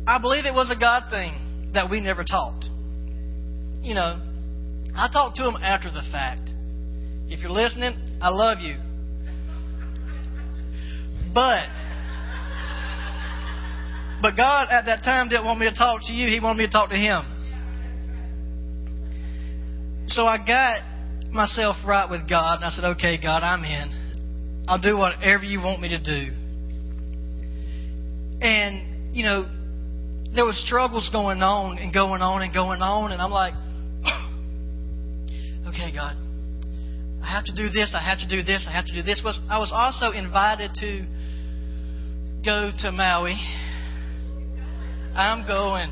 I 0.07 0.19
believe 0.19 0.45
it 0.45 0.53
was 0.53 0.71
a 0.75 0.79
God 0.79 1.03
thing 1.09 1.71
that 1.73 1.89
we 1.89 2.01
never 2.01 2.23
talked 2.23 2.65
you 3.81 3.95
know, 3.95 4.21
I 4.95 5.09
talk 5.11 5.35
to 5.35 5.43
them 5.43 5.55
after 5.57 5.89
the 5.89 6.03
fact. 6.11 6.51
If 7.27 7.39
you're 7.41 7.51
listening, 7.51 7.95
I 8.21 8.29
love 8.29 8.59
you. 8.59 8.77
But 11.33 11.65
but 14.21 14.35
God 14.35 14.67
at 14.69 14.85
that 14.85 15.03
time 15.03 15.29
didn't 15.29 15.45
want 15.45 15.59
me 15.59 15.69
to 15.69 15.75
talk 15.75 16.01
to 16.03 16.13
you, 16.13 16.27
He 16.27 16.39
wanted 16.39 16.59
me 16.59 16.65
to 16.67 16.71
talk 16.71 16.89
to 16.89 16.95
Him. 16.95 17.25
So 20.07 20.25
I 20.25 20.37
got 20.37 21.31
myself 21.31 21.77
right 21.87 22.09
with 22.09 22.29
God 22.29 22.57
and 22.57 22.65
I 22.65 22.69
said, 22.69 22.83
Okay, 22.95 23.17
God, 23.19 23.43
I'm 23.43 23.63
in. 23.63 24.00
I'll 24.67 24.81
do 24.81 24.97
whatever 24.97 25.43
you 25.43 25.59
want 25.59 25.81
me 25.81 25.89
to 25.89 25.99
do. 25.99 26.33
And, 28.41 29.15
you 29.15 29.23
know, 29.23 29.49
there 30.33 30.45
was 30.45 30.57
struggles 30.65 31.09
going 31.11 31.41
on 31.41 31.77
and 31.77 31.93
going 31.93 32.21
on 32.21 32.41
and 32.41 32.53
going 32.53 32.81
on 32.81 33.11
and 33.11 33.21
I'm 33.21 33.31
like, 33.31 33.53
okay, 35.67 35.91
God, 35.93 36.15
I 37.21 37.29
have 37.29 37.45
to 37.45 37.55
do 37.55 37.69
this, 37.69 37.93
I 37.93 38.03
have 38.03 38.19
to 38.19 38.27
do 38.27 38.41
this, 38.43 38.65
I 38.67 38.73
have 38.73 38.85
to 38.85 38.93
do 38.93 39.03
this. 39.03 39.21
Was 39.23 39.39
I 39.49 39.59
was 39.59 39.71
also 39.73 40.11
invited 40.17 40.71
to 40.79 41.05
go 42.43 42.71
to 42.79 42.91
Maui. 42.91 43.37
I'm 45.13 45.45
going. 45.45 45.91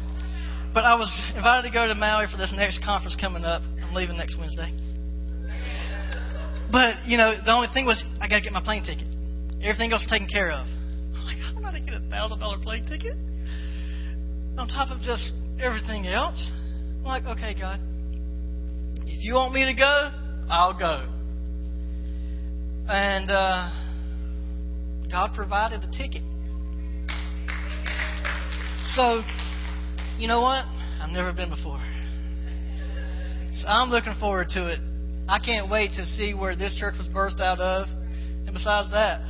But 0.74 0.86
I 0.86 0.96
was 0.96 1.12
invited 1.36 1.68
to 1.68 1.74
go 1.74 1.88
to 1.88 1.96
Maui 1.96 2.26
for 2.32 2.38
this 2.38 2.54
next 2.56 2.84
conference 2.84 3.18
coming 3.20 3.44
up. 3.44 3.62
I'm 3.84 3.94
leaving 3.94 4.18
next 4.18 4.38
Wednesday. 4.38 4.74
But, 6.72 7.08
you 7.08 7.18
know, 7.18 7.34
the 7.44 7.52
only 7.52 7.68
thing 7.74 7.86
was 7.86 8.04
I 8.22 8.28
got 8.28 8.38
to 8.38 8.42
get 8.42 8.54
my 8.54 8.64
plane 8.64 8.84
ticket. 8.84 9.08
Everything 9.62 9.92
else 9.92 10.06
taken 10.10 10.28
care 10.28 10.52
of. 10.52 10.66
I'm 10.66 11.26
like, 11.26 11.38
I'm 11.56 11.62
not 11.62 11.72
going 11.72 11.86
to 11.86 11.92
get 11.92 11.98
a 11.98 12.06
$1,000 12.06 12.64
plane 12.64 12.86
ticket. 12.86 13.18
On 14.58 14.68
top 14.68 14.92
of 14.92 15.02
just 15.02 15.32
everything 15.60 16.08
else. 16.08 16.52
I'm 17.00 17.04
like, 17.04 17.24
okay, 17.26 17.56
God, 17.60 17.80
if 19.06 19.24
you 19.24 19.34
want 19.34 19.54
me 19.54 19.66
to 19.66 19.74
go, 19.74 20.12
I'll 20.50 20.78
go. 20.78 21.08
And 22.88 23.30
uh, 23.30 23.70
God 25.12 25.32
provided 25.36 25.82
the 25.82 25.88
ticket. 25.88 26.24
So, 28.96 29.22
you 30.18 30.28
know 30.28 30.42
what? 30.42 30.66
I've 31.02 31.12
never 31.12 31.32
been 31.32 31.50
before. 31.50 31.80
So 33.54 33.68
I'm 33.68 33.90
looking 33.90 34.16
forward 34.20 34.50
to 34.50 34.68
it. 34.72 34.80
I 35.30 35.38
can't 35.38 35.70
wait 35.70 35.92
to 35.92 36.06
see 36.06 36.34
where 36.34 36.56
this 36.56 36.76
church 36.80 36.96
was 36.98 37.08
birthed 37.08 37.40
out 37.40 37.60
of. 37.60 37.88
And 37.88 38.52
besides 38.52 38.90
that, 38.90 39.22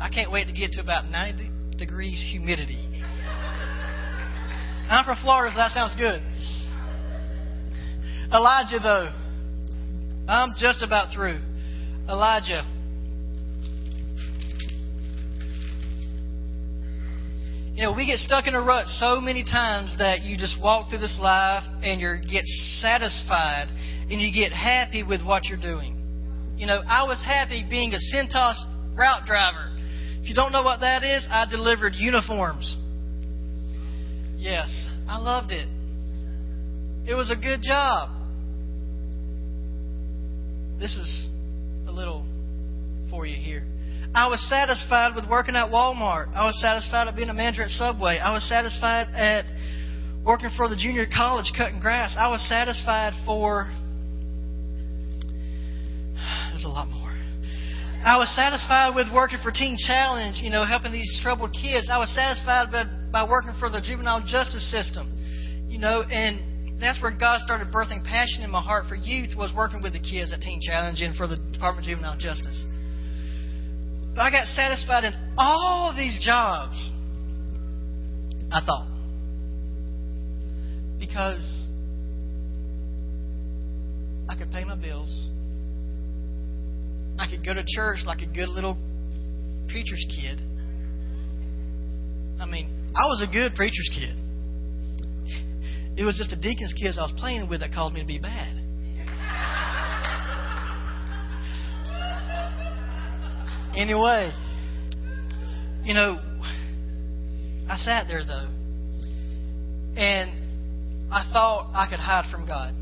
I 0.00 0.08
can't 0.08 0.32
wait 0.32 0.46
to 0.46 0.52
get 0.54 0.72
to 0.72 0.80
about 0.80 1.10
90 1.10 1.50
degrees 1.76 2.24
humidity. 2.32 2.80
I'm 4.88 5.04
from 5.04 5.18
Florida, 5.20 5.52
so 5.52 5.58
that 5.58 5.72
sounds 5.72 5.94
good. 5.94 6.22
Elijah, 8.32 8.78
though, 8.82 9.12
I'm 10.26 10.54
just 10.56 10.82
about 10.82 11.12
through. 11.14 11.38
Elijah. 12.08 12.64
You 17.74 17.82
know, 17.82 17.92
we 17.92 18.06
get 18.06 18.20
stuck 18.20 18.46
in 18.46 18.54
a 18.54 18.62
rut 18.62 18.86
so 18.86 19.20
many 19.20 19.44
times 19.44 19.96
that 19.98 20.22
you 20.22 20.38
just 20.38 20.56
walk 20.62 20.88
through 20.88 21.00
this 21.00 21.18
life 21.20 21.64
and 21.82 22.00
you 22.00 22.16
get 22.30 22.46
satisfied 22.46 23.68
and 24.12 24.20
you 24.20 24.30
get 24.30 24.52
happy 24.52 25.02
with 25.02 25.24
what 25.24 25.46
you're 25.46 25.60
doing. 25.60 25.96
You 26.58 26.66
know, 26.66 26.82
I 26.86 27.04
was 27.04 27.22
happy 27.24 27.64
being 27.68 27.94
a 27.94 27.98
Cintas 28.14 28.60
route 28.94 29.24
driver. 29.26 29.72
If 30.20 30.28
you 30.28 30.34
don't 30.34 30.52
know 30.52 30.62
what 30.62 30.80
that 30.80 31.02
is, 31.02 31.26
I 31.30 31.46
delivered 31.50 31.94
uniforms. 31.96 32.76
Yes, 34.36 34.68
I 35.08 35.16
loved 35.16 35.50
it. 35.50 35.66
It 37.08 37.14
was 37.14 37.30
a 37.30 37.36
good 37.36 37.62
job. 37.62 38.10
This 40.78 40.94
is 40.94 41.28
a 41.88 41.90
little 41.90 42.26
for 43.08 43.24
you 43.24 43.40
here. 43.40 43.64
I 44.14 44.28
was 44.28 44.46
satisfied 44.50 45.16
with 45.16 45.24
working 45.30 45.56
at 45.56 45.70
Walmart. 45.70 46.34
I 46.34 46.44
was 46.44 46.60
satisfied 46.60 47.08
at 47.08 47.16
being 47.16 47.30
a 47.30 47.34
manager 47.34 47.62
at 47.62 47.70
Subway. 47.70 48.18
I 48.18 48.34
was 48.34 48.46
satisfied 48.46 49.06
at 49.14 49.46
working 50.22 50.50
for 50.54 50.68
the 50.68 50.76
junior 50.76 51.06
college 51.06 51.50
cutting 51.56 51.80
grass. 51.80 52.14
I 52.18 52.28
was 52.28 52.46
satisfied 52.46 53.14
for. 53.24 53.72
There's 56.62 56.70
a 56.70 56.78
lot 56.78 56.86
more. 56.86 57.10
I 58.06 58.18
was 58.18 58.30
satisfied 58.36 58.94
with 58.94 59.10
working 59.12 59.38
for 59.42 59.50
Teen 59.50 59.76
Challenge, 59.76 60.38
you 60.38 60.50
know, 60.50 60.64
helping 60.64 60.92
these 60.92 61.10
troubled 61.22 61.50
kids. 61.50 61.88
I 61.90 61.98
was 61.98 62.14
satisfied 62.14 62.70
by, 62.70 62.86
by 63.10 63.28
working 63.28 63.54
for 63.58 63.68
the 63.68 63.82
juvenile 63.82 64.22
justice 64.22 64.62
system, 64.70 65.10
you 65.66 65.78
know, 65.78 66.02
and 66.02 66.80
that's 66.80 67.02
where 67.02 67.10
God 67.10 67.40
started 67.42 67.74
birthing 67.74 68.04
passion 68.04 68.44
in 68.46 68.50
my 68.50 68.62
heart 68.62 68.84
for 68.88 68.94
youth 68.94 69.34
was 69.36 69.52
working 69.56 69.82
with 69.82 69.92
the 69.92 69.98
kids 69.98 70.32
at 70.32 70.40
Teen 70.40 70.60
Challenge 70.62 71.00
and 71.00 71.16
for 71.16 71.26
the 71.26 71.36
Department 71.50 71.86
of 71.86 71.90
Juvenile 71.90 72.18
Justice. 72.18 72.64
But 74.14 74.22
I 74.22 74.30
got 74.30 74.46
satisfied 74.46 75.02
in 75.02 75.34
all 75.36 75.94
these 75.96 76.20
jobs, 76.22 76.78
I 78.52 78.62
thought. 78.62 78.86
Because 81.00 81.42
I 84.28 84.38
could 84.38 84.52
pay 84.52 84.62
my 84.62 84.76
bills. 84.76 85.31
I 87.22 87.28
could 87.30 87.46
go 87.46 87.54
to 87.54 87.62
church 87.64 87.98
like 88.04 88.18
a 88.20 88.26
good 88.26 88.48
little 88.48 88.76
preacher's 89.68 90.04
kid. 90.10 90.40
I 92.40 92.46
mean, 92.46 92.90
I 92.96 93.06
was 93.06 93.24
a 93.28 93.32
good 93.32 93.54
preacher's 93.54 93.88
kid. 93.94 94.16
It 95.96 96.02
was 96.02 96.16
just 96.16 96.30
the 96.30 96.36
deacon's 96.36 96.72
kids 96.72 96.98
I 96.98 97.02
was 97.02 97.14
playing 97.16 97.48
with 97.48 97.60
that 97.60 97.72
caused 97.72 97.94
me 97.94 98.00
to 98.00 98.06
be 98.06 98.18
bad. 98.18 98.58
anyway, 103.76 104.32
you 105.84 105.94
know, 105.94 106.18
I 107.70 107.76
sat 107.76 108.08
there 108.08 108.24
though, 108.24 108.48
and 109.96 111.12
I 111.12 111.30
thought 111.32 111.70
I 111.72 111.86
could 111.88 112.00
hide 112.00 112.28
from 112.32 112.48
God. 112.48 112.74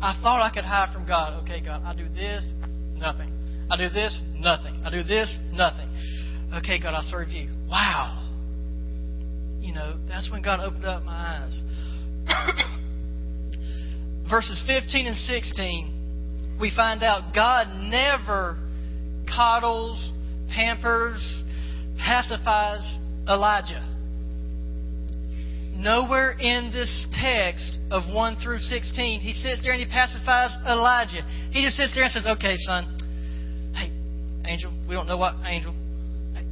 I 0.00 0.16
thought 0.22 0.40
I 0.42 0.54
could 0.54 0.64
hide 0.64 0.92
from 0.94 1.08
God. 1.08 1.42
Okay, 1.42 1.60
God, 1.60 1.82
I 1.82 1.96
do 1.96 2.08
this, 2.08 2.52
nothing. 3.04 3.30
I 3.70 3.76
do 3.76 3.90
this, 3.90 4.22
nothing. 4.36 4.82
I 4.82 4.90
do 4.90 5.02
this, 5.02 5.36
nothing. 5.52 5.88
Okay, 6.54 6.80
God, 6.80 6.94
I 6.94 7.02
serve 7.02 7.28
you. 7.28 7.50
Wow. 7.68 8.22
You 9.60 9.74
know, 9.74 9.98
that's 10.08 10.30
when 10.30 10.42
God 10.42 10.60
opened 10.60 10.86
up 10.86 11.02
my 11.02 11.12
eyes. 11.12 11.62
Verses 14.30 14.64
15 14.66 15.06
and 15.06 15.16
16, 15.16 16.56
we 16.58 16.72
find 16.74 17.02
out 17.02 17.34
God 17.34 17.66
never 17.90 18.56
coddles, 19.28 20.12
pampers, 20.54 21.42
pacifies 21.98 22.98
Elijah. 23.28 23.93
Nowhere 25.84 26.32
in 26.32 26.72
this 26.72 26.88
text 27.12 27.76
of 27.90 28.08
1 28.08 28.40
through 28.42 28.58
16, 28.58 29.20
he 29.20 29.34
sits 29.34 29.60
there 29.62 29.72
and 29.72 29.82
he 29.82 29.86
pacifies 29.86 30.56
Elijah. 30.64 31.20
He 31.52 31.62
just 31.62 31.76
sits 31.76 31.92
there 31.94 32.04
and 32.04 32.10
says, 32.10 32.24
Okay, 32.24 32.56
son, 32.56 32.88
hey, 33.76 33.92
angel, 34.48 34.72
we 34.88 34.94
don't 34.94 35.06
know 35.06 35.18
what 35.18 35.34
angel. 35.44 35.74
Hey, 36.32 36.48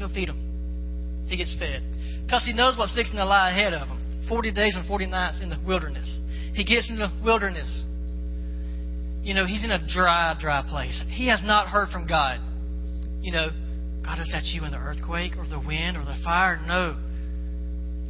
go 0.00 0.08
feed 0.12 0.28
him. 0.28 1.28
He 1.28 1.36
gets 1.36 1.54
fed. 1.56 1.80
Because 2.26 2.44
he 2.44 2.52
knows 2.52 2.76
what's 2.76 2.92
fixing 2.92 3.16
to 3.18 3.24
lie 3.24 3.50
ahead 3.50 3.72
of 3.72 3.86
him 3.86 4.26
40 4.28 4.50
days 4.50 4.74
and 4.74 4.84
40 4.88 5.06
nights 5.06 5.40
in 5.40 5.48
the 5.48 5.62
wilderness. 5.64 6.18
He 6.52 6.64
gets 6.64 6.90
in 6.90 6.98
the 6.98 7.08
wilderness. 7.22 7.84
You 9.22 9.34
know, 9.34 9.46
he's 9.46 9.62
in 9.62 9.70
a 9.70 9.78
dry, 9.86 10.34
dry 10.40 10.66
place. 10.68 11.00
He 11.06 11.28
has 11.28 11.40
not 11.44 11.68
heard 11.68 11.90
from 11.90 12.08
God. 12.08 12.40
You 13.20 13.30
know, 13.30 13.48
God, 14.04 14.18
is 14.18 14.30
that 14.32 14.42
you 14.46 14.64
in 14.64 14.72
the 14.72 14.78
earthquake 14.78 15.34
or 15.38 15.46
the 15.46 15.62
wind 15.64 15.96
or 15.96 16.04
the 16.04 16.18
fire? 16.24 16.58
No. 16.66 16.98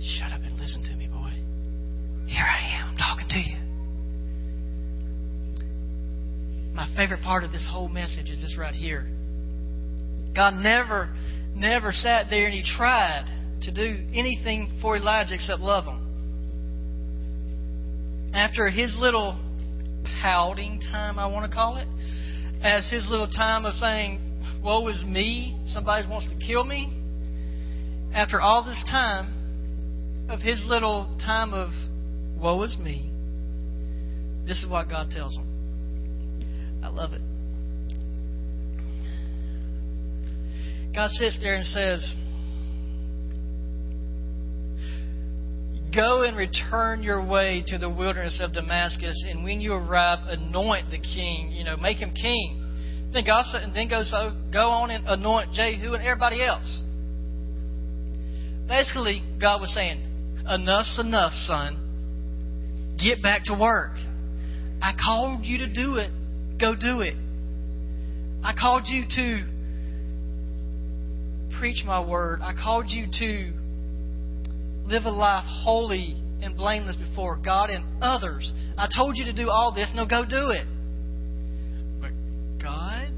Shut 0.00 0.32
up 0.32 0.40
and 0.42 0.51
listen 0.62 0.82
to 0.84 0.94
me, 0.94 1.08
boy. 1.08 1.32
Here 2.28 2.46
I 2.46 2.78
am. 2.78 2.90
I'm 2.90 2.96
talking 2.96 3.26
to 3.30 3.38
you. 3.38 3.58
My 6.72 6.86
favorite 6.94 7.20
part 7.24 7.42
of 7.42 7.50
this 7.50 7.68
whole 7.68 7.88
message 7.88 8.30
is 8.30 8.40
this 8.40 8.56
right 8.56 8.72
here. 8.74 9.08
God 10.36 10.54
never, 10.54 11.12
never 11.52 11.90
sat 11.90 12.30
there 12.30 12.46
and 12.46 12.54
He 12.54 12.62
tried 12.62 13.24
to 13.62 13.74
do 13.74 14.06
anything 14.14 14.78
for 14.80 14.96
Elijah 14.96 15.34
except 15.34 15.60
love 15.60 15.84
him. 15.84 15.98
After 18.32 18.70
his 18.70 18.96
little 19.00 19.38
pouting 20.22 20.80
time, 20.80 21.18
I 21.18 21.26
want 21.26 21.50
to 21.50 21.54
call 21.54 21.76
it, 21.76 21.88
as 22.62 22.88
his 22.88 23.08
little 23.10 23.28
time 23.28 23.66
of 23.66 23.74
saying, 23.74 24.20
Woe 24.64 24.86
is 24.86 25.04
me, 25.04 25.60
somebody 25.66 26.08
wants 26.08 26.28
to 26.28 26.36
kill 26.46 26.62
me. 26.62 26.92
After 28.14 28.40
all 28.40 28.64
this 28.64 28.82
time, 28.88 29.41
of 30.28 30.40
his 30.40 30.64
little 30.68 31.16
time 31.24 31.52
of 31.52 31.70
woe 32.40 32.62
is 32.62 32.76
me, 32.78 33.10
this 34.46 34.62
is 34.62 34.70
what 34.70 34.88
God 34.88 35.10
tells 35.10 35.36
him. 35.36 36.80
I 36.82 36.88
love 36.88 37.12
it. 37.12 37.22
God 40.94 41.10
sits 41.10 41.38
there 41.40 41.54
and 41.54 41.64
says, 41.64 42.16
Go 45.94 46.22
and 46.22 46.36
return 46.36 47.02
your 47.02 47.26
way 47.26 47.62
to 47.66 47.76
the 47.76 47.88
wilderness 47.88 48.40
of 48.42 48.54
Damascus, 48.54 49.26
and 49.28 49.44
when 49.44 49.60
you 49.60 49.74
arrive, 49.74 50.20
anoint 50.26 50.90
the 50.90 50.98
king. 50.98 51.52
You 51.52 51.64
know, 51.64 51.76
make 51.76 51.98
him 51.98 52.12
king. 52.14 52.62
Then 53.12 53.24
God 53.26 53.44
said, 53.44 53.62
and 53.62 53.76
then 53.76 53.90
go 53.90 54.02
so 54.02 54.32
go 54.50 54.70
on 54.70 54.90
and 54.90 55.04
anoint 55.06 55.52
Jehu 55.52 55.92
and 55.92 56.02
everybody 56.02 56.42
else. 56.42 56.82
Basically, 58.66 59.22
God 59.38 59.60
was 59.60 59.72
saying, 59.74 60.00
Enough's 60.48 60.98
enough, 60.98 61.32
son. 61.32 62.96
Get 63.02 63.22
back 63.22 63.44
to 63.44 63.54
work. 63.54 63.92
I 64.80 64.92
called 65.02 65.44
you 65.44 65.58
to 65.58 65.72
do 65.72 65.96
it. 65.96 66.10
Go 66.60 66.74
do 66.74 67.00
it. 67.00 67.14
I 68.44 68.52
called 68.58 68.84
you 68.86 69.04
to 69.08 69.44
preach 71.58 71.84
my 71.86 72.04
word. 72.04 72.40
I 72.42 72.54
called 72.54 72.86
you 72.88 73.06
to 73.06 73.52
live 74.84 75.04
a 75.04 75.10
life 75.10 75.44
holy 75.46 76.16
and 76.42 76.56
blameless 76.56 76.96
before 76.96 77.36
God 77.42 77.70
and 77.70 78.02
others. 78.02 78.52
I 78.76 78.88
told 78.94 79.16
you 79.16 79.24
to 79.26 79.32
do 79.32 79.48
all 79.48 79.72
this. 79.72 79.92
No, 79.94 80.06
go 80.06 80.24
do 80.24 80.50
it. 80.50 80.66
But 82.00 82.10
God 82.60 83.08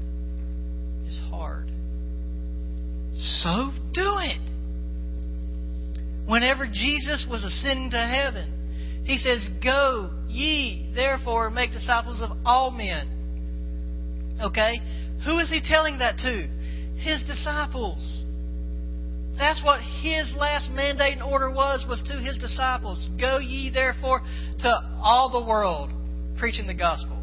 is 1.07 1.19
hard. 1.29 1.71
So 3.15 3.71
do 3.93 4.17
it. 4.19 4.54
Whenever 6.27 6.65
Jesus 6.65 7.27
was 7.29 7.43
ascending 7.43 7.91
to 7.91 7.97
heaven, 7.97 9.03
he 9.05 9.17
says, 9.17 9.47
Go 9.63 10.09
ye, 10.27 10.91
therefore, 10.95 11.51
make 11.51 11.71
disciples 11.71 12.21
of 12.21 12.35
all 12.45 12.71
men. 12.71 14.39
Okay? 14.41 14.79
Who 15.25 15.37
is 15.37 15.49
he 15.49 15.61
telling 15.63 15.99
that 15.99 16.17
to? 16.17 16.47
His 16.97 17.23
disciples. 17.27 18.23
That's 19.37 19.63
what 19.63 19.81
his 20.01 20.33
last 20.37 20.71
mandate 20.71 21.13
and 21.13 21.21
order 21.21 21.51
was, 21.51 21.85
was 21.87 22.01
to 22.09 22.19
his 22.19 22.37
disciples. 22.37 23.07
Go 23.19 23.37
ye 23.37 23.69
therefore 23.71 24.21
to 24.59 24.69
all 25.03 25.29
the 25.29 25.47
world, 25.47 25.91
preaching 26.39 26.65
the 26.65 26.73
gospel. 26.73 27.21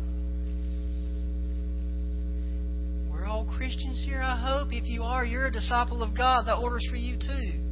We're 3.10 3.26
all 3.26 3.52
Christians 3.56 4.04
here, 4.06 4.20
I 4.22 4.36
hope. 4.38 4.68
If 4.72 4.84
you 4.84 5.02
are, 5.02 5.24
you're 5.24 5.46
a 5.46 5.52
disciple 5.52 6.02
of 6.02 6.16
God. 6.16 6.46
That 6.46 6.58
order's 6.58 6.86
for 6.88 6.96
you 6.96 7.16
too 7.16 7.71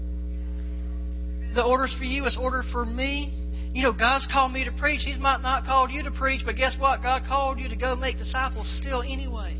the 1.54 1.64
orders 1.64 1.94
for 1.98 2.04
you, 2.04 2.24
it's 2.26 2.38
ordered 2.40 2.64
for 2.72 2.84
me. 2.84 3.36
You 3.72 3.82
know, 3.82 3.92
God's 3.92 4.26
called 4.30 4.52
me 4.52 4.64
to 4.64 4.72
preach. 4.72 5.02
He's 5.04 5.18
might 5.18 5.42
not 5.42 5.64
called 5.64 5.90
you 5.90 6.02
to 6.04 6.10
preach, 6.10 6.42
but 6.44 6.56
guess 6.56 6.76
what? 6.78 7.02
God 7.02 7.22
called 7.28 7.58
you 7.58 7.68
to 7.68 7.76
go 7.76 7.94
make 7.94 8.18
disciples 8.18 8.66
still 8.80 9.02
anyway. 9.02 9.56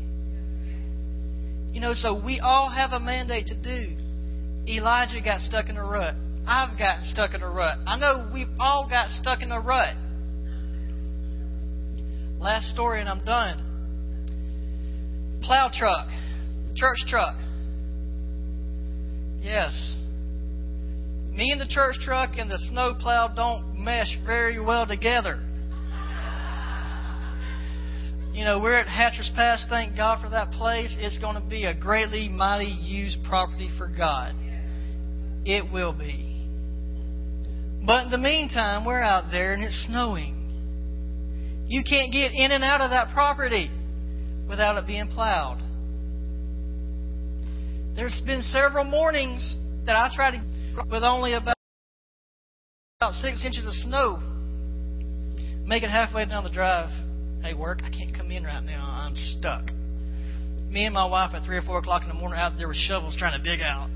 You 1.73 1.79
know, 1.79 1.93
so 1.93 2.21
we 2.23 2.39
all 2.39 2.69
have 2.69 2.91
a 2.91 2.99
mandate 2.99 3.47
to 3.47 3.55
do. 3.55 3.95
Elijah 4.67 5.21
got 5.23 5.39
stuck 5.41 5.69
in 5.69 5.77
a 5.77 5.83
rut. 5.83 6.13
I've 6.45 6.77
gotten 6.77 7.05
stuck 7.05 7.33
in 7.33 7.41
a 7.41 7.49
rut. 7.49 7.77
I 7.87 7.97
know 7.97 8.29
we've 8.33 8.49
all 8.59 8.87
got 8.89 9.09
stuck 9.09 9.41
in 9.41 9.51
a 9.51 9.59
rut. 9.59 9.95
Last 12.39 12.73
story, 12.73 12.99
and 12.99 13.07
I'm 13.07 13.23
done. 13.23 13.67
Plow 15.43 15.69
truck, 15.73 16.07
church 16.75 16.97
truck. 17.07 17.35
Yes, 19.41 20.00
me 21.41 21.49
and 21.49 21.59
the 21.59 21.67
church 21.67 21.95
truck 22.05 22.33
and 22.37 22.51
the 22.51 22.59
snowplow 22.69 23.33
don't 23.35 23.83
mesh 23.83 24.15
very 24.27 24.63
well 24.63 24.85
together. 24.85 25.39
You 28.31 28.45
know, 28.45 28.59
we're 28.61 28.75
at 28.75 28.87
Hatcher's 28.87 29.31
Pass. 29.35 29.65
Thank 29.67 29.97
God 29.97 30.21
for 30.21 30.29
that 30.29 30.51
place. 30.51 30.95
It's 30.99 31.17
going 31.17 31.33
to 31.33 31.49
be 31.49 31.63
a 31.63 31.73
greatly 31.73 32.29
mighty 32.29 32.65
used 32.65 33.23
property 33.27 33.71
for 33.75 33.87
God. 33.87 34.35
It 35.43 35.73
will 35.73 35.93
be. 35.93 36.45
But 37.87 38.05
in 38.05 38.11
the 38.11 38.19
meantime, 38.19 38.85
we're 38.85 39.01
out 39.01 39.31
there 39.31 39.53
and 39.53 39.63
it's 39.63 39.87
snowing. 39.89 41.65
You 41.67 41.81
can't 41.83 42.11
get 42.11 42.33
in 42.33 42.51
and 42.51 42.63
out 42.63 42.81
of 42.81 42.91
that 42.91 43.15
property 43.15 43.67
without 44.47 44.77
it 44.77 44.85
being 44.85 45.07
plowed. 45.07 45.57
There's 47.95 48.21
been 48.27 48.43
several 48.43 48.83
mornings 48.83 49.57
that 49.87 49.95
I 49.95 50.07
try 50.15 50.29
to 50.29 50.50
with 50.75 51.03
only 51.03 51.33
about 51.33 51.55
about 53.01 53.13
six 53.15 53.43
inches 53.43 53.65
of 53.65 53.73
snow. 53.73 54.19
Make 55.65 55.83
it 55.83 55.89
halfway 55.89 56.25
down 56.25 56.43
the 56.43 56.51
drive. 56.51 56.89
Hey, 57.41 57.55
work, 57.55 57.79
I 57.83 57.89
can't 57.89 58.15
come 58.15 58.29
in 58.29 58.43
right 58.43 58.63
now. 58.63 58.85
I'm 58.85 59.13
stuck. 59.15 59.65
Me 60.69 60.85
and 60.85 60.93
my 60.93 61.05
wife 61.05 61.31
at 61.33 61.43
3 61.43 61.57
or 61.57 61.61
4 61.63 61.79
o'clock 61.79 62.03
in 62.03 62.07
the 62.07 62.13
morning 62.13 62.37
out 62.37 62.53
there 62.57 62.67
with 62.67 62.77
shovels 62.77 63.15
trying 63.17 63.41
to 63.41 63.43
dig 63.43 63.59
out. 63.61 63.89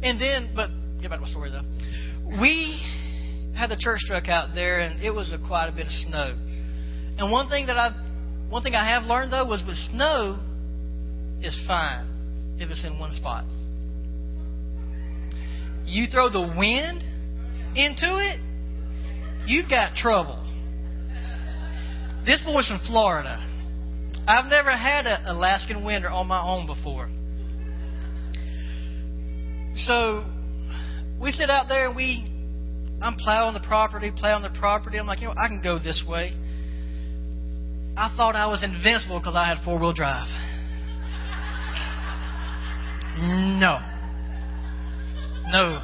And 0.00 0.20
then, 0.20 0.52
but 0.54 0.68
get 1.00 1.10
back 1.10 1.18
to 1.18 1.24
my 1.24 1.28
story 1.28 1.50
though. 1.50 2.38
We 2.40 2.80
had 3.56 3.68
the 3.68 3.76
church 3.76 4.00
truck 4.06 4.28
out 4.28 4.54
there, 4.54 4.78
and 4.80 5.02
it 5.02 5.10
was 5.10 5.32
a, 5.32 5.44
quite 5.48 5.68
a 5.68 5.72
bit 5.72 5.86
of 5.86 5.92
snow. 5.92 6.36
And 7.18 7.32
one 7.32 7.48
thing 7.48 7.66
that 7.66 7.76
I, 7.76 7.90
one 8.48 8.62
thing 8.62 8.76
I 8.76 8.88
have 8.94 9.04
learned 9.04 9.32
though 9.32 9.46
was 9.46 9.64
with 9.66 9.76
snow, 9.76 10.38
is 11.42 11.58
fine 11.66 12.58
if 12.60 12.70
it's 12.70 12.84
in 12.84 13.00
one 13.00 13.12
spot 13.14 13.44
you 15.88 16.06
throw 16.06 16.28
the 16.30 16.54
wind 16.56 17.02
into 17.76 18.18
it, 18.18 18.38
you've 19.46 19.68
got 19.68 19.96
trouble. 19.96 20.44
This 22.24 22.42
boy's 22.42 22.68
from 22.68 22.80
Florida. 22.86 23.44
I've 24.26 24.50
never 24.50 24.70
had 24.70 25.06
an 25.06 25.24
Alaskan 25.26 25.84
winter 25.84 26.08
on 26.08 26.26
my 26.26 26.42
own 26.42 26.66
before. 26.66 27.08
So 29.76 30.24
we 31.20 31.32
sit 31.32 31.48
out 31.48 31.66
there 31.68 31.86
and 31.86 31.96
we 31.96 32.28
I'm 33.00 33.16
plowing 33.16 33.54
the 33.54 33.66
property, 33.66 34.10
plowing 34.14 34.42
the 34.42 34.58
property. 34.58 34.98
I'm 34.98 35.06
like, 35.06 35.20
you 35.20 35.28
know, 35.28 35.34
I 35.38 35.46
can 35.48 35.62
go 35.62 35.78
this 35.78 36.04
way. 36.06 36.34
I 37.96 38.12
thought 38.16 38.34
I 38.34 38.46
was 38.46 38.62
invincible 38.62 39.18
because 39.20 39.34
I 39.36 39.46
had 39.46 39.64
four 39.64 39.78
wheel 39.80 39.92
drive. 39.92 40.28
No. 43.18 43.78
No. 45.48 45.80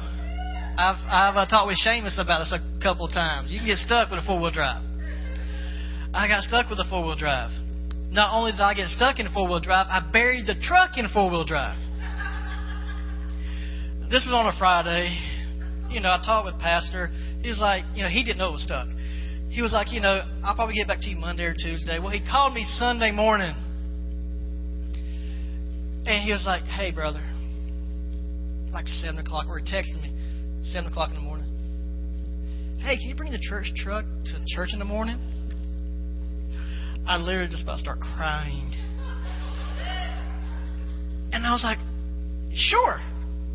I've 0.77 0.99
I've 1.07 1.35
uh, 1.35 1.45
talked 1.47 1.67
with 1.67 1.79
Seamus 1.81 2.21
about 2.21 2.39
this 2.45 2.53
a 2.53 2.61
couple 2.83 3.07
times. 3.07 3.51
You 3.51 3.59
can 3.59 3.67
get 3.67 3.77
stuck 3.77 4.11
with 4.11 4.19
a 4.19 4.25
four 4.25 4.39
wheel 4.39 4.51
drive. 4.51 4.83
I 6.13 6.27
got 6.27 6.43
stuck 6.43 6.69
with 6.69 6.79
a 6.79 6.85
four 6.89 7.03
wheel 7.03 7.15
drive. 7.15 7.49
Not 8.11 8.35
only 8.37 8.51
did 8.51 8.61
I 8.61 8.73
get 8.73 8.89
stuck 8.89 9.19
in 9.19 9.27
a 9.27 9.33
four 9.33 9.47
wheel 9.47 9.59
drive, 9.59 9.87
I 9.89 10.05
buried 10.11 10.45
the 10.45 10.55
truck 10.61 10.97
in 10.97 11.07
four 11.09 11.31
wheel 11.31 11.45
drive. 11.45 11.79
This 14.11 14.23
was 14.29 14.33
on 14.37 14.45
a 14.45 14.55
Friday. 14.59 15.17
You 15.89 15.99
know, 15.99 16.09
I 16.09 16.21
talked 16.23 16.45
with 16.45 16.61
Pastor. 16.61 17.09
He 17.41 17.49
was 17.49 17.59
like, 17.59 17.83
you 17.95 18.03
know, 18.03 18.09
he 18.09 18.23
didn't 18.23 18.37
know 18.37 18.49
it 18.49 18.61
was 18.61 18.63
stuck. 18.63 18.87
He 19.49 19.61
was 19.61 19.73
like, 19.73 19.91
you 19.91 19.99
know, 19.99 20.21
I'll 20.43 20.55
probably 20.55 20.75
get 20.75 20.87
back 20.87 21.01
to 21.01 21.09
you 21.09 21.15
Monday 21.15 21.43
or 21.45 21.53
Tuesday. 21.53 21.97
Well, 21.97 22.11
he 22.11 22.21
called 22.21 22.53
me 22.53 22.65
Sunday 22.77 23.11
morning. 23.11 23.55
And 26.05 26.23
he 26.23 26.31
was 26.31 26.43
like, 26.45 26.63
hey, 26.63 26.91
brother. 26.91 27.23
Like 28.75 28.89
7 28.89 29.17
o'clock, 29.17 29.47
or 29.47 29.57
he 29.57 29.63
texted 29.63 30.01
me 30.01 30.11
7 30.63 30.91
o'clock 30.91 31.09
in 31.09 31.15
the 31.15 31.21
morning. 31.21 31.47
Hey, 32.83 32.97
can 32.97 33.07
you 33.07 33.15
bring 33.15 33.31
the 33.31 33.39
church 33.39 33.71
truck 33.73 34.03
to 34.03 34.45
church 34.53 34.71
in 34.73 34.79
the 34.79 34.85
morning? 34.85 35.17
I 37.07 37.15
literally 37.15 37.49
just 37.49 37.63
about 37.63 37.79
start 37.79 38.01
crying. 38.01 38.75
And 41.31 41.47
I 41.47 41.53
was 41.53 41.63
like, 41.63 41.77
sure. 42.53 42.99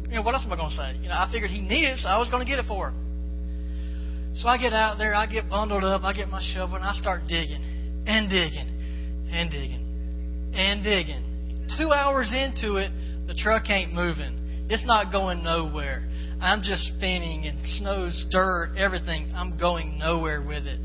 You 0.09 0.17
know, 0.17 0.23
what 0.23 0.35
else 0.35 0.47
am 0.47 0.53
I 0.55 0.57
going 0.57 0.71
to 0.71 0.75
say? 0.75 1.03
You 1.03 1.09
know, 1.09 1.15
I 1.15 1.29
figured 1.31 1.51
he 1.51 1.61
needed 1.61 1.91
it, 1.91 1.99
so 1.99 2.09
I 2.09 2.19
was 2.19 2.31
going 2.31 2.43
to 2.43 2.49
get 2.51 2.59
it 2.59 2.65
for 2.67 2.89
him. 2.89 4.33
So 4.37 4.49
I 4.49 4.57
get 4.57 4.73
out 4.73 4.97
there, 4.97 5.15
I 5.15 5.27
get 5.27 5.51
bundled 5.51 5.85
up, 5.85 6.03
I 6.03 6.15
get 6.15 6.29
my 6.29 6.41
shovel, 6.55 6.77
and 6.77 6.85
I 6.85 6.95
start 6.95 7.29
digging 7.29 7.61
and 8.07 8.31
digging 8.31 9.29
and 9.31 9.51
digging 9.51 10.53
and 10.55 10.83
digging. 10.83 11.69
Two 11.79 11.93
hours 11.93 12.33
into 12.33 12.77
it, 12.77 12.91
the 13.27 13.35
truck 13.35 13.69
ain't 13.69 13.93
moving. 13.93 14.40
It's 14.71 14.87
not 14.87 15.11
going 15.11 15.43
nowhere. 15.43 16.07
I'm 16.41 16.63
just 16.63 16.83
spinning 16.95 17.45
and 17.45 17.59
snow's 17.79 18.25
dirt, 18.31 18.77
everything. 18.79 19.33
I'm 19.35 19.59
going 19.59 19.99
nowhere 19.99 20.41
with 20.41 20.65
it. 20.65 20.79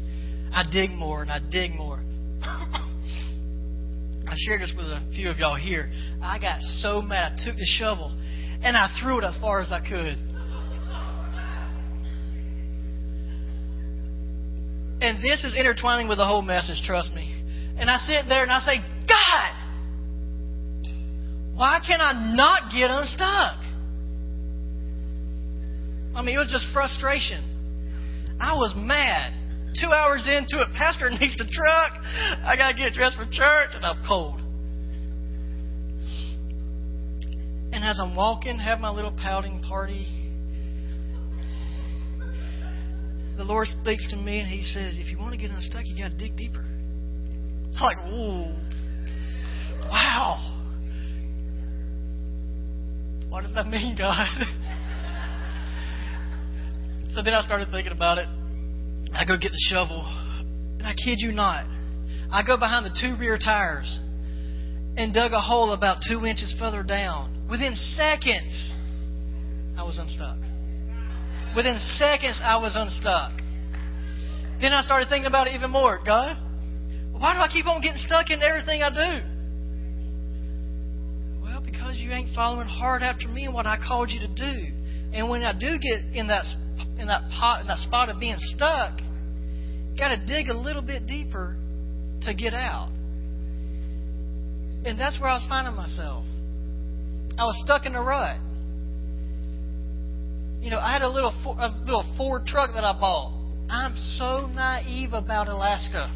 I 0.51 0.63
dig 0.71 0.89
more 0.89 1.21
and 1.21 1.31
I 1.31 1.37
dig 1.51 1.75
more. 1.75 1.99
I 2.41 4.33
shared 4.37 4.61
this 4.61 4.73
with 4.75 4.87
a 4.87 5.07
few 5.13 5.29
of 5.29 5.37
y'all 5.37 5.55
here. 5.55 5.91
I 6.19 6.39
got 6.39 6.61
so 6.61 6.99
mad. 6.99 7.33
I 7.33 7.45
took 7.45 7.57
the 7.57 7.65
shovel 7.77 8.09
and 8.63 8.75
I 8.75 8.89
threw 8.99 9.19
it 9.19 9.23
as 9.23 9.37
far 9.39 9.61
as 9.61 9.71
I 9.71 9.81
could. 9.87 10.17
And 14.99 15.23
this 15.23 15.43
is 15.43 15.55
intertwining 15.55 16.07
with 16.07 16.17
the 16.17 16.25
whole 16.25 16.41
message, 16.41 16.81
trust 16.87 17.13
me. 17.13 17.31
And 17.77 17.87
I 17.87 17.97
sit 17.99 18.27
there 18.27 18.41
and 18.41 18.51
I 18.51 18.59
say, 18.61 18.77
God, 19.07 19.53
why 21.55 21.79
can 21.85 22.01
I 22.01 22.33
not 22.35 22.71
get 22.73 22.89
unstuck? 22.89 23.64
I 26.15 26.21
mean, 26.21 26.35
it 26.35 26.39
was 26.39 26.49
just 26.49 26.67
frustration. 26.73 27.43
I 28.39 28.53
was 28.53 28.73
mad. 28.75 29.33
Two 29.79 29.91
hours 29.91 30.27
into 30.29 30.61
it, 30.61 30.69
Pastor 30.77 31.09
needs 31.19 31.35
the 31.37 31.45
truck. 31.51 31.91
I 32.43 32.55
got 32.57 32.71
to 32.71 32.77
get 32.77 32.93
dressed 32.93 33.17
for 33.17 33.25
church, 33.25 33.71
and 33.73 33.85
I'm 33.85 34.03
cold. 34.07 34.39
And 37.73 37.83
as 37.83 37.99
I'm 37.99 38.15
walking, 38.15 38.57
have 38.57 38.79
my 38.79 38.89
little 38.89 39.11
pouting 39.11 39.61
party, 39.61 40.07
the 43.35 43.43
Lord 43.43 43.67
speaks 43.67 44.09
to 44.11 44.15
me 44.15 44.39
and 44.39 44.47
He 44.47 44.61
says, 44.61 44.97
If 44.97 45.11
you 45.11 45.17
want 45.17 45.33
to 45.33 45.37
get 45.37 45.51
unstuck, 45.51 45.83
you 45.85 45.97
got 45.97 46.11
to 46.11 46.17
dig 46.17 46.37
deeper. 46.37 46.63
I'm 47.75 47.83
like, 47.83 47.97
ooh, 48.07 48.55
wow. 49.89 50.53
What 53.27 53.41
does 53.41 53.53
that 53.55 53.67
mean, 53.67 53.97
God? 53.97 54.29
so 57.15 57.21
then 57.23 57.33
I 57.33 57.39
started 57.39 57.69
thinking 57.71 57.93
about 57.93 58.17
it. 58.17 58.27
I 59.13 59.23
go 59.23 59.37
get 59.37 59.53
the 59.53 59.65
shovel, 59.71 60.03
and 60.77 60.83
I 60.85 60.93
kid 60.93 61.23
you 61.23 61.31
not, 61.31 61.63
I 62.29 62.43
go 62.43 62.59
behind 62.59 62.85
the 62.85 62.91
two 62.91 63.15
rear 63.17 63.39
tires 63.39 64.01
and 64.97 65.13
dug 65.13 65.31
a 65.31 65.39
hole 65.39 65.71
about 65.71 66.03
two 66.03 66.25
inches 66.25 66.53
further 66.59 66.83
down. 66.83 67.47
Within 67.49 67.73
seconds, 67.75 68.75
I 69.77 69.83
was 69.83 69.97
unstuck. 69.97 70.35
Within 71.55 71.79
seconds, 71.79 72.41
I 72.43 72.59
was 72.59 72.75
unstuck. 72.75 73.31
Then 74.59 74.73
I 74.73 74.83
started 74.83 75.07
thinking 75.07 75.27
about 75.27 75.47
it 75.47 75.55
even 75.55 75.71
more. 75.71 75.99
God, 76.05 76.35
why 77.13 77.33
do 77.33 77.39
I 77.39 77.47
keep 77.47 77.65
on 77.65 77.79
getting 77.79 77.97
stuck 77.97 78.29
in 78.29 78.41
everything 78.43 78.83
I 78.83 78.91
do? 78.91 79.23
Well, 81.41 81.63
because 81.63 81.95
you 81.95 82.11
ain't 82.11 82.35
following 82.35 82.67
hard 82.67 83.03
after 83.03 83.29
me 83.29 83.45
and 83.45 83.53
what 83.53 83.65
I 83.65 83.77
called 83.79 84.11
you 84.11 84.19
to 84.19 84.27
do. 84.27 84.75
And 85.15 85.29
when 85.29 85.43
I 85.43 85.53
do 85.57 85.79
get 85.79 86.03
in 86.13 86.27
that 86.27 86.43
in 87.05 87.09
that 87.09 87.29
pot 87.29 87.61
in 87.61 87.67
that 87.67 87.77
spot 87.77 88.09
of 88.09 88.19
being 88.19 88.37
stuck, 88.39 88.97
got 89.95 90.09
to 90.09 90.17
dig 90.25 90.49
a 90.49 90.57
little 90.57 90.81
bit 90.81 91.05
deeper 91.05 91.55
to 92.23 92.33
get 92.33 92.53
out. 92.53 92.89
And 94.85 94.99
that's 94.99 95.19
where 95.21 95.29
I 95.29 95.35
was 95.35 95.45
finding 95.47 95.75
myself. 95.75 96.25
I 97.37 97.45
was 97.45 97.61
stuck 97.63 97.85
in 97.85 97.93
a 97.93 98.01
rut. 98.01 98.37
You 100.61 100.71
know, 100.71 100.79
I 100.79 100.93
had 100.93 101.03
a 101.03 101.09
little 101.09 101.29
a 101.29 101.69
little 101.85 102.05
Ford 102.17 102.47
truck 102.47 102.71
that 102.73 102.83
I 102.83 102.99
bought. 102.99 103.33
I'm 103.69 103.95
so 104.17 104.47
naive 104.47 105.13
about 105.13 105.47
Alaska. 105.47 106.09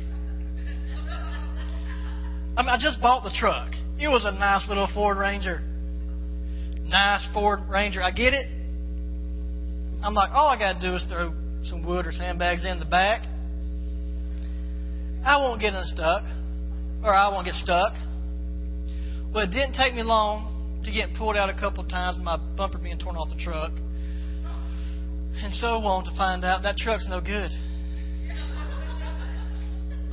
I 2.57 2.61
mean, 2.63 2.69
I 2.69 2.77
just 2.79 2.99
bought 2.99 3.23
the 3.23 3.35
truck. 3.39 3.73
It 3.99 4.07
was 4.07 4.25
a 4.25 4.31
nice 4.31 4.67
little 4.67 4.89
Ford 4.93 5.17
Ranger. 5.17 5.61
Nice 6.81 7.27
Ford 7.31 7.59
Ranger. 7.69 8.01
I 8.01 8.09
get 8.09 8.33
it. 8.33 8.59
I'm 10.01 10.13
like, 10.13 10.29
all 10.31 10.47
I 10.47 10.57
got 10.57 10.79
to 10.79 10.87
do 10.87 10.95
is 10.95 11.05
throw 11.09 11.33
some 11.63 11.85
wood 11.85 12.07
or 12.07 12.11
sandbags 12.11 12.63
in 12.65 12.79
the 12.79 12.85
back. 12.85 13.21
I 15.25 15.37
won't 15.41 15.59
get 15.59 15.73
unstuck, 15.73 16.23
or 17.03 17.13
I 17.13 17.27
won't 17.29 17.45
get 17.45 17.55
stuck. 17.55 17.91
Well, 19.33 19.43
it 19.43 19.51
didn't 19.51 19.73
take 19.73 19.93
me 19.93 20.03
long 20.03 20.81
to 20.85 20.91
get 20.91 21.13
pulled 21.17 21.35
out 21.35 21.49
a 21.49 21.53
couple 21.53 21.83
of 21.83 21.89
times, 21.89 22.17
my 22.23 22.37
bumper 22.55 22.77
being 22.77 22.97
torn 22.97 23.17
off 23.17 23.29
the 23.29 23.43
truck, 23.43 23.71
and 25.43 25.53
so 25.53 25.83
on 25.83 26.05
to 26.05 26.11
find 26.17 26.45
out 26.45 26.63
that 26.63 26.77
truck's 26.77 27.07
no 27.09 27.19
good. 27.19 27.51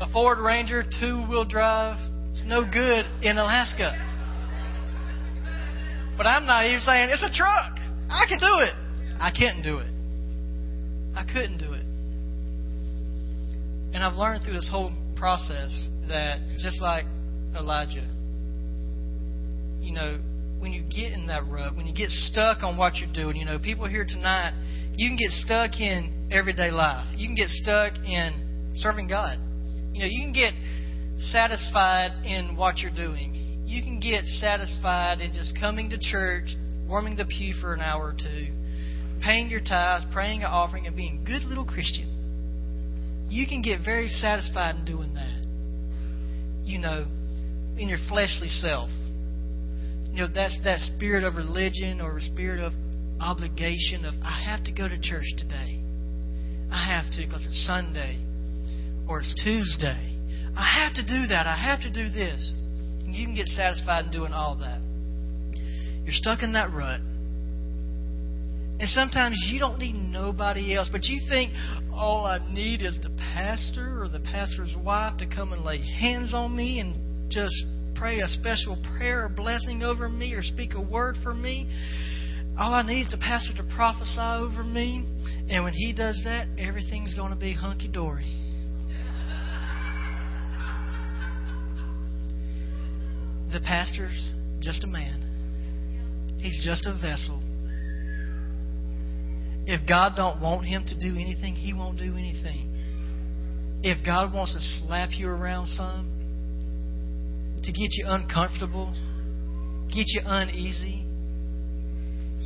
A 0.00 0.12
Ford 0.12 0.38
Ranger 0.38 0.82
two-wheel 0.82 1.44
drive, 1.44 1.96
it's 2.30 2.42
no 2.44 2.68
good 2.68 3.06
in 3.22 3.38
Alaska. 3.38 3.94
But 6.16 6.26
I'm 6.26 6.44
not 6.44 6.66
even 6.66 6.80
saying 6.80 7.10
it's 7.10 7.22
a 7.22 7.32
truck. 7.32 7.72
I 8.10 8.26
can 8.28 8.38
do 8.38 8.54
it. 8.66 8.85
I 9.20 9.30
couldn't 9.30 9.62
do 9.62 9.78
it. 9.78 9.90
I 11.14 11.24
couldn't 11.24 11.58
do 11.58 11.72
it. 11.72 11.84
And 13.94 14.04
I've 14.04 14.14
learned 14.14 14.44
through 14.44 14.54
this 14.54 14.68
whole 14.70 14.92
process 15.16 15.88
that 16.08 16.38
just 16.58 16.82
like 16.82 17.04
Elijah, 17.56 18.06
you 19.80 19.92
know, 19.92 20.18
when 20.58 20.72
you 20.72 20.82
get 20.82 21.12
in 21.12 21.26
that 21.28 21.42
rut, 21.48 21.76
when 21.76 21.86
you 21.86 21.94
get 21.94 22.10
stuck 22.10 22.62
on 22.62 22.76
what 22.76 22.96
you're 22.96 23.12
doing, 23.12 23.36
you 23.36 23.44
know, 23.44 23.58
people 23.58 23.88
here 23.88 24.04
tonight, 24.06 24.52
you 24.94 25.08
can 25.08 25.16
get 25.16 25.30
stuck 25.30 25.80
in 25.80 26.28
everyday 26.30 26.70
life. 26.70 27.06
You 27.16 27.28
can 27.28 27.36
get 27.36 27.48
stuck 27.48 27.94
in 28.04 28.74
serving 28.76 29.08
God. 29.08 29.38
You 29.92 30.00
know, 30.00 30.08
you 30.10 30.22
can 30.22 30.32
get 30.32 30.52
satisfied 31.18 32.24
in 32.24 32.56
what 32.56 32.78
you're 32.78 32.94
doing. 32.94 33.64
You 33.66 33.82
can 33.82 34.00
get 34.00 34.24
satisfied 34.24 35.20
in 35.20 35.32
just 35.32 35.58
coming 35.58 35.90
to 35.90 35.98
church, 35.98 36.54
warming 36.86 37.16
the 37.16 37.24
pew 37.24 37.54
for 37.60 37.74
an 37.74 37.80
hour 37.80 38.08
or 38.08 38.14
two, 38.14 38.52
paying 39.22 39.48
your 39.48 39.60
tithes, 39.60 40.04
praying 40.12 40.42
an 40.42 40.50
offering, 40.50 40.86
and 40.86 40.96
being 40.96 41.22
a 41.22 41.26
good 41.26 41.42
little 41.42 41.64
Christian 41.64 42.16
you 43.28 43.46
can 43.46 43.62
get 43.62 43.80
very 43.84 44.08
satisfied 44.08 44.76
in 44.76 44.84
doing 44.84 45.14
that. 45.14 45.44
You 46.64 46.78
know, 46.78 47.06
in 47.76 47.88
your 47.88 47.98
fleshly 48.08 48.48
self. 48.48 48.90
You 50.10 50.22
know, 50.22 50.28
that's 50.32 50.58
that 50.64 50.80
spirit 50.80 51.24
of 51.24 51.34
religion 51.34 52.00
or 52.00 52.20
spirit 52.20 52.60
of 52.60 52.72
obligation 53.20 54.04
of 54.04 54.14
I 54.22 54.42
have 54.44 54.64
to 54.64 54.72
go 54.72 54.88
to 54.88 54.98
church 55.00 55.26
today. 55.36 55.80
I 56.70 56.86
have 56.86 57.10
to 57.12 57.26
because 57.26 57.46
it's 57.46 57.66
Sunday 57.66 58.18
or 59.08 59.20
it's 59.20 59.34
Tuesday. 59.42 60.16
I 60.56 60.84
have 60.84 60.94
to 60.94 61.02
do 61.02 61.26
that. 61.28 61.46
I 61.46 61.56
have 61.56 61.80
to 61.82 61.90
do 61.90 62.08
this. 62.08 62.60
And 63.04 63.14
you 63.14 63.26
can 63.26 63.34
get 63.34 63.46
satisfied 63.46 64.06
in 64.06 64.10
doing 64.10 64.32
all 64.32 64.56
that. 64.56 64.80
You're 66.04 66.14
stuck 66.14 66.42
in 66.42 66.52
that 66.52 66.72
rut. 66.72 67.00
And 68.78 68.88
sometimes 68.90 69.36
you 69.50 69.58
don't 69.58 69.78
need 69.78 69.94
nobody 69.94 70.74
else, 70.76 70.88
but 70.92 71.04
you 71.04 71.20
think, 71.28 71.52
all 71.94 72.26
I 72.26 72.38
need 72.52 72.82
is 72.82 72.98
the 73.02 73.08
pastor 73.34 74.02
or 74.02 74.08
the 74.08 74.20
pastor's 74.20 74.76
wife 74.84 75.16
to 75.18 75.26
come 75.26 75.54
and 75.54 75.64
lay 75.64 75.78
hands 75.78 76.34
on 76.34 76.54
me 76.54 76.80
and 76.80 77.30
just 77.30 77.54
pray 77.94 78.20
a 78.20 78.28
special 78.28 78.76
prayer 78.98 79.24
or 79.24 79.28
blessing 79.30 79.82
over 79.82 80.10
me 80.10 80.34
or 80.34 80.42
speak 80.42 80.74
a 80.74 80.80
word 80.80 81.16
for 81.22 81.32
me. 81.32 81.66
all 82.58 82.74
I 82.74 82.82
need 82.82 83.06
is 83.06 83.10
the 83.10 83.16
pastor 83.16 83.54
to 83.56 83.74
prophesy 83.74 84.20
over 84.20 84.62
me, 84.62 85.06
and 85.48 85.64
when 85.64 85.72
he 85.72 85.94
does 85.94 86.22
that, 86.24 86.46
everything's 86.58 87.14
going 87.14 87.30
to 87.30 87.38
be 87.38 87.54
hunky 87.54 87.88
dory. 87.88 88.42
The 93.52 93.60
pastor's 93.60 94.34
just 94.60 94.84
a 94.84 94.86
man. 94.86 96.36
He's 96.38 96.62
just 96.62 96.84
a 96.84 96.92
vessel. 97.00 97.45
If 99.66 99.86
God 99.88 100.12
don't 100.16 100.40
want 100.40 100.64
him 100.64 100.84
to 100.86 100.94
do 100.98 101.16
anything, 101.18 101.54
he 101.56 101.72
won't 101.72 101.98
do 101.98 102.14
anything. 102.16 103.80
If 103.82 104.04
God 104.04 104.32
wants 104.32 104.54
to 104.54 104.60
slap 104.86 105.10
you 105.12 105.28
around 105.28 105.66
some, 105.66 106.12
to 107.62 107.72
get 107.72 107.88
you 107.92 108.06
uncomfortable, 108.08 108.94
get 109.88 110.06
you 110.06 110.20
uneasy, 110.24 111.04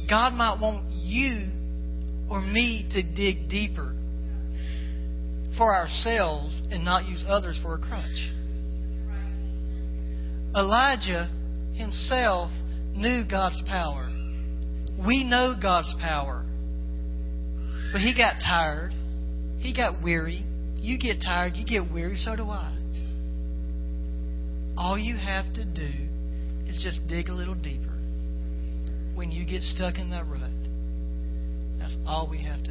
God 0.09 0.33
might 0.33 0.59
want 0.61 0.93
you 0.93 1.51
or 2.31 2.41
me 2.41 2.89
to 2.93 3.03
dig 3.03 3.51
deeper 3.51 3.95
for 5.59 5.75
ourselves 5.75 6.63
and 6.71 6.85
not 6.85 7.07
use 7.07 7.23
others 7.29 7.59
for 7.63 7.75
a 7.75 7.79
crutch. 7.79 8.33
Elijah 10.57 11.31
himself 11.75 12.51
knew 12.95 13.25
God's 13.31 13.63
power. 13.67 14.11
We 15.07 15.23
know 15.23 15.55
God's 15.61 15.95
power. 16.01 16.45
But 17.93 18.01
he 18.01 18.15
got 18.17 18.35
tired. 18.45 18.93
He 19.59 19.75
got 19.75 20.03
weary. 20.03 20.45
You 20.77 20.99
get 20.99 21.21
tired, 21.21 21.57
you 21.57 21.67
get 21.67 21.93
weary, 21.93 22.17
so 22.17 22.37
do 22.37 22.45
I. 22.45 22.77
All 24.77 24.99
you 24.99 25.17
have 25.17 25.53
to 25.55 25.65
do 25.65 25.91
is 26.67 26.81
just 26.83 27.07
dig 27.07 27.29
a 27.29 27.35
little 27.35 27.55
deeper 27.55 27.99
when 29.15 29.31
you 29.31 29.45
get 29.45 29.63
stuck 29.63 29.99
in 29.99 30.11
that 30.11 30.27
rut. 30.27 30.51
That's 31.79 31.97
all 32.07 32.29
we 32.31 32.43
have 32.45 32.63
to. 32.65 32.70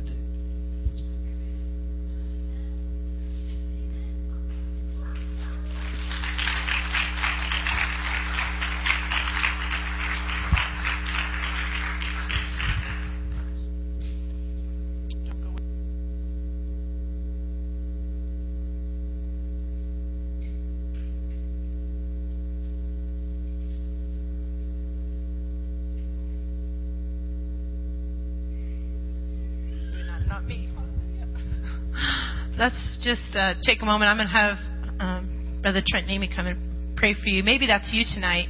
Just 33.02 33.36
uh, 33.36 33.54
take 33.64 33.82
a 33.82 33.86
moment. 33.86 34.10
I'm 34.10 34.18
going 34.18 34.28
to 34.28 34.34
have 34.34 34.58
um, 35.00 35.60
Brother 35.62 35.82
Trent 35.88 36.08
Namy 36.08 36.30
come 36.34 36.48
and 36.48 36.98
pray 36.98 37.14
for 37.14 37.30
you. 37.30 37.44
Maybe 37.44 37.68
that's 37.68 37.92
you 37.94 38.04
tonight. 38.14 38.48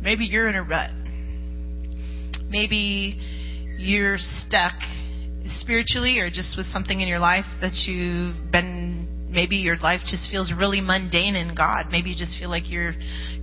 Maybe 0.00 0.24
you're 0.24 0.48
in 0.48 0.54
a 0.54 0.62
rut. 0.62 0.90
Maybe 2.48 3.18
you're 3.78 4.16
stuck 4.18 4.74
spiritually 5.46 6.18
or 6.18 6.30
just 6.30 6.56
with 6.56 6.66
something 6.66 7.00
in 7.00 7.08
your 7.08 7.18
life 7.18 7.44
that 7.60 7.74
you've 7.86 8.50
been 8.50 9.28
maybe 9.28 9.56
your 9.56 9.76
life 9.78 10.00
just 10.06 10.30
feels 10.30 10.52
really 10.56 10.80
mundane 10.80 11.36
in 11.36 11.54
God. 11.54 11.86
Maybe 11.90 12.10
you 12.10 12.16
just 12.16 12.38
feel 12.38 12.48
like 12.48 12.70
you're 12.70 12.94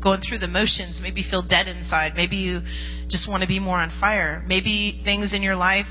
going 0.01 0.21
through 0.27 0.39
the 0.39 0.47
motions. 0.47 0.99
Maybe 1.03 1.21
you 1.21 1.27
feel 1.29 1.45
dead 1.45 1.67
inside. 1.67 2.13
Maybe 2.15 2.37
you 2.37 2.61
just 3.09 3.29
want 3.29 3.41
to 3.41 3.47
be 3.47 3.59
more 3.59 3.77
on 3.77 3.91
fire. 3.99 4.43
Maybe 4.47 5.01
things 5.03 5.33
in 5.33 5.41
your 5.41 5.55
life 5.55 5.85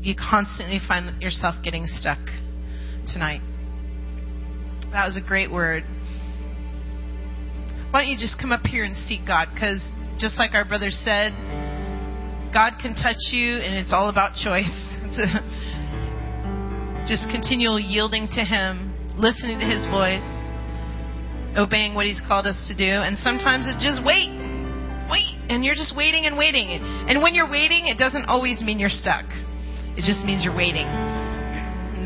you 0.00 0.14
constantly 0.14 0.78
find 0.86 1.20
yourself 1.20 1.56
getting 1.62 1.84
stuck 1.86 2.20
tonight. 3.12 3.40
That 4.92 5.04
was 5.04 5.16
a 5.16 5.26
great 5.26 5.50
word. 5.52 5.84
Why 7.90 8.02
don't 8.02 8.10
you 8.10 8.18
just 8.18 8.38
come 8.40 8.52
up 8.52 8.64
here 8.66 8.84
and 8.84 8.94
seek 8.94 9.26
God? 9.26 9.48
Because 9.52 9.90
just 10.18 10.38
like 10.38 10.54
our 10.54 10.64
brother 10.64 10.90
said, 10.90 11.32
God 12.52 12.74
can 12.80 12.94
touch 12.94 13.32
you, 13.32 13.56
and 13.56 13.76
it's 13.76 13.92
all 13.92 14.08
about 14.08 14.36
choice. 14.36 14.96
just 17.08 17.28
continual 17.30 17.80
yielding 17.80 18.28
to 18.32 18.44
Him, 18.44 18.94
listening 19.16 19.60
to 19.60 19.66
His 19.66 19.84
voice, 19.86 20.24
obeying 21.56 21.94
what 21.94 22.06
He's 22.06 22.22
called 22.26 22.46
us 22.46 22.68
to 22.68 22.76
do. 22.76 23.00
And 23.04 23.18
sometimes 23.18 23.66
it's 23.68 23.82
just 23.84 24.04
wait, 24.04 24.28
wait, 25.10 25.36
and 25.48 25.64
you're 25.64 25.76
just 25.76 25.96
waiting 25.96 26.24
and 26.24 26.36
waiting. 26.36 26.68
And 26.68 27.22
when 27.22 27.34
you're 27.34 27.50
waiting, 27.50 27.86
it 27.86 27.98
doesn't 27.98 28.26
always 28.26 28.62
mean 28.62 28.78
you're 28.78 28.88
stuck. 28.88 29.24
It 29.96 30.04
just 30.04 30.24
means 30.24 30.44
you're 30.44 30.56
waiting. 30.56 31.17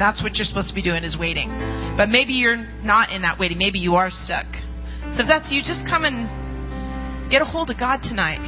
That's 0.03 0.19
what 0.19 0.35
you're 0.35 0.51
supposed 0.51 0.67
to 0.67 0.75
be 0.75 0.83
doing 0.83 1.07
is 1.07 1.15
waiting. 1.15 1.47
But 1.95 2.11
maybe 2.11 2.35
you're 2.35 2.59
not 2.83 3.15
in 3.15 3.23
that 3.23 3.39
waiting. 3.39 3.57
Maybe 3.57 3.79
you 3.79 3.95
are 3.95 4.11
stuck. 4.11 4.51
So 5.15 5.23
if 5.23 5.31
that's 5.31 5.55
you, 5.55 5.63
just 5.63 5.87
come 5.87 6.03
and 6.03 6.27
get 7.31 7.39
a 7.41 7.47
hold 7.47 7.71
of 7.71 7.79
God 7.79 8.03
tonight. 8.03 8.43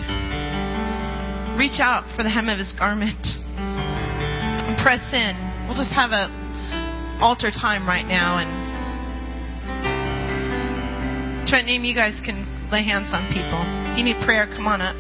Reach 1.55 1.79
out 1.79 2.11
for 2.19 2.27
the 2.27 2.29
hem 2.29 2.51
of 2.51 2.59
his 2.59 2.75
garment. 2.75 3.23
And 3.55 4.75
press 4.83 5.15
in. 5.15 5.39
We'll 5.71 5.79
just 5.79 5.95
have 5.95 6.11
a 6.11 6.27
altar 7.23 7.55
time 7.55 7.87
right 7.87 8.05
now 8.05 8.43
and 8.43 8.65
Trent 11.47 11.67
name 11.67 11.85
you 11.85 11.95
guys 11.95 12.21
can 12.25 12.43
lay 12.73 12.83
hands 12.83 13.15
on 13.15 13.29
people. 13.29 13.63
If 13.93 13.99
you 13.99 14.05
need 14.05 14.17
prayer, 14.25 14.49
come 14.49 14.67
on 14.67 14.81
up. 14.81 14.97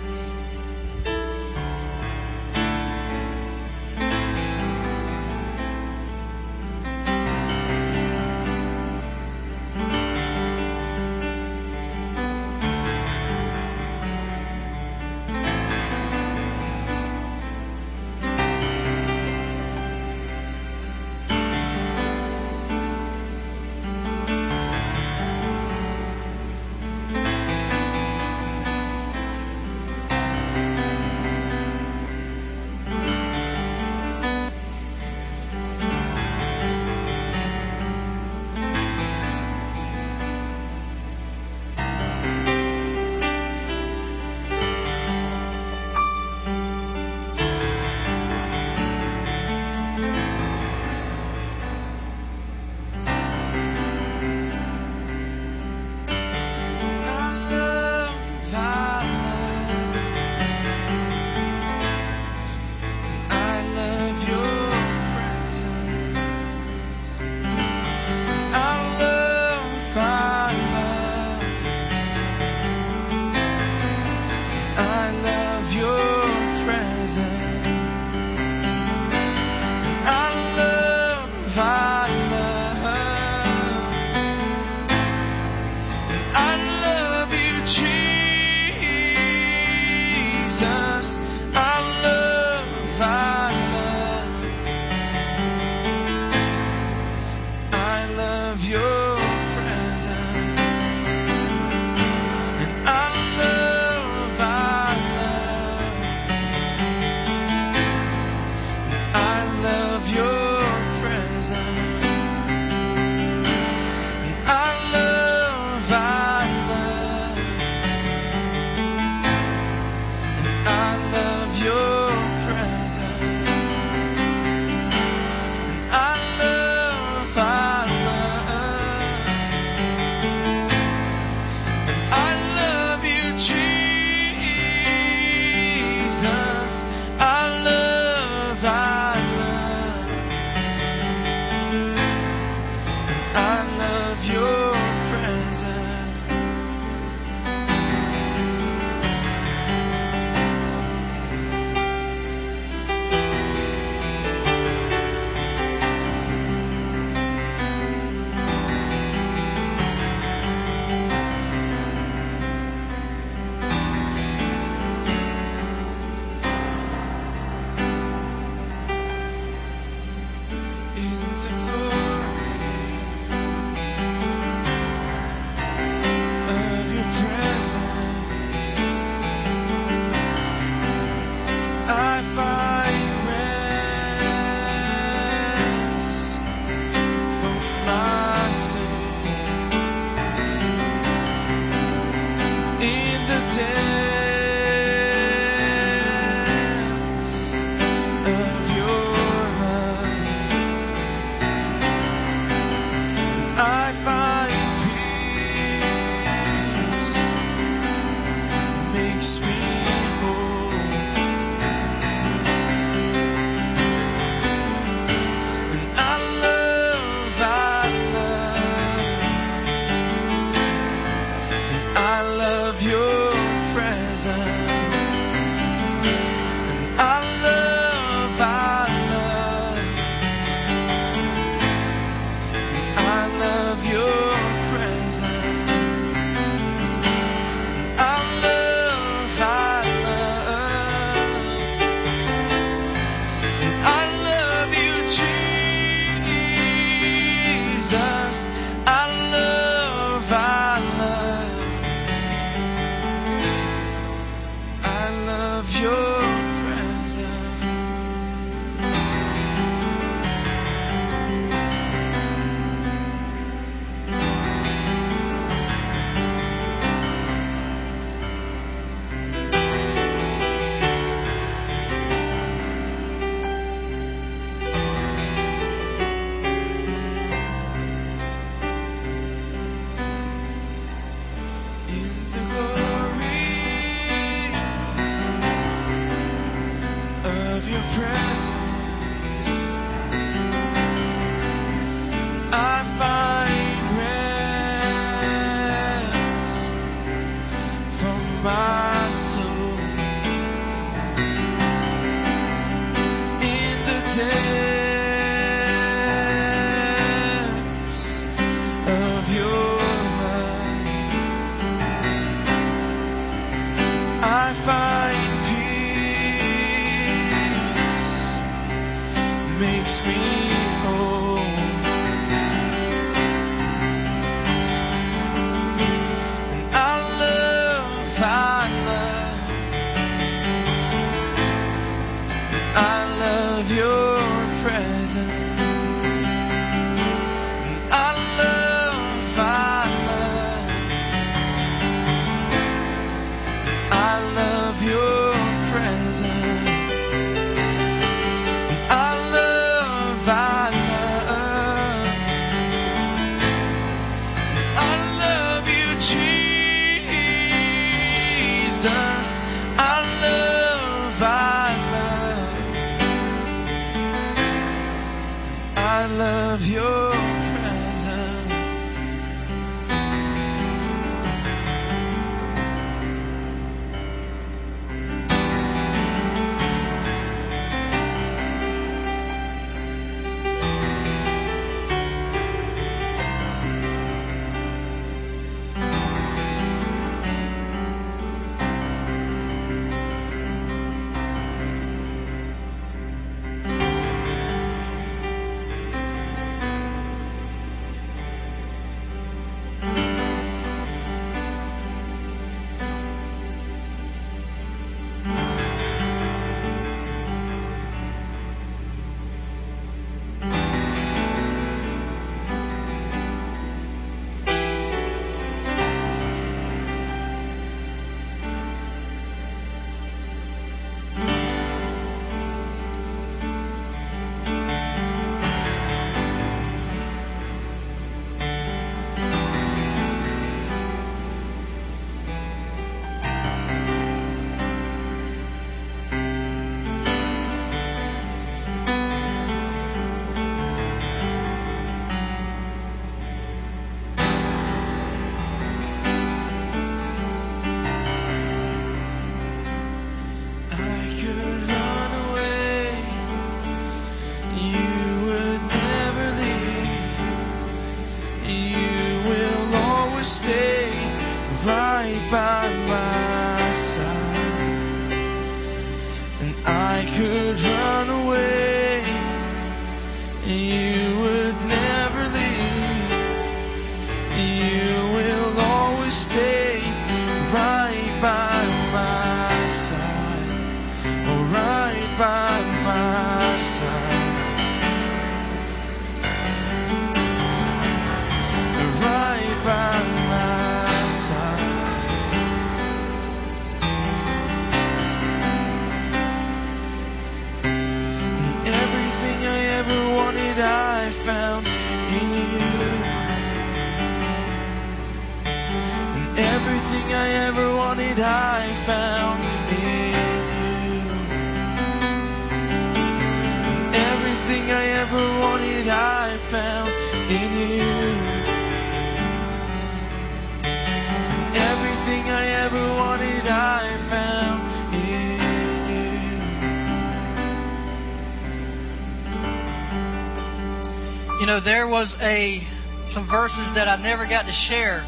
There 531.64 531.88
was 531.88 532.12
a 532.20 532.60
some 533.08 533.24
verses 533.28 533.72
that 533.74 533.88
I 533.88 533.96
never 533.96 534.28
got 534.28 534.44
to 534.44 534.52
share 534.68 535.00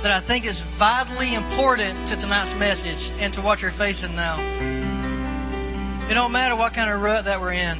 that 0.00 0.12
I 0.12 0.24
think 0.26 0.44
is 0.44 0.60
vitally 0.80 1.36
important 1.36 2.08
to 2.08 2.16
tonight's 2.16 2.56
message 2.56 3.00
and 3.20 3.32
to 3.36 3.40
what 3.40 3.60
you're 3.60 3.76
facing 3.76 4.16
now. 4.16 4.40
It 6.08 6.14
don't 6.14 6.32
matter 6.32 6.56
what 6.56 6.72
kind 6.72 6.88
of 6.92 7.00
rut 7.00 7.24
that 7.24 7.40
we're 7.40 7.56
in. 7.56 7.76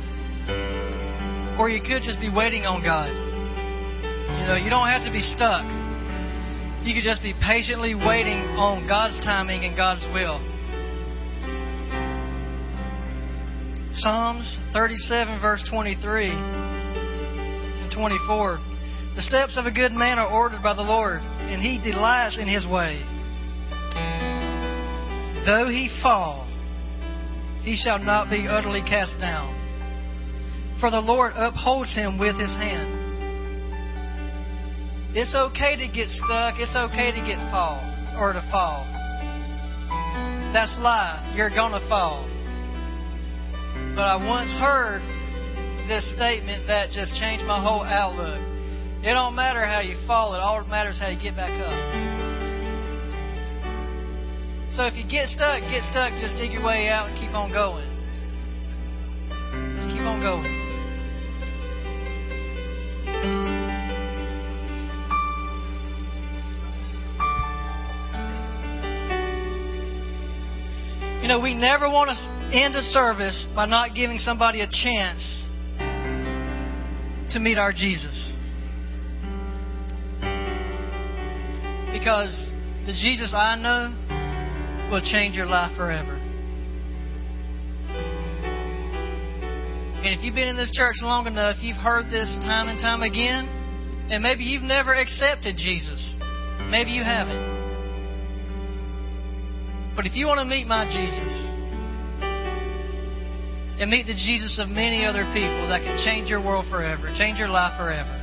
Or 1.61 1.69
you 1.69 1.81
could 1.81 2.01
just 2.05 2.21
be 2.21 2.33
waiting 2.33 2.65
on 2.65 2.81
God. 2.85 3.12
You 3.12 4.45
know, 4.49 4.57
you 4.57 4.69
don't 4.69 4.89
have 4.89 5.05
to 5.05 5.12
be 5.12 5.21
stuck. 5.21 5.65
You 6.85 6.93
could 6.93 7.05
just 7.05 7.21
be 7.21 7.33
patiently 7.37 7.95
waiting 7.95 8.41
on 8.61 8.89
God's 8.89 9.21
timing 9.25 9.65
and 9.65 9.77
God's 9.77 10.05
will. 10.12 10.41
Psalms 13.93 14.59
37, 14.73 15.41
verse 15.41 15.65
23 15.69 16.33
and 16.33 16.64
24. 17.95 18.59
The 19.16 19.22
steps 19.22 19.57
of 19.57 19.66
a 19.66 19.70
good 19.70 19.92
man 19.92 20.18
are 20.18 20.30
ordered 20.30 20.62
by 20.62 20.74
the 20.74 20.82
Lord, 20.82 21.20
and 21.22 21.62
he 21.62 21.78
delights 21.78 22.36
in 22.36 22.49
his 22.49 22.66
way. 22.66 22.99
Though 25.47 25.68
he 25.68 25.88
fall, 26.03 26.49
he 27.62 27.76
shall 27.76 27.99
not 27.99 28.28
be 28.28 28.47
utterly 28.49 28.82
cast 28.82 29.20
down. 29.20 29.55
For 30.80 30.90
the 30.90 31.01
Lord 31.01 31.32
upholds 31.36 31.95
him 31.95 32.18
with 32.18 32.36
his 32.36 32.53
hand. 32.55 32.90
It's 35.14 35.34
okay 35.34 35.76
to 35.76 35.86
get 35.86 36.11
stuck. 36.11 36.59
It's 36.59 36.74
okay 36.74 37.12
to 37.12 37.22
get 37.22 37.38
fall 37.55 37.78
or 38.18 38.32
to 38.32 38.42
fall. 38.51 38.82
That's 40.53 40.76
life. 40.78 41.36
You're 41.36 41.51
gonna 41.51 41.86
fall. 41.88 42.26
But 43.95 44.03
I 44.03 44.16
once 44.18 44.51
heard 44.59 45.03
this 45.89 46.11
statement 46.16 46.66
that 46.66 46.91
just 46.91 47.14
changed 47.16 47.45
my 47.45 47.61
whole 47.61 47.82
outlook. 47.82 48.41
It 49.05 49.12
don't 49.12 49.37
matter 49.37 49.64
how 49.66 49.80
you 49.80 49.97
fall, 50.07 50.35
it 50.35 50.41
all 50.41 50.64
matters 50.64 50.99
how 50.99 51.09
you 51.09 51.20
get 51.20 51.37
back 51.37 51.53
up. 51.61 51.76
So 54.74 54.85
if 54.87 54.95
you 54.97 55.05
get 55.05 55.28
stuck, 55.28 55.61
get 55.70 55.85
stuck, 55.85 56.12
just 56.20 56.37
dig 56.37 56.51
your 56.51 56.64
way 56.64 56.89
out 56.89 57.11
and 57.11 57.18
keep 57.18 57.30
on 57.30 57.53
going. 57.53 57.87
Just 59.76 59.89
keep 59.89 60.03
on 60.03 60.20
going. 60.20 60.64
You 71.22 71.28
know, 71.28 71.41
we 71.41 71.55
never 71.55 71.89
want 71.89 72.11
to 72.11 72.57
end 72.57 72.74
a 72.74 72.82
service 72.82 73.47
by 73.55 73.66
not 73.66 73.95
giving 73.95 74.18
somebody 74.18 74.61
a 74.61 74.68
chance 74.68 75.49
to 77.35 77.41
meet 77.41 77.59
our 77.59 77.72
Jesus. 77.72 78.32
Because 81.93 82.51
the 82.87 82.93
Jesus 82.93 83.35
I 83.37 83.57
know 83.59 84.89
will 84.91 85.03
change 85.03 85.35
your 85.35 85.47
life 85.47 85.76
forever. 85.76 86.14
And 90.05 90.15
if 90.15 90.23
you've 90.23 90.35
been 90.35 90.48
in 90.48 90.56
this 90.56 90.70
church 90.73 90.97
long 91.02 91.27
enough, 91.27 91.56
you've 91.61 91.77
heard 91.77 92.06
this 92.06 92.39
time 92.43 92.69
and 92.69 92.78
time 92.78 93.02
again, 93.02 93.48
and 94.11 94.23
maybe 94.23 94.44
you've 94.44 94.62
never 94.62 94.94
accepted 94.94 95.56
Jesus. 95.56 96.16
Maybe 96.70 96.90
you 96.90 97.02
haven't. 97.02 97.43
But 99.97 100.06
if 100.06 100.15
you 100.15 100.27
want 100.27 100.39
to 100.39 100.44
meet 100.44 100.69
my 100.69 100.85
Jesus, 100.85 101.53
and 103.80 103.90
meet 103.90 104.06
the 104.06 104.14
Jesus 104.14 104.60
of 104.62 104.68
many 104.68 105.05
other 105.05 105.24
people 105.34 105.68
that 105.68 105.82
can 105.82 105.98
change 106.05 106.28
your 106.28 106.44
world 106.44 106.66
forever, 106.70 107.12
change 107.16 107.38
your 107.38 107.48
life 107.48 107.76
forever. 107.76 108.20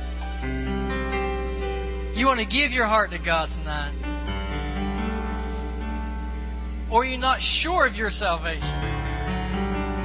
You 2.16 2.26
want 2.26 2.40
to 2.40 2.46
give 2.46 2.72
your 2.72 2.86
heart 2.86 3.10
to 3.10 3.18
God 3.18 3.48
tonight. 3.52 3.98
Or 6.90 7.04
you're 7.04 7.18
not 7.18 7.40
sure 7.40 7.86
of 7.86 7.94
your 7.94 8.10
salvation. 8.10 8.68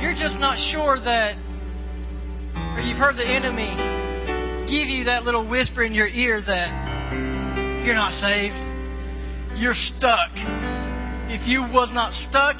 You're 0.01 0.15
just 0.15 0.39
not 0.39 0.57
sure 0.71 0.99
that, 0.99 1.35
or 2.75 2.81
you've 2.81 2.97
heard 2.97 3.15
the 3.15 3.27
enemy 3.27 3.71
give 4.67 4.87
you 4.87 5.05
that 5.05 5.23
little 5.23 5.49
whisper 5.49 5.83
in 5.83 5.93
your 5.93 6.07
ear 6.07 6.41
that 6.41 7.83
you're 7.85 7.95
not 7.95 8.13
saved. 8.13 8.55
You're 9.59 9.75
stuck. 9.75 10.31
If 11.29 11.47
you 11.47 11.61
was 11.61 11.91
not 11.93 12.13
stuck, 12.13 12.57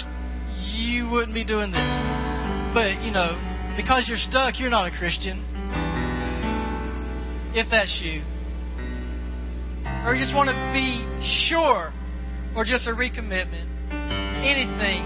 you 0.74 1.10
wouldn't 1.10 1.34
be 1.34 1.44
doing 1.44 1.72
this. 1.72 2.17
But, 2.74 3.04
you 3.04 3.12
know, 3.12 3.36
because 3.78 4.08
you're 4.08 4.18
stuck, 4.18 4.60
you're 4.60 4.70
not 4.70 4.92
a 4.92 4.98
Christian. 4.98 5.44
If 7.54 7.68
that's 7.72 8.02
you. 8.04 8.22
Or 10.06 10.16
you 10.16 10.24
just 10.24 10.36
want 10.36 10.50
to 10.50 10.58
be 10.74 11.04
sure, 11.50 11.92
or 12.56 12.64
just 12.64 12.88
a 12.88 12.92
recommitment. 12.92 13.66
Anything. 14.44 15.04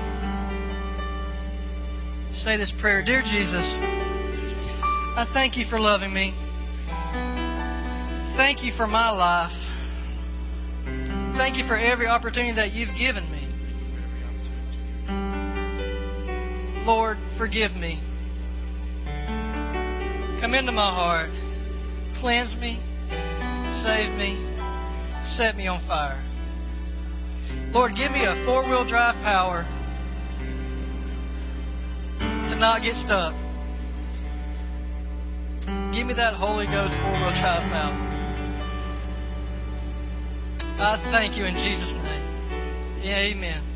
Say 2.31 2.57
this 2.57 2.71
prayer 2.79 3.03
Dear 3.03 3.21
Jesus, 3.21 3.65
I 5.17 5.29
thank 5.33 5.57
you 5.57 5.65
for 5.69 5.79
loving 5.79 6.13
me. 6.13 6.33
Thank 8.37 8.63
you 8.63 8.73
for 8.77 8.87
my 8.87 9.11
life. 9.11 9.51
Thank 11.37 11.57
you 11.57 11.67
for 11.67 11.77
every 11.77 12.07
opportunity 12.07 12.55
that 12.55 12.71
you've 12.71 12.95
given 12.97 13.29
me. 13.31 13.40
Lord, 16.85 17.17
forgive 17.37 17.73
me. 17.73 18.01
Come 20.41 20.55
into 20.55 20.71
my 20.71 20.89
heart. 20.89 21.29
Cleanse 22.19 22.55
me. 22.59 22.81
Save 23.85 24.17
me. 24.17 24.35
Set 25.37 25.55
me 25.55 25.67
on 25.67 25.85
fire. 25.87 26.17
Lord, 27.71 27.93
give 27.95 28.11
me 28.11 28.25
a 28.25 28.43
four 28.45 28.67
wheel 28.67 28.87
drive 28.87 29.15
power 29.23 29.63
to 32.19 32.55
not 32.57 32.81
get 32.81 32.95
stuck. 33.05 33.33
Give 35.93 36.07
me 36.07 36.13
that 36.15 36.33
Holy 36.33 36.65
Ghost 36.65 36.93
four 36.99 37.11
wheel 37.11 37.31
drive 37.37 37.69
power. 37.71 38.07
I 40.81 40.97
thank 41.11 41.37
you 41.37 41.45
in 41.45 41.53
Jesus' 41.53 41.93
name. 42.01 42.25
Amen. 43.05 43.70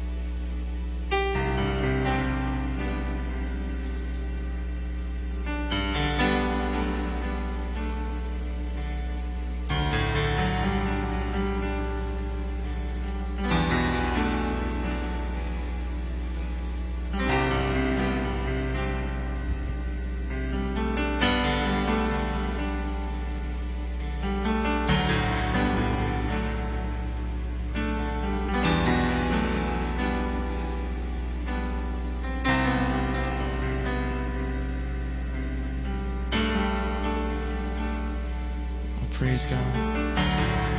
Praise 39.35 39.51
God. 39.51 39.67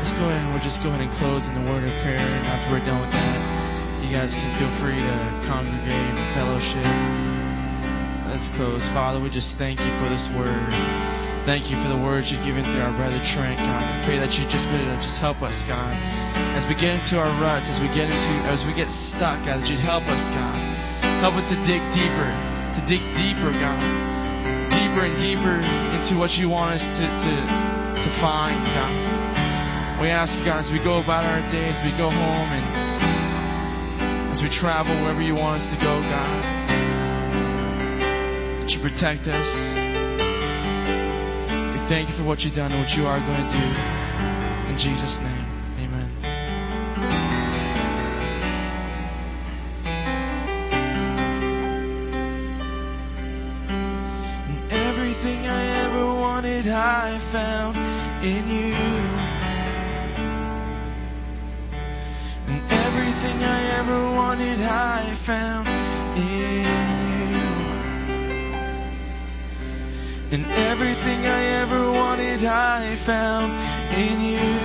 Let's 0.01 0.17
go 0.17 0.33
ahead 0.33 0.41
and 0.41 0.49
we'll 0.57 0.65
just 0.65 0.81
go 0.81 0.89
ahead 0.89 1.05
and 1.05 1.13
close 1.21 1.45
in 1.45 1.53
the 1.61 1.67
word 1.69 1.85
of 1.85 1.93
prayer. 2.01 2.17
And 2.17 2.49
after 2.49 2.73
we're 2.73 2.81
done 2.89 3.05
with 3.05 3.13
that, 3.13 3.37
you 4.01 4.09
guys 4.09 4.33
can 4.33 4.49
feel 4.57 4.73
free 4.81 4.97
to 4.97 5.17
congregate, 5.45 5.93
and 5.93 6.17
fellowship. 6.33 6.89
Let's 8.33 8.49
close. 8.57 8.81
Father, 8.97 9.21
we 9.21 9.29
just 9.29 9.61
thank 9.61 9.77
you 9.77 9.93
for 10.01 10.09
this 10.09 10.25
word. 10.33 10.73
Thank 11.45 11.69
you 11.69 11.77
for 11.85 11.93
the 11.93 12.01
words 12.01 12.33
you've 12.33 12.49
given 12.49 12.65
through 12.65 12.81
our 12.81 12.97
brother 12.97 13.21
Trent, 13.37 13.61
God. 13.61 13.85
I 13.85 14.09
pray 14.09 14.17
that 14.17 14.33
you 14.33 14.49
just 14.49 14.65
be 14.73 14.81
uh, 14.81 14.97
just 15.05 15.21
help 15.21 15.45
us, 15.45 15.61
God. 15.69 15.93
As 16.57 16.65
we 16.65 16.73
get 16.81 16.97
into 16.97 17.21
our 17.21 17.29
ruts, 17.37 17.69
as 17.69 17.77
we 17.77 17.93
get 17.93 18.09
into 18.09 18.33
as 18.49 18.65
we 18.65 18.73
get 18.73 18.89
stuck, 19.13 19.45
God, 19.45 19.61
that 19.61 19.69
you'd 19.69 19.85
help 19.85 20.09
us, 20.09 20.25
God. 20.33 20.57
Help 21.21 21.37
us 21.37 21.45
to 21.53 21.61
dig 21.69 21.85
deeper, 21.93 22.31
to 22.73 22.81
dig 22.89 23.05
deeper, 23.21 23.53
God. 23.53 23.85
Deeper 24.73 25.05
and 25.05 25.21
deeper 25.21 25.61
into 25.93 26.17
what 26.17 26.33
you 26.41 26.49
want 26.49 26.81
us 26.81 26.85
to, 26.97 27.05
to 27.05 27.76
to 28.07 28.15
find, 28.23 28.63
God. 28.71 30.01
We 30.01 30.15
ask 30.15 30.31
you, 30.39 30.45
God, 30.47 30.63
as 30.63 30.71
we 30.71 30.79
go 30.79 31.03
about 31.03 31.27
our 31.27 31.43
days, 31.51 31.75
we 31.83 31.91
go 31.99 32.07
home 32.07 32.51
and 32.55 32.67
as 34.31 34.39
we 34.39 34.49
travel 34.53 34.95
wherever 35.03 35.23
you 35.23 35.35
want 35.35 35.63
us 35.63 35.67
to 35.75 35.79
go, 35.83 35.99
God, 36.07 36.39
that 38.63 38.71
you 38.71 38.79
protect 38.79 39.27
us. 39.27 39.51
We 41.75 41.81
thank 41.91 42.07
you 42.13 42.17
for 42.21 42.23
what 42.23 42.47
you've 42.47 42.55
done 42.55 42.71
and 42.71 42.79
what 42.79 42.95
you 42.95 43.11
are 43.11 43.19
going 43.19 43.43
to 43.43 43.51
do. 43.51 43.67
In 44.71 44.79
Jesus' 44.79 45.19
name, 45.19 45.36
in 58.27 58.49
you. 58.49 58.75
And 62.51 62.61
everything 62.73 63.39
I 63.45 63.79
ever 63.79 64.01
wanted, 64.11 64.59
I 64.61 65.17
found 65.25 65.69
in 66.19 66.27
you. 66.27 66.67
And 70.35 70.45
everything 70.47 71.25
I 71.25 71.45
ever 71.63 71.93
wanted, 71.93 72.45
I 72.45 72.97
found 73.07 73.53
in 73.95 74.21
you. 74.21 74.56